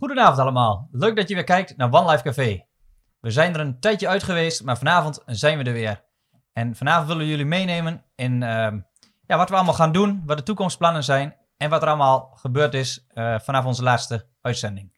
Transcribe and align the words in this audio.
Goedenavond 0.00 0.38
allemaal. 0.38 0.88
Leuk 0.90 1.16
dat 1.16 1.28
je 1.28 1.34
weer 1.34 1.44
kijkt 1.44 1.76
naar 1.76 1.92
One 1.92 2.10
Life 2.10 2.22
Café. 2.22 2.66
We 3.20 3.30
zijn 3.30 3.54
er 3.54 3.60
een 3.60 3.80
tijdje 3.80 4.08
uit 4.08 4.22
geweest, 4.22 4.64
maar 4.64 4.78
vanavond 4.78 5.22
zijn 5.26 5.58
we 5.58 5.64
er 5.64 5.72
weer. 5.72 6.04
En 6.52 6.76
vanavond 6.76 7.06
willen 7.06 7.22
we 7.22 7.28
jullie 7.28 7.44
meenemen 7.44 8.04
in 8.14 8.42
ehm, 8.42 8.80
ja, 9.26 9.36
wat 9.36 9.48
we 9.48 9.54
allemaal 9.54 9.74
gaan 9.74 9.92
doen, 9.92 10.22
wat 10.26 10.36
de 10.36 10.42
toekomstplannen 10.42 11.04
zijn 11.04 11.36
en 11.56 11.70
wat 11.70 11.82
er 11.82 11.88
allemaal 11.88 12.30
gebeurd 12.34 12.74
is 12.74 13.06
eh, 13.08 13.38
vanaf 13.38 13.64
onze 13.64 13.82
laatste 13.82 14.26
uitzending. 14.40 14.92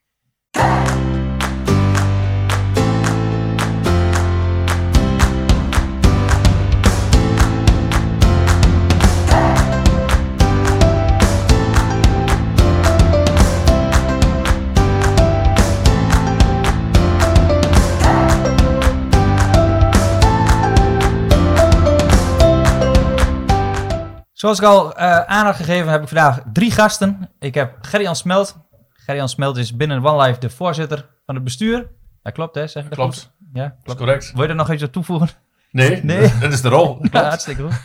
Zoals 24.43 24.59
ik 24.59 24.65
al 24.65 24.95
eh 24.97 25.21
aandacht 25.21 25.57
gegeven 25.57 25.91
heb 25.91 26.03
ik 26.03 26.09
vandaag 26.09 26.41
drie 26.53 26.71
gasten. 26.71 27.31
Ik 27.39 27.55
heb 27.55 27.75
Gerry-Jan 27.81 28.17
Smelt. 28.17 28.57
Gerry-Jan 28.93 29.29
Smelt 29.29 29.57
is 29.57 29.77
binnen 29.77 30.05
One 30.07 30.23
Life 30.27 30.41
de 30.41 30.51
voorzitter 30.51 31.09
van 31.27 31.35
het 31.35 31.45
bestuur. 31.45 31.87
Dat 32.23 32.33
klopt 32.33 32.55
hè, 32.55 32.67
zeg 32.67 32.83
ik 32.83 32.89
dat 32.89 32.99
Klopt. 32.99 33.15
goed? 33.15 33.31
Ja, 33.53 33.63
Dat 33.63 33.73
is 33.77 33.83
klopt. 33.85 33.99
correct. 33.99 34.33
Wil 34.33 34.43
je 34.43 34.49
er 34.49 34.55
nog 34.55 34.73
iets 34.73 34.83
aan 34.83 34.91
toevoegen? 34.91 35.29
Nee, 35.71 36.01
Nee. 36.05 36.33
dat 36.41 36.53
is 36.53 36.61
de 36.61 36.69
rol. 36.69 36.99
Ja, 37.13 37.23
hartstikke 37.29 37.63
goed. 37.63 37.81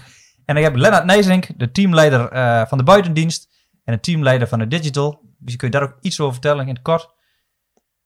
En 0.45 0.57
ik 0.57 0.63
heb 0.63 0.75
Lennart 0.75 1.05
Nijzink, 1.05 1.47
de 1.57 1.71
teamleider 1.71 2.29
eh, 2.31 2.61
van 2.67 2.77
de 2.77 2.83
buitendienst 2.83 3.47
en 3.83 3.93
de 3.93 3.99
teamleider 3.99 4.47
van 4.47 4.59
de 4.59 4.67
digital. 4.67 5.19
Misschien 5.39 5.57
kun 5.57 5.67
je 5.71 5.73
daar 5.73 5.83
ook 5.83 5.97
iets 6.01 6.19
over 6.19 6.33
vertellen 6.33 6.67
in 6.67 6.73
het 6.73 6.83
kort. 6.83 7.09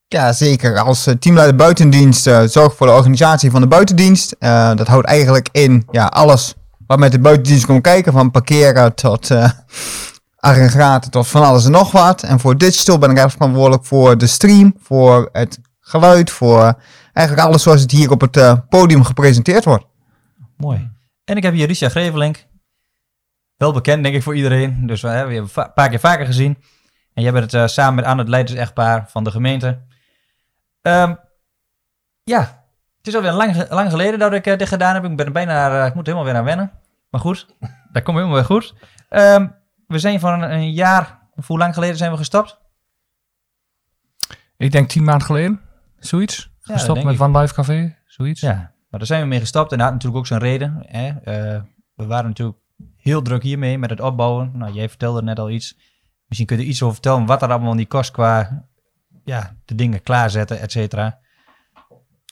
Ja, 0.08 0.34
zeker. 0.34 0.80
Als 0.80 1.08
eh, 1.08 1.13
teamleider 1.16 1.55
buitendienst 1.55 2.27
uh, 2.27 2.41
zorg 2.44 2.76
voor 2.76 2.88
de 2.88 2.94
organisatie 2.94 3.52
van 3.52 3.62
de 3.62 3.68
buitendienst. 3.68 4.35
Uh, 4.40 4.76
dat 4.76 4.88
houdt 4.88 5.07
eigenlijk 5.07 5.49
in 5.52 5.88
ja, 5.91 6.05
alles 6.05 6.55
wat 6.92 7.00
met 7.00 7.12
de 7.12 7.20
buitendienst 7.20 7.66
komt 7.66 7.82
kijken. 7.82 8.14
Van 8.14 8.32
parkeren 8.32 8.96
tot 8.96 9.30
uh, 9.30 9.50
aggregaten 10.36 11.12
tot 11.12 11.28
van 11.28 11.44
alles 11.44 11.66
en 11.66 11.72
nog 11.72 11.92
wat. 11.92 12.24
En 12.24 12.40
voor 12.40 12.58
digital 12.58 12.98
ben 12.98 13.10
ik 13.10 13.18
eigenlijk 13.18 13.38
verantwoordelijk 13.38 13.86
voor 13.86 14.18
de 14.18 14.28
stream, 14.28 14.76
voor 14.80 15.30
het 15.32 15.60
geluid, 15.80 16.32
voor 16.32 16.82
eigenlijk 17.14 17.48
alles 17.48 17.64
zoals 17.64 17.82
het 17.82 17.92
hier 17.92 18.12
op 18.12 18.22
het 18.22 18.38
uh, 18.38 18.54
podium 18.70 19.04
gepresenteerd 19.04 19.66
wordt. 19.66 19.86
Mooi. 20.58 20.92
En 21.24 21.38
ik 21.38 21.44
heb 21.44 21.54
hier 21.54 21.68
Risha 21.68 21.90
Grevelink. 21.90 22.46
Wel 23.58 23.74
bekend, 23.74 24.04
denk 24.04 24.16
ik, 24.16 24.24
voor 24.24 24.36
iedereen. 24.36 24.88
Dus 24.88 25.02
we 25.02 25.08
hebben 25.08 25.36
een 25.36 25.74
paar 25.74 25.90
keer 25.90 26.00
vaker 26.00 26.26
gezien. 26.26 26.58
En 27.14 27.24
jij 27.24 27.32
bent 27.32 27.52
het 27.52 27.72
samen 27.72 27.96
met 27.96 28.06
Anne, 28.06 28.22
het 28.22 28.30
leidersechtpaar 28.30 29.06
van 29.10 29.24
de 29.24 29.32
gemeente. 29.32 29.82
Um, 30.82 31.20
ja, 32.24 32.66
het 32.98 33.08
is 33.08 33.16
alweer 33.16 33.32
lang, 33.32 33.70
lang 33.70 33.90
geleden 33.90 34.20
dat 34.20 34.34
ik 34.34 34.44
dit 34.44 34.68
gedaan 34.68 34.94
heb. 34.94 35.06
Ik 35.06 35.16
ben 35.16 35.26
er 35.26 35.32
bijna, 35.32 35.86
ik 35.86 35.94
moet 35.94 36.06
helemaal 36.06 36.26
weer 36.26 36.36
aan 36.36 36.44
wennen. 36.44 36.80
Maar 37.12 37.21
goed, 37.21 37.48
dat 37.91 38.04
komt 38.04 38.17
helemaal 38.17 38.35
weer 38.35 38.45
goed. 38.45 38.73
Um, 39.09 39.55
we 39.87 39.99
zijn 39.99 40.20
van 40.20 40.41
een, 40.41 40.51
een, 40.51 40.71
jaar, 40.71 41.20
of 41.35 41.48
hoe 41.48 41.57
lang 41.57 41.73
geleden 41.73 41.98
zijn 41.98 42.12
we 42.12 42.17
gestopt? 42.17 42.59
Ik 44.57 44.71
denk 44.71 44.90
tien 44.90 45.04
maanden 45.04 45.26
geleden, 45.26 45.62
zoiets. 45.99 46.51
Ja, 46.59 46.73
gestopt 46.73 47.04
met 47.04 47.13
ik. 47.13 47.21
One 47.21 47.39
Life 47.39 47.54
Café, 47.54 47.98
zoiets. 48.05 48.41
Ja, 48.41 48.55
maar 48.89 48.99
daar 48.99 49.05
zijn 49.05 49.21
we 49.21 49.27
mee 49.27 49.39
gestopt 49.39 49.71
en 49.71 49.77
dat 49.77 49.85
had 49.85 49.95
natuurlijk 49.95 50.21
ook 50.21 50.27
zijn 50.27 50.39
reden. 50.39 50.84
Hè? 50.85 51.07
Uh, 51.07 51.62
we 51.95 52.05
waren 52.05 52.26
natuurlijk 52.26 52.57
heel 52.98 53.21
druk 53.21 53.43
hiermee 53.43 53.77
met 53.77 53.89
het 53.89 53.99
opbouwen. 53.99 54.51
Nou, 54.54 54.73
jij 54.73 54.89
vertelde 54.89 55.23
net 55.23 55.39
al 55.39 55.49
iets. 55.49 55.77
Misschien 56.26 56.48
kun 56.48 56.57
je 56.57 56.63
er 56.63 56.70
iets 56.70 56.82
over 56.82 56.93
vertellen 56.93 57.26
wat 57.26 57.41
er 57.41 57.51
allemaal 57.51 57.73
niet 57.73 57.87
kost 57.87 58.12
qua 58.12 58.65
ja, 59.23 59.55
de 59.65 59.76
dingen 59.76 60.04
klaarzetten, 60.04 60.59
et 60.59 60.71
cetera. 60.71 61.20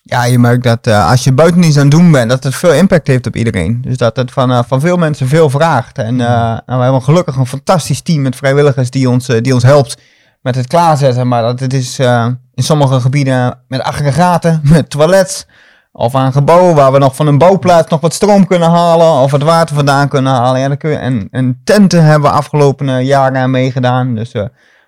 Ja, 0.01 0.23
je 0.23 0.39
merkt 0.39 0.63
dat 0.63 0.87
uh, 0.87 1.09
als 1.09 1.23
je 1.23 1.31
buitendienst 1.31 1.77
aan 1.77 1.83
het 1.83 1.91
doen 1.91 2.11
bent, 2.11 2.29
dat 2.29 2.43
het 2.43 2.55
veel 2.55 2.73
impact 2.73 3.07
heeft 3.07 3.27
op 3.27 3.35
iedereen. 3.35 3.81
Dus 3.81 3.97
dat 3.97 4.15
het 4.15 4.31
van, 4.31 4.51
uh, 4.51 4.59
van 4.67 4.79
veel 4.79 4.97
mensen 4.97 5.27
veel 5.27 5.49
vraagt. 5.49 5.97
En 5.97 6.13
uh, 6.13 6.27
nou, 6.27 6.61
we 6.65 6.83
hebben 6.83 7.01
gelukkig 7.01 7.35
een 7.35 7.47
fantastisch 7.47 8.01
team 8.01 8.21
met 8.21 8.35
vrijwilligers 8.35 8.89
die 8.89 9.09
ons, 9.09 9.25
die 9.25 9.53
ons 9.53 9.63
helpt 9.63 9.97
met 10.41 10.55
het 10.55 10.67
klaarzetten. 10.67 11.27
Maar 11.27 11.41
dat 11.41 11.59
het 11.59 11.73
is 11.73 11.99
in 12.53 12.63
sommige 12.63 12.99
gebieden 12.99 13.59
met 13.67 13.81
aggregaten, 13.81 14.61
met 14.73 14.89
toilets. 14.89 15.47
Of 15.91 16.15
aan 16.15 16.31
gebouwen 16.31 16.75
waar 16.75 16.91
we 16.91 16.97
nog 16.97 17.15
van 17.15 17.27
een 17.27 17.37
bouwplaats 17.37 17.89
nog 17.89 17.99
wat 17.99 18.13
stroom 18.13 18.47
kunnen 18.47 18.69
halen. 18.69 19.11
Of 19.11 19.31
het 19.31 19.43
water 19.43 19.75
vandaan 19.75 20.07
kunnen 20.07 20.33
halen. 20.33 20.61
Ja, 20.61 20.67
dan 20.67 20.77
kun 20.77 20.89
je, 20.89 20.97
en, 20.97 21.27
en 21.31 21.61
tenten 21.63 22.03
hebben 22.03 22.29
we 22.29 22.35
afgelopen 22.35 23.05
jaren 23.05 23.37
aan 23.37 23.51
meegedaan. 23.51 24.15
Dus 24.15 24.31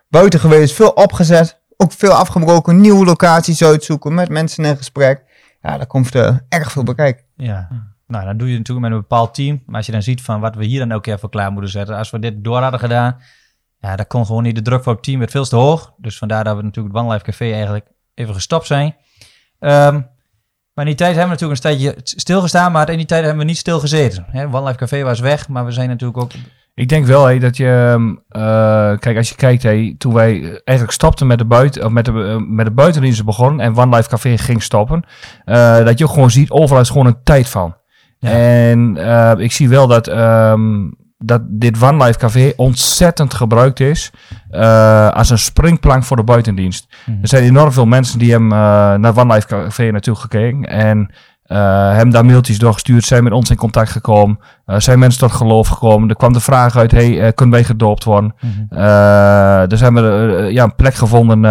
buiten 0.09 0.39
geweest, 0.39 0.75
veel 0.75 0.89
opgezet 0.89 1.60
ook 1.81 1.91
veel 1.91 2.11
afgebroken, 2.11 2.81
nieuwe 2.81 3.05
locaties 3.05 3.63
uitzoeken, 3.63 4.13
met 4.13 4.29
mensen 4.29 4.65
in 4.65 4.77
gesprek. 4.77 5.23
Ja, 5.61 5.77
daar 5.77 5.87
komt 5.87 6.15
uh, 6.15 6.37
erg 6.49 6.71
veel 6.71 6.83
bekijk. 6.83 7.25
Ja, 7.35 7.67
nou 8.07 8.25
dan 8.25 8.37
doe 8.37 8.51
je 8.51 8.57
natuurlijk 8.57 8.87
met 8.87 8.95
een 8.95 9.01
bepaald 9.01 9.33
team. 9.33 9.63
Maar 9.65 9.75
als 9.75 9.85
je 9.85 9.91
dan 9.91 10.01
ziet 10.01 10.21
van 10.21 10.39
wat 10.39 10.55
we 10.55 10.65
hier 10.65 10.87
dan 10.87 11.01
keer 11.01 11.19
voor 11.19 11.29
klaar 11.29 11.51
moeten 11.51 11.71
zetten. 11.71 11.95
Als 11.95 12.09
we 12.09 12.19
dit 12.19 12.43
door 12.43 12.61
hadden 12.61 12.79
gedaan, 12.79 13.17
ja, 13.79 13.95
dan 13.95 14.07
kon 14.07 14.25
gewoon 14.25 14.43
niet. 14.43 14.55
De 14.55 14.61
druk 14.61 14.83
voor 14.83 14.93
het 14.93 15.03
team 15.03 15.19
werd 15.19 15.31
veel 15.31 15.45
te 15.45 15.55
hoog. 15.55 15.93
Dus 15.97 16.17
vandaar 16.17 16.43
dat 16.43 16.55
we 16.55 16.63
natuurlijk 16.63 16.95
het 16.95 17.03
One 17.03 17.13
Life 17.13 17.25
Café 17.25 17.51
eigenlijk 17.51 17.87
even 18.13 18.33
gestopt 18.33 18.67
zijn. 18.67 18.95
Um, 19.59 20.09
maar 20.73 20.85
in 20.85 20.95
die 20.95 20.95
tijd 20.95 21.15
hebben 21.15 21.37
we 21.37 21.43
natuurlijk 21.43 21.63
een 21.63 21.93
tijdje 21.93 22.01
stilgestaan, 22.03 22.71
maar 22.71 22.89
in 22.89 22.97
die 22.97 23.05
tijd 23.05 23.23
hebben 23.23 23.41
we 23.41 23.47
niet 23.47 23.57
stilgezeten. 23.57 24.25
Hè? 24.27 24.45
One 24.45 24.63
Life 24.63 24.77
Café 24.77 25.03
was 25.03 25.19
weg, 25.19 25.47
maar 25.47 25.65
we 25.65 25.71
zijn 25.71 25.89
natuurlijk 25.89 26.19
ook 26.19 26.31
ik 26.73 26.89
denk 26.89 27.05
wel 27.05 27.25
hey, 27.25 27.39
dat 27.39 27.57
je, 27.57 27.97
uh, 28.31 28.41
kijk, 28.99 29.17
als 29.17 29.29
je 29.29 29.35
kijkt, 29.35 29.99
toen 29.99 30.13
wij 30.13 30.41
eigenlijk 30.63 30.91
stopten 30.91 31.27
met 31.27 31.37
de, 31.37 31.45
buiten, 31.45 31.85
of 31.85 31.91
met 31.91 32.05
de, 32.05 32.11
uh, 32.11 32.35
met 32.47 32.65
de 32.65 32.71
buitendiensten 32.71 33.25
begonnen 33.25 33.65
en 33.65 33.77
One 33.77 33.95
Life 33.95 34.09
Café 34.09 34.37
ging 34.37 34.63
stoppen, 34.63 35.03
uh, 35.45 35.85
dat 35.85 35.97
je 35.97 36.05
ook 36.05 36.11
gewoon 36.11 36.31
ziet, 36.31 36.49
overal 36.49 36.81
is 36.81 36.89
gewoon 36.89 37.05
een 37.05 37.23
tijd 37.23 37.49
van. 37.49 37.75
Ja. 38.19 38.29
En 38.29 38.97
ik 39.39 39.51
zie 39.51 39.69
wel 39.69 39.87
dat, 39.87 40.07
um, 40.07 40.95
dat 41.17 41.41
dit 41.45 41.83
One 41.83 42.05
Life 42.05 42.19
Café 42.19 42.53
ontzettend 42.55 43.33
gebruikt 43.33 43.79
is 43.79 44.11
als 45.13 45.29
een 45.29 45.39
springplank 45.39 46.03
voor 46.03 46.17
de 46.17 46.23
buitendienst. 46.23 46.87
Mm 46.89 47.13
-hmm. 47.13 47.21
Er 47.21 47.27
zijn 47.27 47.43
enorm 47.43 47.71
veel 47.71 47.85
mensen 47.85 48.19
die 48.19 48.31
hem 48.31 48.47
naar 48.47 49.17
One 49.17 49.33
Life 49.33 49.47
Café 49.47 49.91
naartoe 49.91 50.15
gekeken 50.15 50.63
en 50.65 51.11
hem 51.57 52.11
daar 52.11 52.25
mailtjes 52.25 52.59
doorgestuurd, 52.59 53.03
zijn 53.03 53.23
met 53.23 53.33
ons 53.33 53.49
in 53.49 53.55
contact 53.55 53.89
gekomen, 53.89 54.39
uh, 54.65 54.75
zijn 54.79 54.99
mensen 54.99 55.19
tot 55.19 55.31
geloof 55.31 55.67
gekomen. 55.67 56.09
Er 56.09 56.15
kwam 56.15 56.33
de 56.33 56.39
vraag 56.39 56.77
uit, 56.77 56.91
hey, 56.91 57.09
uh, 57.09 57.27
kunnen 57.35 57.55
wij 57.55 57.63
gedoopt 57.63 58.03
worden? 58.03 58.33
Mm 58.39 58.49
-hmm. 58.69 58.77
er 58.77 59.77
zijn 59.77 59.93
we 59.93 60.49
ja, 60.51 60.63
een 60.63 60.75
plek 60.75 60.93
gevonden 60.93 61.41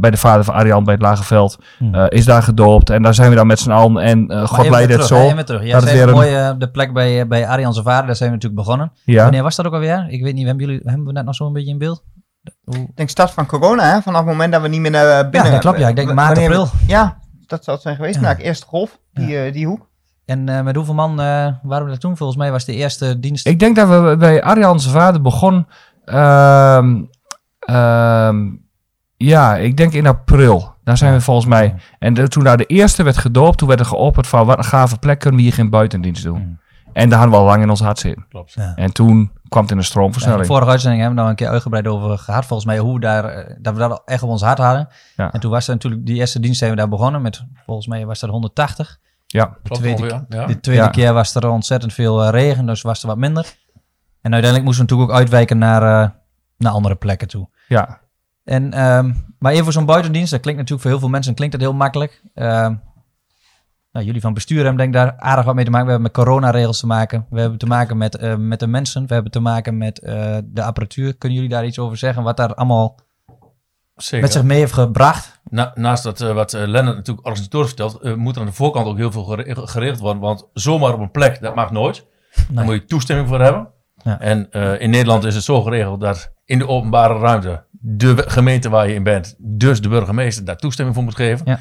bij 0.00 0.10
de 0.10 0.16
vader 0.16 0.44
van 0.44 0.54
Arjan 0.54 0.84
bij 0.84 0.94
het 0.94 1.02
Lageveld. 1.02 1.58
Mm 1.78 1.94
-hmm. 1.94 2.06
is 2.08 2.24
daar 2.24 2.42
gedoopt 2.42 2.90
en 2.90 3.02
daar 3.02 3.14
zijn 3.14 3.30
we 3.30 3.36
dan 3.36 3.46
met 3.46 3.58
z'n 3.58 3.70
allen 3.70 4.02
en 4.02 4.46
God 4.48 4.68
leidde 4.68 4.94
het 4.94 5.06
zo. 5.06 5.22
Ja, 5.22 5.42
terug. 5.42 5.64
Ja, 5.64 5.80
dat 5.80 5.92
weer 5.92 6.08
een... 6.08 6.14
mooi, 6.14 6.54
de 6.58 6.70
plek 6.70 6.92
bij, 6.92 7.26
bij 7.26 7.46
Arjan 7.46 7.72
zijn 7.72 7.84
vader, 7.84 8.06
daar 8.06 8.16
zijn 8.16 8.28
we 8.28 8.34
natuurlijk 8.34 8.64
begonnen. 8.64 8.92
Ja. 9.04 9.22
Wanneer 9.22 9.42
was 9.42 9.56
dat 9.56 9.66
ook 9.66 9.72
alweer? 9.72 10.06
Ik 10.08 10.22
weet 10.22 10.34
niet, 10.34 10.46
hebben, 10.46 10.66
jullie, 10.66 10.80
hebben 10.84 11.06
we 11.06 11.12
dat 11.12 11.24
nog 11.24 11.34
zo 11.34 11.46
een 11.46 11.52
beetje 11.52 11.70
in 11.70 11.78
beeld? 11.78 12.02
Hoe... 12.64 12.76
Ik 12.76 12.96
denk 12.96 13.08
start 13.08 13.30
van 13.30 13.46
corona, 13.46 13.94
hè? 13.94 14.00
vanaf 14.00 14.20
het 14.20 14.30
moment 14.30 14.52
dat 14.52 14.62
we 14.62 14.68
niet 14.68 14.80
meer 14.80 14.90
naar 14.90 15.30
binnen... 15.30 15.44
Ja, 15.44 15.50
dat 15.50 15.60
klopt, 15.60 15.78
ja. 15.78 15.88
Ik 15.88 15.96
denk 15.96 16.12
maart, 16.14 16.38
april. 16.38 16.68
Ja, 16.86 17.16
dat 17.46 17.64
zou 17.64 17.76
het 17.76 17.84
zijn 17.84 17.96
geweest. 17.96 18.14
Ja. 18.14 18.20
Nou, 18.20 18.36
eerste 18.36 18.66
golf, 18.66 18.98
die, 19.12 19.26
ja. 19.26 19.46
uh, 19.46 19.52
die 19.52 19.66
hoek. 19.66 19.90
En 20.24 20.48
uh, 20.48 20.62
met 20.62 20.76
hoeveel 20.76 20.94
man 20.94 21.10
uh, 21.10 21.16
waren 21.62 21.84
we 21.84 21.88
daar 21.88 21.98
toen? 21.98 22.16
Volgens 22.16 22.38
mij 22.38 22.50
was 22.50 22.64
de 22.64 22.74
eerste 22.74 23.20
dienst... 23.20 23.46
Ik 23.46 23.58
denk 23.58 23.76
dat 23.76 23.88
we 23.88 24.16
bij 24.18 24.42
Arjan's 24.42 24.88
vader 24.88 25.20
begon... 25.20 25.66
Uh, 26.04 26.84
ja, 29.16 29.56
ik 29.56 29.76
denk 29.76 29.92
in 29.92 30.06
april. 30.06 30.74
Daar 30.84 30.96
zijn 30.96 31.12
we 31.12 31.20
volgens 31.20 31.46
mij... 31.46 31.74
En 31.98 32.14
de, 32.14 32.28
toen 32.28 32.44
daar 32.44 32.56
de 32.56 32.66
eerste 32.66 33.02
werd 33.02 33.16
gedoopt, 33.16 33.58
toen 33.58 33.68
werd 33.68 33.80
er 33.80 33.86
geopperd 33.86 34.26
van... 34.26 34.46
wat 34.46 34.58
een 34.58 34.64
gave 34.64 34.98
plek 34.98 35.18
kunnen 35.18 35.38
we 35.38 35.44
hier 35.46 35.54
geen 35.54 35.70
buitendienst 35.70 36.22
doen. 36.22 36.60
En 36.92 37.08
daar 37.08 37.18
hadden 37.18 37.38
we 37.38 37.44
al 37.44 37.50
lang 37.50 37.62
in 37.62 37.70
ons 37.70 37.80
hart 37.80 37.98
zitten. 37.98 38.26
Klopt. 38.28 38.52
Ja. 38.52 38.72
En 38.74 38.92
toen 38.92 39.32
kwam 39.48 39.62
het 39.62 39.72
in 39.72 39.78
een 39.78 39.84
stroomversnelling. 39.84 40.42
Ja, 40.42 40.48
de 40.48 40.54
vorige 40.54 40.70
uitzending 40.70 41.02
hebben 41.02 41.18
we 41.18 41.24
nog 41.24 41.38
een 41.38 41.44
keer 41.44 41.52
uitgebreid 41.52 41.86
over 41.86 42.18
gehad. 42.18 42.46
Volgens 42.46 42.68
mij 42.68 42.78
hoe 42.78 43.00
daar, 43.00 43.56
dat 43.60 43.74
we 43.74 43.78
dat 43.78 44.02
echt 44.04 44.22
op 44.22 44.28
ons 44.28 44.42
hart 44.42 44.58
hadden. 44.58 44.88
Ja. 45.16 45.32
En 45.32 45.40
toen 45.40 45.50
was 45.50 45.68
er 45.68 45.72
natuurlijk, 45.72 46.06
die 46.06 46.16
eerste 46.16 46.40
dienst 46.40 46.58
zijn 46.58 46.70
we 46.70 46.76
daar 46.76 46.88
begonnen 46.88 47.22
met, 47.22 47.44
volgens 47.66 47.86
mij 47.86 48.06
was 48.06 48.20
dat 48.20 48.30
180. 48.30 48.98
Ja. 49.26 49.56
De 49.62 49.70
tweede. 49.70 50.24
Ja. 50.28 50.46
De 50.46 50.60
tweede 50.60 50.82
ja. 50.82 50.88
keer 50.88 51.12
was 51.12 51.34
er 51.34 51.48
ontzettend 51.48 51.92
veel 51.92 52.24
uh, 52.24 52.30
regen, 52.30 52.66
dus 52.66 52.82
was 52.82 53.02
er 53.02 53.08
wat 53.08 53.16
minder. 53.16 53.54
En 54.20 54.32
uiteindelijk 54.32 54.64
moesten 54.64 54.84
we 54.84 54.90
natuurlijk 54.90 55.10
ook 55.10 55.16
uitwijken 55.16 55.58
naar, 55.58 55.82
uh, 55.82 56.10
naar 56.56 56.72
andere 56.72 56.94
plekken 56.94 57.28
toe. 57.28 57.48
Ja. 57.68 58.00
En, 58.44 58.82
um, 58.84 59.34
maar 59.38 59.52
even 59.52 59.64
voor 59.64 59.72
zo'n 59.72 59.86
buitendienst, 59.86 60.30
dat 60.30 60.40
klinkt 60.40 60.60
natuurlijk 60.60 60.82
voor 60.82 60.90
heel 60.90 61.00
veel 61.00 61.14
mensen 61.14 61.34
klinkt 61.34 61.54
dat 61.54 61.64
heel 61.64 61.74
makkelijk. 61.74 62.22
Uh, 62.34 62.68
nou, 63.92 64.04
jullie 64.06 64.20
van 64.20 64.34
bestuur 64.34 64.58
hebben 64.58 64.76
denk 64.76 64.88
ik 64.88 65.00
daar 65.00 65.14
aardig 65.16 65.44
wat 65.44 65.54
mee 65.54 65.64
te 65.64 65.70
maken. 65.70 65.86
We 65.86 65.92
hebben 65.92 66.12
met 66.12 66.24
coronaregels 66.24 66.80
te 66.80 66.86
maken. 66.86 67.26
We 67.30 67.40
hebben 67.40 67.58
te 67.58 67.66
maken 67.66 67.96
met, 67.96 68.22
uh, 68.22 68.36
met 68.36 68.60
de 68.60 68.66
mensen. 68.66 69.06
We 69.06 69.14
hebben 69.14 69.32
te 69.32 69.40
maken 69.40 69.78
met 69.78 70.02
uh, 70.02 70.36
de 70.44 70.62
apparatuur. 70.62 71.16
Kunnen 71.16 71.38
jullie 71.38 71.52
daar 71.52 71.66
iets 71.66 71.78
over 71.78 71.96
zeggen? 71.96 72.22
Wat 72.22 72.36
daar 72.36 72.54
allemaal 72.54 72.98
Zeker. 73.96 74.20
met 74.20 74.32
zich 74.32 74.42
mee 74.42 74.58
heeft 74.58 74.72
gebracht? 74.72 75.40
Na, 75.50 75.72
naast 75.74 76.02
dat, 76.02 76.20
uh, 76.20 76.32
wat 76.32 76.52
Lennart 76.52 76.96
natuurlijk 76.96 77.26
organisator 77.26 77.66
vertelt, 77.66 78.16
moet 78.16 78.34
er 78.34 78.40
aan 78.40 78.46
de 78.46 78.52
voorkant 78.52 78.86
ook 78.86 78.96
heel 78.96 79.12
veel 79.12 79.24
geregeld 79.46 80.00
worden. 80.00 80.22
Want 80.22 80.48
zomaar 80.52 80.92
op 80.92 81.00
een 81.00 81.10
plek, 81.10 81.40
dat 81.40 81.54
mag 81.54 81.70
nooit. 81.70 82.06
Nee. 82.34 82.46
Daar 82.56 82.64
moet 82.64 82.74
je 82.74 82.84
toestemming 82.84 83.28
voor 83.28 83.40
hebben. 83.40 83.68
Ja. 84.02 84.20
En 84.20 84.50
in 84.78 84.90
Nederland 84.90 85.24
is 85.24 85.34
het 85.34 85.44
zo 85.44 85.62
geregeld 85.62 86.00
dat 86.00 86.32
in 86.44 86.58
de 86.58 86.68
openbare 86.68 87.18
ruimte 87.18 87.64
de 87.70 88.24
gemeente 88.26 88.68
waar 88.68 88.88
je 88.88 88.94
in 88.94 89.02
bent, 89.02 89.34
dus 89.38 89.80
de 89.80 89.88
burgemeester, 89.88 90.44
daar 90.44 90.56
toestemming 90.56 90.96
voor 90.96 91.04
moet 91.04 91.16
geven. 91.16 91.46
Ja. 91.46 91.60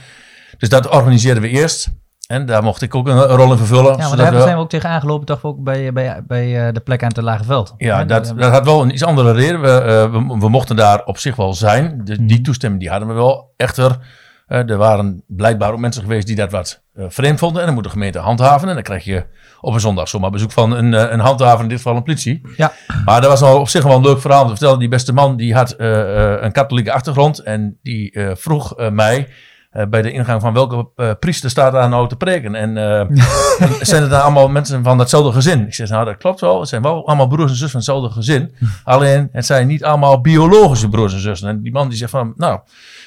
Dus 0.57 0.69
dat 0.69 0.89
organiseerden 0.89 1.43
we 1.43 1.49
eerst. 1.49 1.99
En 2.31 2.45
daar 2.45 2.63
mocht 2.63 2.81
ik 2.81 2.95
ook 2.95 3.07
een, 3.07 3.19
rol 3.21 3.51
in 3.51 3.57
vervullen. 3.57 3.97
Ja, 3.97 4.07
maar 4.07 4.17
daar 4.17 4.33
we- 4.33 4.41
zijn 4.41 4.55
we 4.55 4.61
ook 4.61 4.69
tegen 4.69 4.89
aangelopen, 4.89 5.25
toch 5.25 5.43
ook 5.43 5.63
bij, 5.63 5.93
bij, 5.93 6.21
bij 6.27 6.67
eh, 6.67 6.73
de 6.73 6.79
plek 6.79 7.01
aan 7.03 7.07
het 7.13 7.21
Lage 7.23 7.43
Veld. 7.43 7.73
Ja, 7.77 8.05
dat, 8.05 8.33
dat 8.37 8.51
had 8.51 8.65
wel 8.65 8.81
een 8.81 8.91
iets 8.93 9.03
andere 9.03 9.31
reden. 9.31 9.61
We, 9.61 9.67
eh, 9.69 10.11
we, 10.11 10.37
we 10.39 10.49
mochten 10.49 10.75
daar 10.75 11.03
op 11.05 11.17
zich 11.17 11.35
wel 11.35 11.53
zijn. 11.53 12.01
De, 12.03 12.25
die 12.25 12.35
Mhm. 12.35 12.43
toestemming 12.43 12.81
die 12.81 12.89
hadden 12.91 13.07
we 13.07 13.13
wel. 13.13 13.53
Echter, 13.57 13.97
eh, 14.47 14.69
er 14.69 14.77
waren 14.77 15.23
blijkbaar 15.27 15.71
ook 15.71 15.79
mensen 15.79 16.01
geweest 16.01 16.27
die 16.27 16.35
dat 16.35 16.51
wat 16.51 16.81
vreemd 16.95 17.39
vonden. 17.39 17.59
En 17.59 17.65
dan 17.65 17.75
moet 17.75 17.83
de 17.83 17.89
gemeente 17.89 18.19
handhaven. 18.19 18.67
En 18.67 18.73
dan 18.73 18.83
krijg 18.83 19.03
je 19.03 19.25
op 19.61 19.73
een 19.73 19.79
zondag 19.79 20.07
zomaar 20.07 20.31
bezoek 20.31 20.51
van 20.51 20.71
een, 20.71 20.93
eh, 20.93 21.11
een 21.11 21.19
handhaver, 21.19 21.61
in 21.63 21.67
dit 21.69 21.77
geval 21.77 21.95
een 21.95 22.03
politie. 22.03 22.41
Ja. 22.57 22.71
Maar 23.05 23.21
dat 23.21 23.29
was 23.29 23.41
al 23.41 23.59
op 23.59 23.69
zich 23.69 23.83
wel 23.83 23.95
een 23.95 24.01
leuk 24.01 24.21
verhaal 24.21 24.43
te 24.43 24.49
vertellen. 24.49 24.79
Die 24.79 24.87
beste 24.89 25.13
man 25.13 25.37
die 25.37 25.53
had 25.55 25.75
een 25.77 26.51
katholieke 26.51 26.91
achtergrond. 26.93 27.39
En 27.39 27.77
die 27.83 28.19
vroeg 28.33 28.73
mij 28.91 29.27
eh, 29.71 29.85
bij 29.85 30.01
de 30.01 30.11
ingang 30.11 30.41
van 30.41 30.53
welke 30.53 30.89
eh, 30.95 31.11
priester 31.19 31.49
staat 31.49 31.71
daar 31.71 31.89
nou 31.89 32.07
te 32.07 32.15
preken. 32.15 32.55
En 32.55 32.77
eh, 32.77 33.05
zijn 33.81 34.01
het 34.01 34.11
dan 34.11 34.21
allemaal 34.21 34.49
mensen 34.49 34.83
van 34.83 34.99
hetzelfde 34.99 35.31
gezin? 35.31 35.67
Ik 35.67 35.73
zeg, 35.73 35.89
nou 35.89 36.05
dat 36.05 36.17
klopt 36.17 36.39
wel. 36.39 36.59
Het 36.59 36.69
zijn 36.69 36.81
wel 36.81 37.07
allemaal 37.07 37.27
broers 37.27 37.51
en 37.51 37.57
zussen 37.57 37.69
van 37.69 37.79
hetzelfde 37.79 38.09
gezin. 38.09 38.55
Alleen, 38.83 39.29
het 39.31 39.45
zijn 39.45 39.67
niet 39.67 39.83
allemaal 39.83 40.21
biologische 40.21 40.89
broers 40.89 41.13
en 41.13 41.19
zussen. 41.19 41.49
En 41.49 41.61
die 41.61 41.71
man 41.71 41.89
die 41.89 41.97
zegt 41.97 42.11
van, 42.11 42.33
nou, 42.35 42.59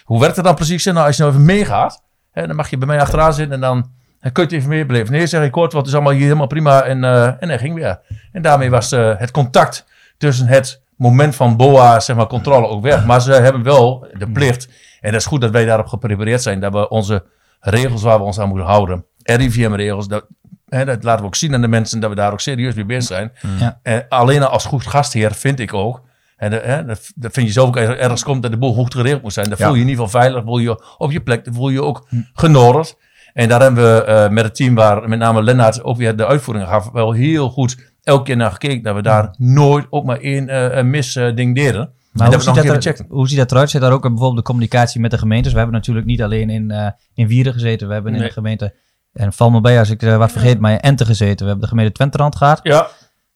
hoe 0.05 0.21
werkt 0.21 0.37
het 0.37 0.45
dan 0.45 0.55
precies? 0.55 0.75
Ik 0.75 0.81
zeg, 0.81 0.95
Nou, 0.95 1.07
als 1.07 1.17
je 1.17 1.23
nou 1.23 1.35
even 1.35 1.47
meegaat, 1.47 2.03
hè, 2.33 2.47
dan 2.47 2.57
mag 2.57 2.71
je 2.71 2.79
bij 2.79 2.87
mij 2.87 3.01
achteraan 3.01 3.35
zitten 3.35 3.55
en 3.55 3.61
dan, 3.61 3.91
kun 4.21 4.33
je 4.33 4.41
het 4.41 4.53
even 4.53 4.69
meebeleven. 4.69 5.13
Nee, 5.13 5.27
zeg 5.27 5.45
ik 5.45 5.53
kort, 5.53 5.73
het 5.73 5.87
is 5.87 5.95
allemaal 5.95 6.13
hier 6.13 6.23
helemaal 6.23 6.47
prima. 6.47 6.83
En, 6.83 7.05
eh, 7.05 7.25
en 7.27 7.49
hij 7.49 7.59
ging 7.59 7.75
weer. 7.75 8.01
En 8.33 8.43
daarmee 8.43 8.71
was 8.71 8.91
het 8.91 9.31
contact 9.31 9.85
tussen 10.19 10.47
het 10.47 10.83
moment 10.97 11.35
van 11.37 11.57
BOA, 11.57 12.01
zeg 12.01 12.17
maar, 12.17 12.27
controle 12.27 12.67
ook 12.67 12.83
weg. 12.83 13.05
Maar 13.05 13.21
ze 13.21 13.33
hebben 13.33 13.63
wel 13.63 14.07
de 14.19 14.31
plicht, 14.31 14.69
en 15.05 15.11
dat 15.13 15.21
is 15.21 15.27
goed 15.27 15.41
dat 15.41 15.51
wij 15.51 15.65
daarop 15.65 15.87
geprepareerd 15.87 16.43
zijn, 16.43 16.61
dat 16.61 16.73
we 16.73 16.89
onze 16.89 17.25
regels 17.61 18.03
waar 18.03 18.19
we 18.19 18.25
ons 18.25 18.39
aan 18.39 18.49
moeten 18.49 18.67
houden, 18.67 19.05
RIVM-regels, 19.23 20.09
dat, 20.09 20.27
hè, 20.69 20.85
dat 20.85 21.03
laten 21.03 21.21
we 21.21 21.27
ook 21.27 21.35
zien 21.35 21.55
aan 21.55 21.61
de 21.61 21.69
mensen, 21.69 22.01
dat 22.01 22.11
we 22.11 22.17
daar 22.17 22.33
ook 22.33 22.41
serieus 22.41 22.75
mee 22.75 22.85
bezig 22.85 23.05
zijn. 23.17 23.33
Ja. 23.59 23.81
En 23.83 24.07
alleen 24.09 24.43
als 24.43 24.65
goed 24.65 24.87
gastheer 24.87 25.33
vind 25.33 25.61
ik 25.61 25.75
ook, 25.75 26.03
en 26.37 26.53
hè, 26.53 26.85
dat, 26.85 27.33
vind 27.33 27.47
je 27.47 27.53
zelf 27.53 27.69
ook 27.69 27.77
er 27.77 27.99
ergens 27.99 28.23
komt 28.23 28.43
dat 28.43 28.51
de 28.51 28.59
boel 28.59 28.75
goed 28.75 28.95
geregeld 28.95 29.23
moet 29.23 29.33
zijn. 29.33 29.49
Dan 29.49 29.59
Ja. 29.59 29.65
voel 29.65 29.75
je 29.75 29.81
je 29.81 29.85
in 29.85 29.91
ieder 29.91 30.05
geval 30.05 30.21
veilig, 30.21 30.45
voel 30.45 30.59
je 30.59 30.97
op 30.99 31.11
je 31.13 31.21
plek, 31.21 31.45
dan 31.45 31.55
voel 31.55 31.69
je 31.69 31.75
je 31.75 31.83
ook 31.83 32.09
genodigd. 32.35 32.97
En 33.33 33.49
daar 33.49 33.61
hebben 33.61 33.85
we 33.85 34.05
eh, 34.05 34.29
met 34.29 34.45
het 34.45 34.55
team 34.55 34.75
waar 34.75 35.09
met 35.09 35.19
name 35.19 35.43
Lennart 35.43 35.83
ook 35.83 35.97
weer 35.97 36.17
de 36.17 36.27
uitvoering 36.27 36.67
gaf, 36.67 36.91
wel 36.91 37.13
heel 37.13 37.49
goed 37.51 37.93
elke 38.03 38.25
keer 38.25 38.37
naar 38.37 38.51
gekeken. 38.51 38.83
Dat 38.83 38.95
we 38.95 39.03
daar 39.03 39.35
nooit 39.39 39.87
ook 39.91 40.05
maar 40.05 40.19
één 40.19 40.49
eh, 40.49 41.27
eh, 41.29 41.37
ding 41.37 41.55
deden. 41.55 41.93
Maar 42.15 42.27
en 42.27 42.35
hoe 42.35 42.45
dat 42.45 42.57
ziet, 42.57 42.85
dat 42.85 42.99
er, 42.99 43.07
hoe 43.09 43.29
ziet 43.29 43.39
dat 43.39 43.51
eruit? 43.53 43.71
Zit 43.71 43.81
daar 43.81 43.93
ook 43.93 44.03
bijvoorbeeld 44.03 44.37
de 44.37 44.43
communicatie 44.43 45.01
met 45.01 45.11
de 45.11 45.19
gemeentes? 45.19 45.51
We 45.53 45.59
hebben 45.59 45.77
natuurlijk 45.77 46.07
niet 46.07 46.23
alleen 46.23 46.51
in, 46.51 46.71
eh 46.71 46.89
in 47.15 47.27
Wieren 47.27 47.53
gezeten. 47.53 47.89
We 47.89 47.95
hebben 47.95 48.15
in 48.15 48.23
de 48.23 48.31
gemeente, 48.31 48.75
en 49.13 49.33
val 49.33 49.51
me 49.51 49.61
bij 49.61 49.79
als 49.79 49.91
ik 49.91 50.03
eh, 50.03 50.17
wat 50.17 50.33
vergeet, 50.33 50.61
maar 50.61 50.73
in 50.73 50.81
Ente 50.81 51.05
gezeten. 51.05 51.37
We 51.39 51.45
hebben 51.45 51.61
de 51.61 51.69
gemeente 51.69 51.93
Twenterand 51.93 52.37
gehad. 52.37 52.61
Ja, 52.63 52.87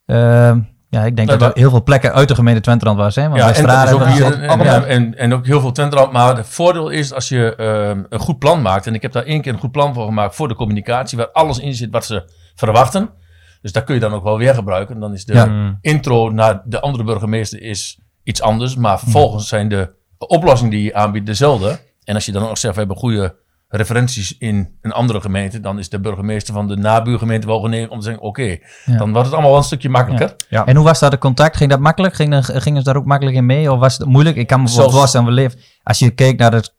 Ehm, 0.07 0.61
ja, 0.91 1.05
ik 1.05 1.17
denk 1.17 1.29
Nee, 1.29 1.37
dat 1.39 1.51
er 1.51 1.59
heel 1.61 1.71
veel 1.71 1.83
plekken 1.83 2.13
uit 2.13 2.29
de 2.29 2.35
gemeente 2.35 2.61
Twenterand 2.61 2.99
waar 2.99 3.13
zijn. 3.13 3.29
Want 3.31 3.41
ja 3.43 3.49
en, 3.49 3.55
Stralen 3.55 3.95
ook 3.95 4.07
hier, 4.07 4.43
en, 4.43 4.59
Ja. 4.65 4.85
en, 4.85 5.19
en 5.19 5.33
ook 5.33 5.47
heel 5.47 5.61
veel 5.61 5.73
Twentland. 5.73 6.13
Maar 6.13 6.37
het 6.37 6.49
voordeel 6.49 6.89
is 6.89 7.13
als 7.13 7.29
je 7.29 7.55
ehm, 7.57 8.03
een 8.09 8.19
goed 8.19 8.39
plan 8.39 8.63
maakt. 8.63 8.87
En 8.87 8.95
ik 8.95 9.03
heb 9.03 9.13
daar 9.13 9.25
één 9.25 9.41
keer 9.41 9.53
een 9.53 9.59
goed 9.59 9.73
plan 9.73 9.95
voor 9.95 10.05
gemaakt 10.05 10.35
voor 10.35 10.49
de 10.49 10.55
communicatie. 10.55 11.19
Waar 11.19 11.31
alles 11.31 11.59
in 11.59 11.75
zit 11.75 11.91
wat 11.91 12.05
ze 12.05 12.31
verwachten. 12.55 13.11
Dus 13.63 13.73
daar 13.73 13.85
kun 13.85 13.95
je 13.95 14.01
dan 14.01 14.13
ook 14.13 14.23
wel 14.25 14.39
weer 14.39 14.55
gebruiken. 14.55 15.01
Dan 15.01 15.13
is 15.13 15.25
de 15.25 15.33
Ja. 15.33 15.79
Intro 15.81 16.31
naar 16.31 16.63
de 16.65 16.81
andere 16.81 17.05
burgemeester 17.05 17.63
is 17.63 17.99
iets 18.29 18.41
anders. 18.43 18.77
Maar 18.77 18.99
vervolgens 18.99 19.49
zijn 19.49 19.69
de 19.69 19.95
oplossingen 20.19 20.71
die 20.71 20.83
je 20.83 20.95
aanbiedt 20.95 21.27
dezelfde. 21.27 21.79
En 22.05 22.15
als 22.15 22.25
je 22.25 22.33
dan 22.33 22.49
ook 22.49 22.57
zegt, 22.59 22.75
we 22.75 22.81
hebben 22.81 22.97
goede 22.97 23.37
referenties 23.69 24.39
in 24.39 24.79
een 24.83 24.93
andere 24.93 25.21
gemeente. 25.21 25.61
Dan 25.61 25.79
is 25.79 25.89
de 25.89 26.01
burgemeester 26.01 26.55
van 26.55 26.69
de 26.69 26.77
nabuurgemeente 26.77 27.47
wel 27.47 27.61
genegen 27.61 27.91
om 27.91 27.99
te 27.99 28.05
zeggen, 28.05 28.23
oké. 28.23 28.43
Ja. 28.85 28.97
dan 28.97 29.11
wordt 29.13 29.25
het 29.25 29.33
allemaal 29.33 29.51
wel 29.51 29.59
een 29.61 29.65
stukje 29.67 29.89
makkelijker. 29.89 30.37
Ja. 30.49 30.67
En 30.67 30.77
hoe 30.77 30.85
was 30.85 30.99
dat 30.99 31.11
de 31.11 31.19
contact? 31.19 31.57
Ging 31.57 31.71
dat 31.71 31.81
makkelijk? 31.81 32.15
Gingen, 32.15 32.45
gingen 32.45 32.79
ze 32.79 32.85
daar 32.85 32.97
ook 32.97 33.05
makkelijk 33.05 33.37
in 33.37 33.47
mee? 33.47 33.73
Of 33.73 33.79
was 33.79 33.99
het 33.99 34.07
moeilijk? 34.07 34.37
Ik 34.37 34.47
kan 34.47 34.63
me 34.63 34.69
Zelfs- 34.69 34.95
voorstellen, 34.95 35.27
we 35.27 35.33
leven, 35.33 35.59
als 35.83 35.99
je 35.99 36.11
keek 36.11 36.39
naar 36.39 36.53
het, 36.53 36.75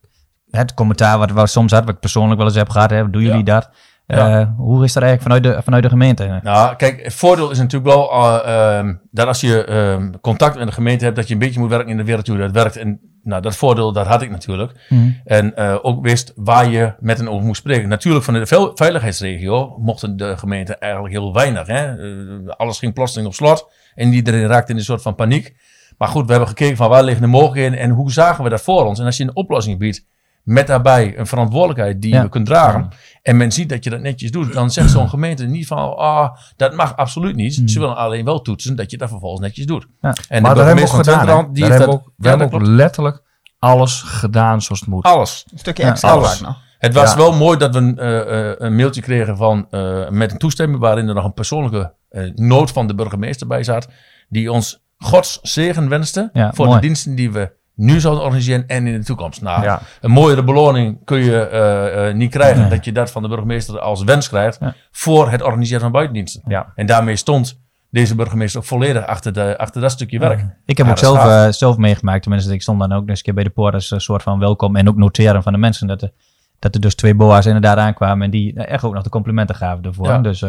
het 0.49 0.73
commentaar 0.73 1.17
wat 1.17 1.31
we 1.31 1.47
soms 1.47 1.71
hadden, 1.71 1.85
wat 1.85 1.95
ik 1.95 2.01
persoonlijk 2.01 2.37
wel 2.37 2.47
eens 2.47 2.55
heb 2.57 2.69
gehad, 2.69 2.89
hè, 2.89 3.09
doen 3.09 3.21
jullie 3.21 3.43
dat? 3.43 3.69
Ja. 4.15 4.39
Eh, 4.39 4.47
hoe 4.57 4.83
is 4.83 4.93
dat 4.93 5.03
eigenlijk 5.03 5.21
vanuit 5.21 5.55
de, 5.57 5.63
vanuit 5.63 5.83
de 5.83 5.89
gemeente? 5.89 6.39
Nou, 6.43 6.75
kijk, 6.75 7.03
het 7.03 7.13
voordeel 7.13 7.51
is 7.51 7.57
natuurlijk 7.57 7.93
wel 7.95 8.11
eh, 8.11 8.77
ehm, 8.77 8.93
dat 9.11 9.27
als 9.27 9.41
je 9.41 9.63
ehm, 9.65 10.11
contact 10.21 10.57
met 10.57 10.67
de 10.67 10.73
gemeente 10.73 11.03
hebt, 11.03 11.15
dat 11.15 11.27
je 11.27 11.33
een 11.33 11.39
beetje 11.39 11.59
moet 11.59 11.69
werken 11.69 11.89
in 11.89 11.97
de 11.97 12.03
wereld 12.03 12.27
hoe 12.27 12.37
dat 12.37 12.51
werkt. 12.51 12.75
En 12.75 12.99
nou, 13.23 13.41
dat 13.41 13.55
voordeel, 13.55 13.91
dat 13.93 14.07
had 14.07 14.21
ik 14.21 14.29
natuurlijk. 14.29 14.85
Mhm. 14.89 15.09
En 15.25 15.55
eh, 15.55 15.77
ook 15.81 16.03
wist 16.03 16.33
waar 16.35 16.69
je 16.69 16.93
met 16.99 17.17
hen 17.17 17.27
over 17.29 17.45
moest 17.45 17.59
spreken. 17.59 17.89
Natuurlijk, 17.89 18.25
van 18.25 18.33
de 18.33 18.45
ve- 18.45 18.71
veiligheidsregio 18.75 19.75
mochten 19.79 20.17
de 20.17 20.37
gemeente 20.37 20.75
eigenlijk 20.75 21.13
heel 21.13 21.33
weinig. 21.33 21.67
Hè? 21.67 21.93
Alles 22.57 22.79
ging 22.79 22.93
plotseling 22.93 23.27
op 23.27 23.33
slot 23.33 23.71
en 23.95 24.13
iedereen 24.13 24.47
raakte 24.47 24.71
in 24.71 24.77
een 24.77 24.83
soort 24.83 25.01
van 25.01 25.15
paniek. 25.15 25.55
Maar 25.97 26.07
goed, 26.07 26.25
we 26.25 26.31
hebben 26.31 26.49
gekeken 26.49 26.77
van 26.77 26.89
waar 26.89 27.03
liggen 27.03 27.21
de 27.21 27.27
mogelijkheden 27.29 27.79
en 27.79 27.89
hoe 27.89 28.11
zagen 28.11 28.43
we 28.43 28.49
dat 28.49 28.61
voor 28.61 28.85
ons. 28.85 28.99
En 28.99 29.05
als 29.05 29.17
je 29.17 29.23
een 29.23 29.35
oplossing 29.35 29.79
biedt 29.79 30.05
met 30.43 30.67
daarbij 30.67 31.17
een 31.17 31.27
verantwoordelijkheid 31.27 32.01
die 32.01 32.13
Ja. 32.13 32.21
je 32.21 32.29
kunt 32.29 32.45
dragen. 32.45 32.87
En 33.21 33.37
men 33.37 33.51
ziet 33.51 33.69
dat 33.69 33.83
je 33.83 33.89
dat 33.89 34.01
netjes 34.01 34.31
doet. 34.31 34.53
Dan 34.53 34.71
zegt 34.71 34.89
zo'n 34.89 35.09
gemeente 35.09 35.45
niet 35.45 35.67
van, 35.67 35.97
ah, 35.97 36.29
dat 36.55 36.73
mag 36.75 36.95
absoluut 36.95 37.35
niet. 37.35 37.61
Ze 37.65 37.79
willen 37.79 37.95
alleen 37.95 38.25
wel 38.25 38.41
toetsen 38.41 38.75
dat 38.75 38.91
je 38.91 38.97
dat 38.97 39.09
vervolgens 39.09 39.41
netjes 39.41 39.65
doet. 39.65 39.87
Ja. 40.01 40.13
En 40.29 40.41
maar 40.41 40.51
de 40.51 40.57
daar 40.57 40.67
hebben 40.67 40.85
we 40.85 40.91
ook 40.91 40.97
gedaan. 41.03 41.53
die 41.53 41.65
hebben 41.65 41.87
ook, 41.87 42.03
we 42.05 42.11
Ja, 42.23 42.29
hebben 42.29 42.49
dat 42.49 42.61
ook 42.61 42.67
letterlijk 42.67 43.21
alles 43.59 44.01
gedaan 44.01 44.61
zoals 44.61 44.79
het 44.79 44.89
moet. 44.89 45.03
Alles. 45.05 45.45
Een 45.51 45.59
stukje 45.59 45.83
Ja, 45.83 45.89
extra 45.89 46.09
alles. 46.09 46.43
Het 46.77 46.93
was 46.93 47.11
Ja. 47.11 47.17
wel 47.17 47.33
mooi 47.33 47.57
dat 47.57 47.73
we 47.73 47.79
een, 47.79 47.97
eh, 47.97 48.49
eh, 48.49 48.55
een 48.57 48.75
mailtje 48.75 49.01
kregen 49.01 49.37
van, 49.37 49.67
eh, 49.69 50.09
met 50.09 50.31
een 50.31 50.37
toestemming 50.37 50.79
waarin 50.79 51.07
er 51.07 51.13
nog 51.13 51.25
een 51.25 51.33
persoonlijke 51.33 51.93
eh, 52.09 52.31
noot 52.35 52.71
van 52.71 52.87
de 52.87 52.95
burgemeester 52.95 53.47
bij 53.47 53.63
zat. 53.63 53.87
Die 54.29 54.51
ons 54.51 54.83
Gods 54.97 55.39
zegen 55.41 55.89
wenste 55.89 56.29
Ja, 56.33 56.53
voor 56.53 56.65
mooi. 56.65 56.79
de 56.79 56.85
diensten 56.85 57.15
die 57.15 57.31
we 57.31 57.51
nu 57.79 57.99
zouden 57.99 58.23
organiseren 58.23 58.67
en 58.67 58.87
in 58.87 58.99
de 58.99 59.05
toekomst. 59.05 59.41
Nou, 59.41 59.63
Ja. 59.63 59.81
een 60.01 60.11
mooiere 60.11 60.43
beloning 60.43 60.97
kun 61.05 61.23
je 61.23 61.39
eh, 61.39 62.07
eh, 62.09 62.15
niet 62.15 62.31
krijgen. 62.31 62.61
Nee. 62.61 62.69
Dat 62.69 62.85
je 62.85 62.91
dat 62.91 63.11
van 63.11 63.21
de 63.21 63.27
burgemeester 63.27 63.79
als 63.79 64.03
wens 64.03 64.29
krijgt 64.29 64.57
Ja. 64.59 64.73
voor 64.91 65.29
het 65.31 65.41
organiseren 65.41 65.81
van 65.81 65.91
buitendiensten. 65.91 66.41
Ja. 66.47 66.71
En 66.75 66.85
daarmee 66.85 67.15
stond 67.15 67.59
deze 67.89 68.15
burgemeester 68.15 68.59
ook 68.59 68.65
volledig 68.65 69.05
achter, 69.05 69.33
de, 69.33 69.57
achter 69.57 69.81
dat 69.81 69.91
stukje 69.91 70.19
werk. 70.19 70.45
Ik 70.65 70.77
heb 70.77 70.89
ook 70.89 70.97
zelf, 70.97 71.25
eh, 71.25 71.47
zelf 71.49 71.77
meegemaakt. 71.77 72.21
Tenminste, 72.21 72.53
ik 72.53 72.61
stond 72.61 72.79
dan 72.79 72.91
ook 72.91 73.09
eens 73.09 73.17
een 73.17 73.23
keer 73.23 73.33
bij 73.33 73.43
de 73.43 73.49
poort 73.49 73.73
als 73.73 73.91
een 73.91 74.01
soort 74.01 74.23
van 74.23 74.39
welkom. 74.39 74.75
En 74.75 74.87
ook 74.89 74.95
noteren 74.95 75.43
van 75.43 75.53
de 75.53 75.59
mensen. 75.59 75.87
Dat 75.87 76.01
er, 76.01 76.11
dat 76.59 76.75
er 76.75 76.81
dus 76.81 76.95
twee 76.95 77.15
boa's 77.15 77.45
inderdaad 77.45 77.77
aankwamen. 77.77 78.25
En 78.25 78.31
die 78.31 78.53
echt 78.63 78.83
ook 78.83 78.93
nog 78.93 79.03
de 79.03 79.09
complimenten 79.09 79.55
gaven 79.55 79.83
ervoor. 79.83 80.23
Dus, 80.23 80.43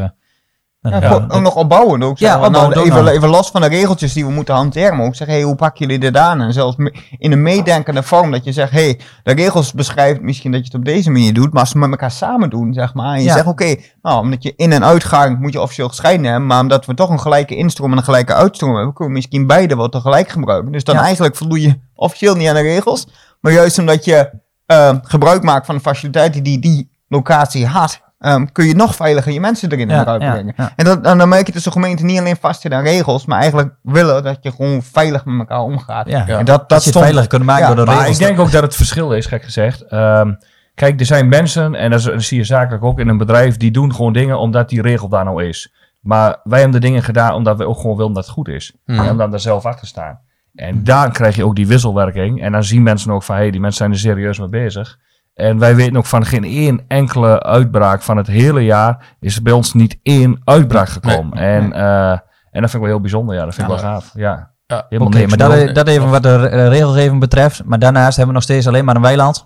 Ja, 0.83 0.91
ja, 0.91 1.01
gewoon 1.09 1.31
ook 1.31 1.41
nog 1.43 1.55
opbouwen 1.55 2.03
ook. 2.03 2.19
Ja, 2.19 2.35
opbouwend 2.35 2.75
Nou, 2.75 2.91
ook 2.91 2.93
even, 2.99 3.13
even 3.13 3.29
los 3.29 3.51
van 3.51 3.61
de 3.61 3.67
regeltjes 3.67 4.13
die 4.13 4.25
we 4.27 4.31
moeten 4.33 4.55
hanteren. 4.55 4.97
Maar 4.97 5.07
ook 5.07 5.15
zeggen, 5.15 5.37
hey, 5.37 5.45
hoe 5.45 5.55
pakken 5.55 5.87
jullie 5.87 6.01
dit 6.01 6.17
aan? 6.17 6.41
En 6.41 6.53
zelfs 6.53 6.77
in 7.19 7.33
een 7.33 7.43
meedenkende 7.43 8.03
vorm 8.03 8.31
dat 8.31 8.45
je 8.45 8.53
zegt, 8.53 8.73
hey, 8.73 9.01
de 9.23 9.33
regels 9.33 9.73
beschrijft 9.73 10.21
misschien 10.21 10.51
dat 10.53 10.61
je 10.61 10.67
het 10.67 10.75
op 10.75 10.85
deze 10.85 11.11
manier 11.11 11.35
doet. 11.35 11.53
Maar 11.53 11.63
als 11.63 11.73
we 11.73 11.79
met 11.79 11.91
elkaar 11.91 12.11
samen 12.11 12.51
doen, 12.51 12.73
zeg 12.73 12.95
maar. 12.95 13.13
En 13.15 13.19
je 13.21 13.27
Ja. 13.27 13.33
zegt, 13.33 13.47
oké, 13.47 13.75
nou, 14.03 14.21
omdat 14.21 14.43
je 14.43 14.53
in- 14.57 14.73
en 14.73 14.85
uitgang 14.85 15.39
moet 15.39 15.53
je 15.53 15.61
officieel 15.61 15.89
gescheiden 15.89 16.27
hebben. 16.27 16.47
Maar 16.47 16.61
omdat 16.61 16.87
we 16.87 16.95
toch 16.95 17.11
een 17.11 17.21
gelijke 17.21 17.57
instroom 17.57 17.91
en 17.93 17.97
een 17.99 18.05
gelijke 18.05 18.35
uitstroom 18.35 18.75
hebben, 18.75 18.95
kunnen 18.95 19.13
we 19.13 19.19
misschien 19.21 19.47
beide 19.47 19.77
wel 19.77 19.89
tegelijk 19.89 20.29
gebruiken. 20.29 20.73
Dus 20.73 20.85
dan 20.85 20.95
Ja. 20.95 21.03
eigenlijk 21.03 21.37
voldoe 21.37 21.61
je 21.61 21.79
officieel 21.95 22.35
niet 22.35 22.49
aan 22.49 22.55
de 22.55 22.61
regels. 22.61 23.07
Maar 23.41 23.53
juist 23.53 23.79
omdat 23.79 24.05
je 24.05 24.31
eh, 24.67 24.95
gebruik 25.03 25.43
maakt 25.43 25.67
van 25.67 25.75
de 25.75 25.81
faciliteiten 25.81 26.43
die 26.43 26.59
die 26.59 26.91
locatie 27.09 27.67
had, 27.67 28.01
ehm, 28.21 28.47
kun 28.53 28.67
je 28.67 28.75
nog 28.75 28.95
veiliger 28.95 29.33
je 29.33 29.41
mensen 29.41 29.71
erin 29.73 29.89
Ja, 29.89 30.05
brengen. 30.19 30.53
ja. 30.57 30.73
En, 30.77 30.85
dat, 30.85 31.05
en 31.07 31.19
dan 31.19 31.29
merk 31.29 31.47
je 31.47 31.53
dat 31.53 31.63
de 31.63 31.71
gemeente 31.71 32.05
niet 32.05 32.19
alleen 32.19 32.37
vastzit 32.37 32.73
aan 32.73 32.83
regels, 32.83 33.27
maar 33.27 33.39
eigenlijk 33.41 33.75
willen 33.83 34.23
dat 34.23 34.39
je 34.41 34.51
gewoon 34.53 34.83
veilig 34.83 35.25
met 35.25 35.39
elkaar 35.39 35.61
omgaat. 35.61 36.07
En 36.07 36.27
dat, 36.27 36.47
dat 36.47 36.69
Dat 36.69 36.85
je 36.85 36.89
stond- 36.91 37.05
veiliger 37.05 37.29
kunnen 37.29 37.49
maken 37.49 37.69
Ja, 37.69 37.75
door 37.75 37.85
de 37.85 37.91
Maar 37.91 38.01
regels. 38.01 38.19
ik 38.19 38.27
denk 38.27 38.39
ook 38.39 38.51
dat 38.53 38.63
het 38.63 38.75
verschil 38.77 39.13
is, 39.13 39.27
gek 39.27 39.43
gezegd. 39.45 39.83
Ehm, 39.83 40.33
kijk, 40.75 41.01
er 41.01 41.07
zijn 41.07 41.29
mensen, 41.29 41.75
en 41.75 41.91
dat, 41.91 41.99
is- 41.99 42.05
dat 42.07 42.23
zie 42.23 42.39
je 42.39 42.45
zakelijk 42.45 42.85
ook 42.85 42.99
in 43.01 43.09
een 43.09 43.19
bedrijf, 43.19 43.57
die 43.57 43.71
doen 43.71 43.95
gewoon 43.95 44.13
dingen 44.13 44.39
omdat 44.39 44.69
die 44.69 44.83
regel 44.83 45.09
daar 45.09 45.25
nou 45.25 45.45
is. 45.45 45.73
Maar 46.01 46.37
wij 46.45 46.61
hebben 46.61 46.81
de 46.81 46.87
dingen 46.87 47.03
gedaan 47.03 47.35
omdat 47.35 47.57
we 47.59 47.67
ook 47.67 47.77
gewoon 47.81 47.97
willen 47.97 48.13
dat 48.13 48.25
het 48.25 48.33
goed 48.33 48.49
is. 48.49 48.73
Mhm. 48.87 49.01
En 49.01 49.11
omdat 49.11 49.29
we 49.29 49.35
er 49.35 49.41
zelf 49.41 49.65
achter 49.67 49.87
staan. 49.87 50.19
En 50.55 50.85
daar 50.85 51.11
krijg 51.11 51.37
je 51.37 51.45
ook 51.45 51.57
die 51.57 51.67
wisselwerking. 51.67 52.43
En 52.43 52.53
dan 52.53 52.65
zien 52.65 52.83
mensen 52.83 53.11
ook 53.13 53.23
van, 53.23 53.35
hé, 53.35 53.41
hey, 53.41 53.51
die 53.51 53.61
mensen 53.61 53.79
zijn 53.79 53.91
er 53.93 53.99
serieus 53.99 54.39
mee 54.39 54.49
bezig. 54.49 54.99
En 55.35 55.59
wij 55.59 55.75
weten 55.75 55.97
ook 55.97 56.07
van 56.07 56.25
geen 56.25 56.45
één 56.45 56.85
enkele 56.89 57.43
uitbraak 57.43 58.03
van 58.03 58.17
het 58.17 58.27
hele 58.27 58.65
jaar 58.65 59.17
is 59.21 59.37
er 59.37 59.43
bij 59.43 59.53
ons 59.53 59.73
niet 59.73 59.99
één 60.03 60.41
uitbraak 60.45 60.89
gekomen. 60.89 61.39
En, 61.39 61.73
eh, 61.73 62.11
en 62.11 62.61
dat 62.61 62.71
vind 62.71 62.73
ik 62.73 62.81
wel 62.81 62.89
heel 62.89 63.01
bijzonder, 63.01 63.35
ja. 63.35 63.45
Dat 63.45 63.55
vind 63.55 63.69
ik 63.69 63.73
wel 63.73 63.83
gaaf, 63.83 64.11
ja. 64.15 64.51
Ja. 64.67 64.87
Helemaal 64.89 65.13
Oké, 65.13 65.27
maar 65.27 65.37
dat, 65.37 65.55
nul. 65.55 65.73
dat 65.73 65.89
even 65.89 66.11
wat 66.11 66.23
de 66.23 66.49
eh, 66.49 66.69
regelgeving 66.69 67.21
betreft. 67.21 67.65
Maar 67.65 67.79
daarnaast 67.79 68.17
hebben 68.17 68.27
we 68.27 68.33
nog 68.33 68.43
steeds 68.43 68.67
alleen 68.67 68.85
maar 68.85 68.97
een 68.97 69.03
weiland. 69.03 69.45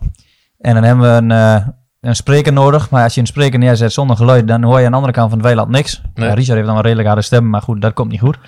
En 0.59 0.75
dan 0.75 0.83
hebben 0.83 1.11
we 1.11 1.17
een, 1.17 1.31
eh, 1.31 1.67
een 2.01 2.17
spreker 2.17 2.53
nodig. 2.53 2.91
Maar 2.91 3.03
als 3.03 3.15
je 3.15 3.21
een 3.21 3.27
spreker 3.27 3.59
neerzet 3.59 3.93
zonder 3.93 4.17
geluid, 4.17 4.49
dan 4.49 4.63
hoor 4.63 4.79
je 4.79 4.85
aan 4.85 4.91
de 4.91 4.97
andere 4.97 5.13
kant 5.13 5.29
van 5.29 5.39
het 5.39 5.47
weiland 5.47 5.69
niks. 5.69 6.03
Nee. 6.15 6.29
Ja, 6.29 6.35
Richard 6.35 6.57
heeft 6.57 6.67
dan 6.67 6.77
een 6.77 6.83
redelijk 6.83 7.07
harde 7.07 7.23
stem, 7.23 7.51
maar 7.51 7.63
goed, 7.63 7.83
dat 7.83 7.93
komt 7.93 8.11
niet 8.11 8.21
goed. 8.21 8.39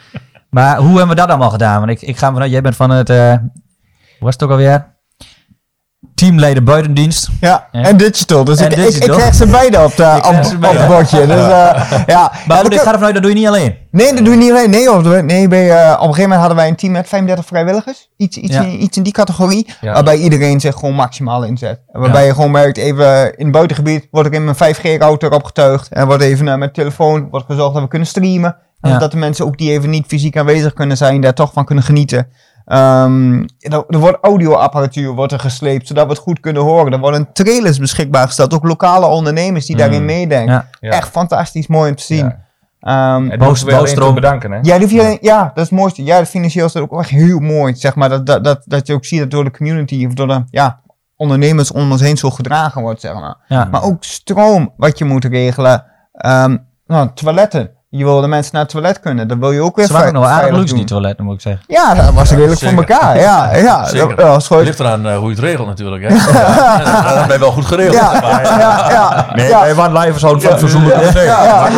Maar 0.50 0.76
hoe 0.76 0.88
hebben 0.88 1.08
we 1.08 1.14
dat 1.14 1.28
allemaal 1.28 1.50
gedaan? 1.50 1.78
Want 1.78 1.90
ik, 1.90 2.08
ik 2.08 2.16
ga 2.16 2.32
vanuit, 2.32 2.50
jij 2.50 2.60
bent 2.60 2.76
van 2.76 2.90
het, 2.90 3.10
eh, 3.10 3.34
was 4.20 4.32
het 4.32 4.42
ook 4.42 4.50
alweer? 4.50 4.95
Teamleider 6.14 6.62
buitendienst. 6.62 7.28
Ja, 7.40 7.68
Ja. 7.72 7.82
en 7.82 7.96
digital. 7.96 8.44
Dus 8.44 8.58
En 8.58 8.70
ik, 8.70 8.78
ik, 8.94 9.10
krijg 9.10 9.34
ze 9.34 9.46
beide 9.46 9.76
op, 9.76 9.84
op, 10.28 10.34
het 10.60 10.86
bordje. 10.86 11.26
Dus, 11.26 11.36
eh, 11.36 12.02
ja. 12.06 12.32
Maar 12.46 12.56
Ja, 12.56 12.62
goed, 12.62 12.72
ik 12.72 12.80
ga 12.80 12.92
ervan 12.92 13.04
uit, 13.04 13.14
dat 13.14 13.22
doe 13.22 13.32
je 13.32 13.38
niet 13.38 13.46
alleen. 13.46 13.74
Nee, 13.90 14.14
dat 14.14 14.24
doe 14.24 14.34
je 14.34 14.40
niet 14.40 14.50
alleen. 14.50 14.70
Nee, 14.70 14.92
of, 14.92 15.22
nee 15.22 15.48
bij, 15.48 15.70
eh, 15.70 15.90
op 15.92 15.92
een 15.92 15.98
gegeven 16.00 16.22
moment 16.22 16.38
hadden 16.40 16.56
wij 16.56 16.68
een 16.68 16.76
team 16.76 16.92
met 16.92 17.08
35 17.08 17.46
vrijwilligers. 17.46 18.10
Iets, 18.16 18.36
iets, 18.36 18.54
Ja. 18.54 18.62
in, 18.62 18.82
iets 18.82 18.96
in 18.96 19.02
die 19.02 19.12
categorie. 19.12 19.66
Waarbij 19.80 20.16
iedereen 20.16 20.60
zich 20.60 20.74
gewoon 20.74 20.94
maximaal 20.94 21.44
inzet. 21.44 21.80
Waarbij 21.92 22.26
je 22.26 22.34
gewoon 22.34 22.50
merkt, 22.50 22.76
even 22.76 23.36
in 23.36 23.44
het 23.44 23.52
buitengebied 23.52 24.08
wordt 24.10 24.28
ik 24.28 24.34
in 24.34 24.44
mijn 24.44 24.56
5G-router 24.56 25.30
opgetuigd. 25.30 25.88
En 25.88 26.06
wordt 26.06 26.22
even 26.22 26.58
mijn 26.58 26.72
telefoon 26.72 27.28
wordt 27.30 27.46
gezorgd 27.46 27.72
dat 27.72 27.82
we 27.82 27.88
kunnen 27.88 28.08
streamen. 28.08 28.56
En 28.80 28.98
dat 28.98 29.10
de 29.10 29.16
mensen 29.16 29.44
ook 29.44 29.58
die 29.58 29.70
even 29.70 29.90
niet 29.90 30.06
fysiek 30.06 30.36
aanwezig 30.36 30.72
kunnen 30.72 30.96
zijn, 30.96 31.20
daar 31.20 31.34
toch 31.34 31.52
van 31.52 31.64
kunnen 31.64 31.84
genieten. 31.84 32.28
Ehm, 32.66 33.44
er, 33.58 33.84
er 33.88 33.98
wordt 33.98 34.18
audioapparatuur 34.20 35.10
wordt 35.14 35.32
er 35.32 35.38
gesleept, 35.40 35.86
zodat 35.86 36.04
we 36.06 36.10
het 36.12 36.20
goed 36.20 36.40
kunnen 36.40 36.62
horen. 36.62 36.92
Er 36.92 36.98
worden 36.98 37.32
trailers 37.32 37.78
beschikbaar 37.78 38.26
gesteld. 38.26 38.54
Ook 38.54 38.64
lokale 38.64 39.06
ondernemers 39.06 39.66
die 39.66 39.76
daarin 39.76 40.04
meedenken. 40.04 40.54
Ja. 40.54 40.68
Ja. 40.80 40.90
Echt 40.90 41.08
fantastisch 41.08 41.66
mooi 41.66 41.90
om 41.90 41.96
te 41.96 42.02
zien. 42.02 42.24
Ja. 42.24 42.44
Ehm, 42.80 43.30
En 43.30 43.38
bedanken, 44.14 44.52
hè? 44.52 44.58
ja, 44.62 44.78
alleen- 45.00 45.18
ja, 45.20 45.42
dat 45.42 45.56
is 45.64 45.70
het 45.70 45.78
mooiste. 45.78 46.04
Ja, 46.04 46.26
financieel 46.26 46.66
is 46.66 46.72
dat 46.72 46.82
ook 46.82 46.98
echt 47.00 47.10
heel 47.10 47.38
mooi. 47.38 47.74
Zeg 47.74 47.94
maar 47.94 48.08
dat, 48.08 48.26
dat, 48.26 48.44
dat, 48.44 48.62
dat 48.64 48.86
je 48.86 48.94
ook 48.94 49.04
ziet 49.04 49.18
dat 49.18 49.30
door 49.30 49.44
de 49.44 49.50
community 49.50 50.04
of 50.06 50.12
door 50.14 50.26
de 50.28 50.44
ja, 50.50 50.80
ondernemers 51.16 51.72
om 51.72 51.90
ons 51.90 52.00
heen 52.00 52.16
zo 52.16 52.30
gedragen 52.30 52.82
wordt, 52.82 53.00
zeg 53.00 53.14
maar. 53.14 53.36
Ja. 53.48 53.64
Maar 53.64 53.82
ook 53.82 54.04
stroom 54.04 54.72
wat 54.76 54.98
je 54.98 55.04
moet 55.04 55.24
regelen. 55.24 55.84
Ehm, 56.12 56.56
nou, 56.86 57.10
toiletten. 57.14 57.70
Je 57.96 58.04
wil 58.04 58.20
de 58.20 58.26
mensen 58.26 58.52
naar 58.52 58.62
het 58.62 58.70
toilet 58.70 59.00
kunnen. 59.00 59.28
Dat 59.28 59.38
wil 59.38 59.52
je 59.52 59.60
ook 59.60 59.76
weer 59.76 59.86
Ze 59.86 59.92
waren 59.92 60.12
nog 60.12 60.22
wel 60.22 60.32
aardig 60.32 60.56
luxe, 60.56 60.74
die 60.74 60.84
toiletten, 60.84 61.24
moet 61.24 61.34
ik 61.34 61.40
zeggen. 61.40 61.62
Ja, 61.66 61.94
dat 61.94 62.14
was 62.14 62.30
redelijk 62.30 62.58
Zeker. 62.58 62.74
voor 62.74 62.84
elkaar. 62.84 63.18
Ja, 63.18 63.54
ja. 63.54 63.84
Zeker. 63.84 64.08
Dat, 64.08 64.16
dat 64.16 64.26
was 64.26 64.46
gewoon... 64.46 64.62
Het 64.62 64.68
ligt 64.68 64.80
eraan 64.80 65.06
eh, 65.06 65.16
hoe 65.16 65.28
je 65.28 65.34
het 65.34 65.44
regelt 65.44 65.66
natuurlijk. 65.66 66.08
Hè. 66.08 66.14
Ja, 66.36 67.14
dat 67.14 67.26
ben 67.26 67.34
je 67.34 67.40
wel 67.40 67.52
goed 67.52 67.66
geregeld. 67.66 67.94
Ja, 67.94 68.20
Maar, 68.20 68.42
ja, 68.42 68.90
ja. 68.90 69.26
Nee, 69.34 69.48
ja. 69.48 69.60
wij 69.60 69.74
waren 69.74 69.98
live 69.98 70.18
zo'n 70.18 70.40
verzoenlijk 70.40 71.12
ja. 71.12 71.68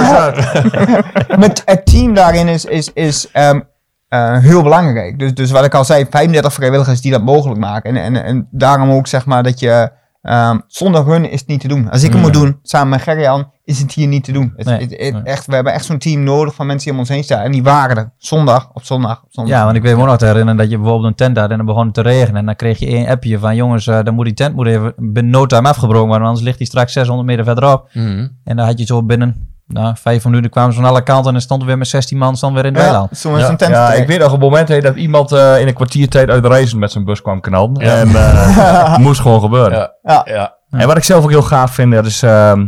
Met 1.39 1.63
het 1.65 1.87
team 1.87 2.15
daarin 2.15 2.49
is, 2.49 2.65
is, 2.65 2.93
is 2.93 3.31
ehm, 3.33 3.61
eh, 4.09 4.39
heel 4.39 4.63
belangrijk. 4.63 5.19
Dus, 5.19 5.35
dus 5.35 5.51
wat 5.51 5.65
ik 5.65 5.75
al 5.75 5.85
zei, 5.85 6.07
35 6.11 6.53
vrijwilligers 6.53 7.01
die 7.01 7.13
dat 7.13 7.23
mogelijk 7.23 7.61
maken. 7.61 7.97
En, 7.97 8.03
en, 8.17 8.25
en 8.25 8.49
daarom 8.51 8.91
ook 8.91 9.07
zeg 9.07 9.27
maar 9.27 9.43
dat 9.43 9.61
je 9.61 9.91
ehm, 10.29 10.59
zonder 10.67 11.07
hun 11.07 11.31
is 11.31 11.41
het 11.41 11.49
niet 11.49 11.61
te 11.61 11.69
doen. 11.69 11.91
Als 11.91 12.03
ik 12.03 12.13
het 12.13 12.21
moet 12.23 12.33
doen, 12.33 12.59
samen 12.63 12.89
met 12.89 13.03
Gerjan, 13.03 13.51
is 13.65 13.79
het 13.79 13.93
hier 13.93 14.07
niet 14.07 14.25
te 14.25 14.33
doen. 14.33 14.53
Het, 14.57 14.67
Nee, 14.67 14.81
het- 14.81 14.91
het- 14.91 15.13
nee. 15.13 15.23
echt, 15.23 15.47
we 15.47 15.55
hebben 15.55 15.73
echt 15.73 15.85
zo'n 15.85 15.99
team 15.99 16.23
nodig 16.23 16.55
van 16.55 16.67
mensen 16.67 16.85
die 16.85 16.93
om 16.95 16.99
ons 16.99 17.09
heen 17.09 17.25
staan. 17.25 17.41
En 17.43 17.53
die 17.53 17.63
waren 17.63 17.97
er. 17.97 18.13
Zondag 18.19 18.71
op 18.75 18.85
zondag 18.85 19.23
op 19.23 19.29
zondag. 19.31 19.55
Ja, 19.55 19.65
want 19.65 19.77
ik 19.77 19.83
weet 19.83 19.95
me 19.95 20.01
ook 20.01 20.07
nog 20.07 20.17
te 20.19 20.25
herinneren 20.27 20.57
dat 20.57 20.71
je 20.71 20.77
bijvoorbeeld 20.79 21.07
een 21.09 21.15
tent 21.15 21.37
had 21.37 21.51
en 21.51 21.57
dan 21.57 21.67
begon 21.67 21.85
het 21.85 21.95
te 21.95 22.01
regenen. 22.03 22.37
En 22.37 22.47
dan 22.47 22.57
kreeg 22.57 22.79
je 22.79 22.87
één 22.87 23.07
appje 23.09 23.39
van 23.39 23.57
jongens, 23.57 23.87
eh, 23.87 24.03
dan 24.03 24.15
moet 24.15 24.25
die 24.25 24.35
tent 24.35 24.55
moet 24.55 24.67
even 24.67 24.93
binnen 24.97 25.33
no 25.33 25.47
time 25.47 25.69
afgebroken 25.69 25.99
worden, 26.07 26.19
want 26.19 26.29
anders 26.29 26.45
ligt 26.45 26.59
die 26.59 26.67
straks 26.67 26.93
600 26.93 27.29
meter 27.29 27.45
verderop. 27.45 27.89
Mhm. 27.93 28.29
En 28.45 28.57
dan 28.57 28.67
had 28.67 28.79
je 28.79 28.85
zo 28.87 29.03
binnen, 29.03 29.48
nou, 29.69 29.95
vijf 29.99 30.25
minuten 30.25 30.51
kwamen 30.51 30.73
ze 30.73 30.81
van 30.81 30.89
alle 30.89 31.03
kanten 31.03 31.27
en 31.27 31.33
dan 31.33 31.41
stonden 31.41 31.67
we 31.67 31.73
weer 31.73 31.81
met 31.83 31.89
16 31.91 32.19
man 32.19 32.37
stonden 32.37 32.63
weer 32.63 32.71
in 32.71 32.77
het 32.77 32.85
Ja, 32.87 32.91
weiland. 32.91 33.19
zo 33.19 33.35
is 33.35 33.69
Ja. 33.69 33.93
ik 33.93 34.07
weet 34.07 34.19
nog 34.19 34.33
een 34.33 34.39
moment 34.39 34.69
hè, 34.69 34.81
dat 34.81 34.97
iemand 34.97 35.33
eh, 35.33 35.61
in 35.61 35.67
een 35.69 35.75
kwartiertijd 35.75 36.29
uit 36.31 36.47
reizen 36.47 36.79
met 36.79 36.93
zijn 36.93 37.05
bus 37.05 37.23
kwam 37.23 37.41
knallen. 37.41 37.77
En 37.77 38.09
eh 38.15 38.97
moest 39.07 39.21
gewoon 39.21 39.41
gebeuren. 39.41 39.79
Ja. 39.79 39.93
Ja. 40.03 40.23
Ja. 40.35 40.57
En 40.71 40.87
wat 40.87 40.97
ik 40.97 41.05
zelf 41.05 41.25
ook 41.25 41.31
heel 41.31 41.43
gaaf 41.43 41.71
vind, 41.75 41.93
dat 41.93 42.07
is 42.07 42.23
ehm, 42.23 42.67